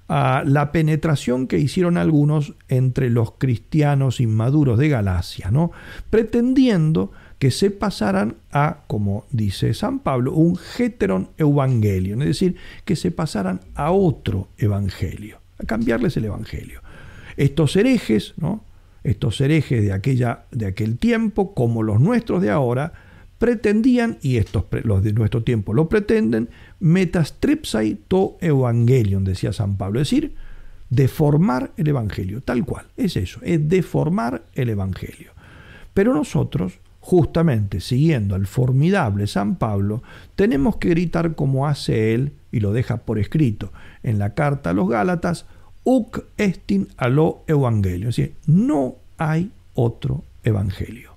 a 0.08 0.42
la 0.46 0.72
penetración 0.72 1.46
que 1.46 1.58
hicieron 1.58 1.98
algunos 1.98 2.54
entre 2.68 3.10
los 3.10 3.32
cristianos 3.32 4.20
inmaduros 4.20 4.78
de 4.78 4.88
Galacia, 4.88 5.50
¿no? 5.50 5.72
pretendiendo 6.10 7.12
que 7.42 7.50
se 7.50 7.72
pasaran 7.72 8.36
a, 8.52 8.84
como 8.86 9.26
dice 9.32 9.74
San 9.74 9.98
Pablo, 9.98 10.32
un 10.32 10.56
heteron 10.78 11.30
evangelion, 11.38 12.22
es 12.22 12.28
decir, 12.28 12.54
que 12.84 12.94
se 12.94 13.10
pasaran 13.10 13.62
a 13.74 13.90
otro 13.90 14.46
evangelio, 14.58 15.40
a 15.58 15.64
cambiarles 15.64 16.16
el 16.16 16.26
evangelio. 16.26 16.82
Estos 17.36 17.74
herejes, 17.74 18.34
¿no? 18.36 18.62
estos 19.02 19.40
herejes 19.40 19.82
de, 19.82 19.92
aquella, 19.92 20.44
de 20.52 20.66
aquel 20.66 20.98
tiempo, 20.98 21.52
como 21.52 21.82
los 21.82 21.98
nuestros 21.98 22.42
de 22.42 22.50
ahora, 22.50 22.92
pretendían, 23.38 24.18
y 24.22 24.36
estos, 24.36 24.66
los 24.84 25.02
de 25.02 25.12
nuestro 25.12 25.42
tiempo 25.42 25.74
lo 25.74 25.88
pretenden, 25.88 26.48
metastrepsai 26.78 28.02
to 28.06 28.38
evangelion, 28.40 29.24
decía 29.24 29.52
San 29.52 29.76
Pablo, 29.76 30.00
es 30.00 30.08
decir, 30.08 30.36
deformar 30.90 31.72
el 31.76 31.88
Evangelio, 31.88 32.40
tal 32.40 32.64
cual, 32.64 32.86
es 32.96 33.16
eso, 33.16 33.40
es 33.42 33.68
deformar 33.68 34.44
el 34.54 34.68
Evangelio. 34.68 35.32
Pero 35.92 36.14
nosotros, 36.14 36.78
justamente 37.02 37.80
siguiendo 37.80 38.36
al 38.36 38.46
formidable 38.46 39.26
San 39.26 39.56
Pablo, 39.56 40.04
tenemos 40.36 40.76
que 40.76 40.90
gritar 40.90 41.34
como 41.34 41.66
hace 41.66 42.14
él, 42.14 42.32
y 42.52 42.60
lo 42.60 42.72
deja 42.72 42.98
por 42.98 43.18
escrito 43.18 43.72
en 44.04 44.20
la 44.20 44.34
carta 44.34 44.70
a 44.70 44.72
los 44.72 44.88
Gálatas, 44.88 45.46
uc 45.82 46.24
estin 46.36 46.88
alo 46.96 47.42
evangelio, 47.48 48.08
es 48.08 48.16
decir, 48.16 48.36
no 48.46 48.96
hay 49.18 49.50
otro 49.74 50.22
evangelio. 50.44 51.16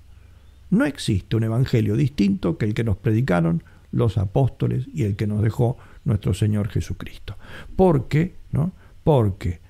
No 0.70 0.84
existe 0.84 1.36
un 1.36 1.44
evangelio 1.44 1.94
distinto 1.94 2.58
que 2.58 2.66
el 2.66 2.74
que 2.74 2.82
nos 2.82 2.96
predicaron 2.96 3.62
los 3.92 4.18
apóstoles 4.18 4.88
y 4.92 5.04
el 5.04 5.14
que 5.14 5.28
nos 5.28 5.40
dejó 5.40 5.76
nuestro 6.04 6.34
Señor 6.34 6.68
Jesucristo. 6.68 7.36
¿Por 7.76 8.08
qué? 8.08 8.34
¿No? 8.50 8.72
Porque 9.04 9.60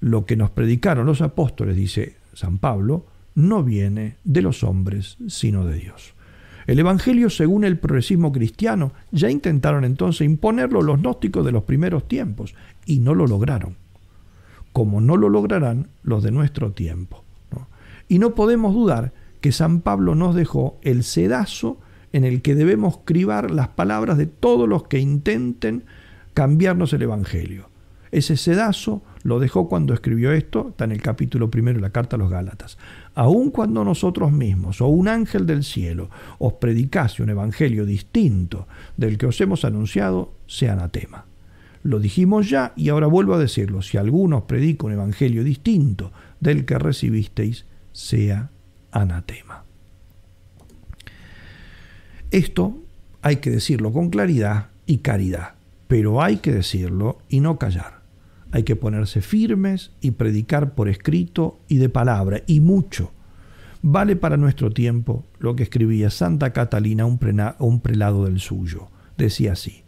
lo 0.00 0.24
que 0.24 0.36
nos 0.36 0.50
predicaron 0.50 1.04
los 1.04 1.20
apóstoles, 1.20 1.76
dice 1.76 2.16
San 2.32 2.56
Pablo, 2.56 3.04
no 3.34 3.62
viene 3.62 4.16
de 4.24 4.42
los 4.42 4.64
hombres, 4.64 5.16
sino 5.28 5.64
de 5.64 5.76
Dios. 5.76 6.14
El 6.66 6.78
Evangelio, 6.78 7.30
según 7.30 7.64
el 7.64 7.78
progresismo 7.78 8.32
cristiano, 8.32 8.92
ya 9.10 9.30
intentaron 9.30 9.84
entonces 9.84 10.24
imponerlo 10.24 10.82
los 10.82 11.00
gnósticos 11.00 11.44
de 11.44 11.52
los 11.52 11.64
primeros 11.64 12.06
tiempos 12.06 12.54
y 12.86 13.00
no 13.00 13.14
lo 13.14 13.26
lograron, 13.26 13.76
como 14.72 15.00
no 15.00 15.16
lo 15.16 15.28
lograrán 15.28 15.88
los 16.02 16.22
de 16.22 16.30
nuestro 16.30 16.72
tiempo. 16.72 17.24
Y 18.08 18.18
no 18.18 18.34
podemos 18.34 18.74
dudar 18.74 19.12
que 19.40 19.52
San 19.52 19.80
Pablo 19.80 20.14
nos 20.14 20.34
dejó 20.34 20.78
el 20.82 21.04
sedazo 21.04 21.78
en 22.12 22.24
el 22.24 22.42
que 22.42 22.54
debemos 22.54 22.98
cribar 23.04 23.50
las 23.50 23.68
palabras 23.68 24.18
de 24.18 24.26
todos 24.26 24.68
los 24.68 24.84
que 24.84 24.98
intenten 24.98 25.84
cambiarnos 26.34 26.92
el 26.92 27.02
Evangelio. 27.02 27.70
Ese 28.10 28.36
sedazo 28.36 29.02
lo 29.22 29.38
dejó 29.38 29.68
cuando 29.68 29.94
escribió 29.94 30.32
esto, 30.32 30.70
está 30.70 30.84
en 30.84 30.92
el 30.92 31.02
capítulo 31.02 31.50
primero 31.50 31.78
de 31.78 31.82
la 31.82 31.90
carta 31.90 32.16
a 32.16 32.18
los 32.18 32.30
Gálatas. 32.30 32.78
Aun 33.14 33.50
cuando 33.50 33.84
nosotros 33.84 34.32
mismos 34.32 34.80
o 34.80 34.86
un 34.86 35.08
ángel 35.08 35.46
del 35.46 35.64
cielo 35.64 36.10
os 36.38 36.54
predicase 36.54 37.22
un 37.22 37.30
evangelio 37.30 37.84
distinto 37.84 38.68
del 38.96 39.18
que 39.18 39.26
os 39.26 39.40
hemos 39.40 39.64
anunciado, 39.64 40.32
sea 40.46 40.74
anatema. 40.74 41.26
Lo 41.82 41.98
dijimos 41.98 42.48
ya 42.48 42.72
y 42.76 42.88
ahora 42.88 43.06
vuelvo 43.06 43.34
a 43.34 43.38
decirlo. 43.38 43.82
Si 43.82 43.96
alguno 43.96 44.38
os 44.38 44.44
predica 44.44 44.86
un 44.86 44.92
evangelio 44.92 45.42
distinto 45.42 46.12
del 46.38 46.64
que 46.64 46.78
recibisteis, 46.78 47.64
sea 47.92 48.50
anatema. 48.92 49.64
Esto 52.30 52.78
hay 53.22 53.36
que 53.36 53.50
decirlo 53.50 53.92
con 53.92 54.10
claridad 54.10 54.68
y 54.86 54.98
caridad, 54.98 55.54
pero 55.88 56.22
hay 56.22 56.36
que 56.36 56.52
decirlo 56.52 57.18
y 57.28 57.40
no 57.40 57.58
callar. 57.58 57.99
Hay 58.52 58.64
que 58.64 58.76
ponerse 58.76 59.20
firmes 59.20 59.92
y 60.00 60.12
predicar 60.12 60.74
por 60.74 60.88
escrito 60.88 61.60
y 61.68 61.76
de 61.76 61.88
palabra, 61.88 62.42
y 62.46 62.60
mucho. 62.60 63.12
Vale 63.82 64.16
para 64.16 64.36
nuestro 64.36 64.70
tiempo 64.70 65.24
lo 65.38 65.56
que 65.56 65.62
escribía 65.62 66.10
Santa 66.10 66.52
Catalina, 66.52 67.06
un, 67.06 67.18
un 67.58 67.80
prelado 67.80 68.24
del 68.24 68.40
suyo. 68.40 68.88
Decía 69.16 69.52
así, 69.52 69.84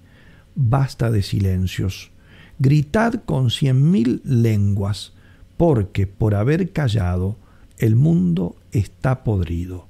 basta 0.55 1.11
de 1.11 1.23
silencios, 1.23 2.11
gritad 2.59 3.23
con 3.25 3.51
cien 3.51 3.91
mil 3.91 4.23
lenguas, 4.25 5.13
porque 5.57 6.07
por 6.07 6.35
haber 6.35 6.73
callado 6.73 7.37
el 7.79 7.97
mundo 7.97 8.57
está 8.71 9.25
podrido. 9.25 9.89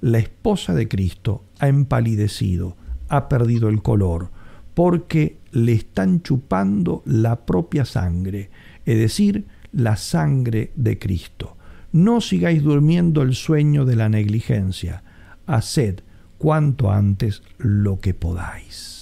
La 0.00 0.18
esposa 0.18 0.74
de 0.74 0.88
Cristo 0.88 1.44
ha 1.58 1.68
empalidecido, 1.68 2.76
ha 3.08 3.28
perdido 3.28 3.68
el 3.68 3.82
color, 3.82 4.30
porque 4.74 5.38
le 5.54 5.72
están 5.72 6.20
chupando 6.22 7.02
la 7.06 7.46
propia 7.46 7.84
sangre, 7.84 8.50
es 8.84 8.98
decir, 8.98 9.46
la 9.72 9.96
sangre 9.96 10.72
de 10.74 10.98
Cristo. 10.98 11.56
No 11.92 12.20
sigáis 12.20 12.62
durmiendo 12.62 13.22
el 13.22 13.34
sueño 13.34 13.84
de 13.84 13.94
la 13.94 14.08
negligencia, 14.08 15.04
haced 15.46 16.00
cuanto 16.38 16.90
antes 16.90 17.42
lo 17.58 18.00
que 18.00 18.14
podáis. 18.14 18.93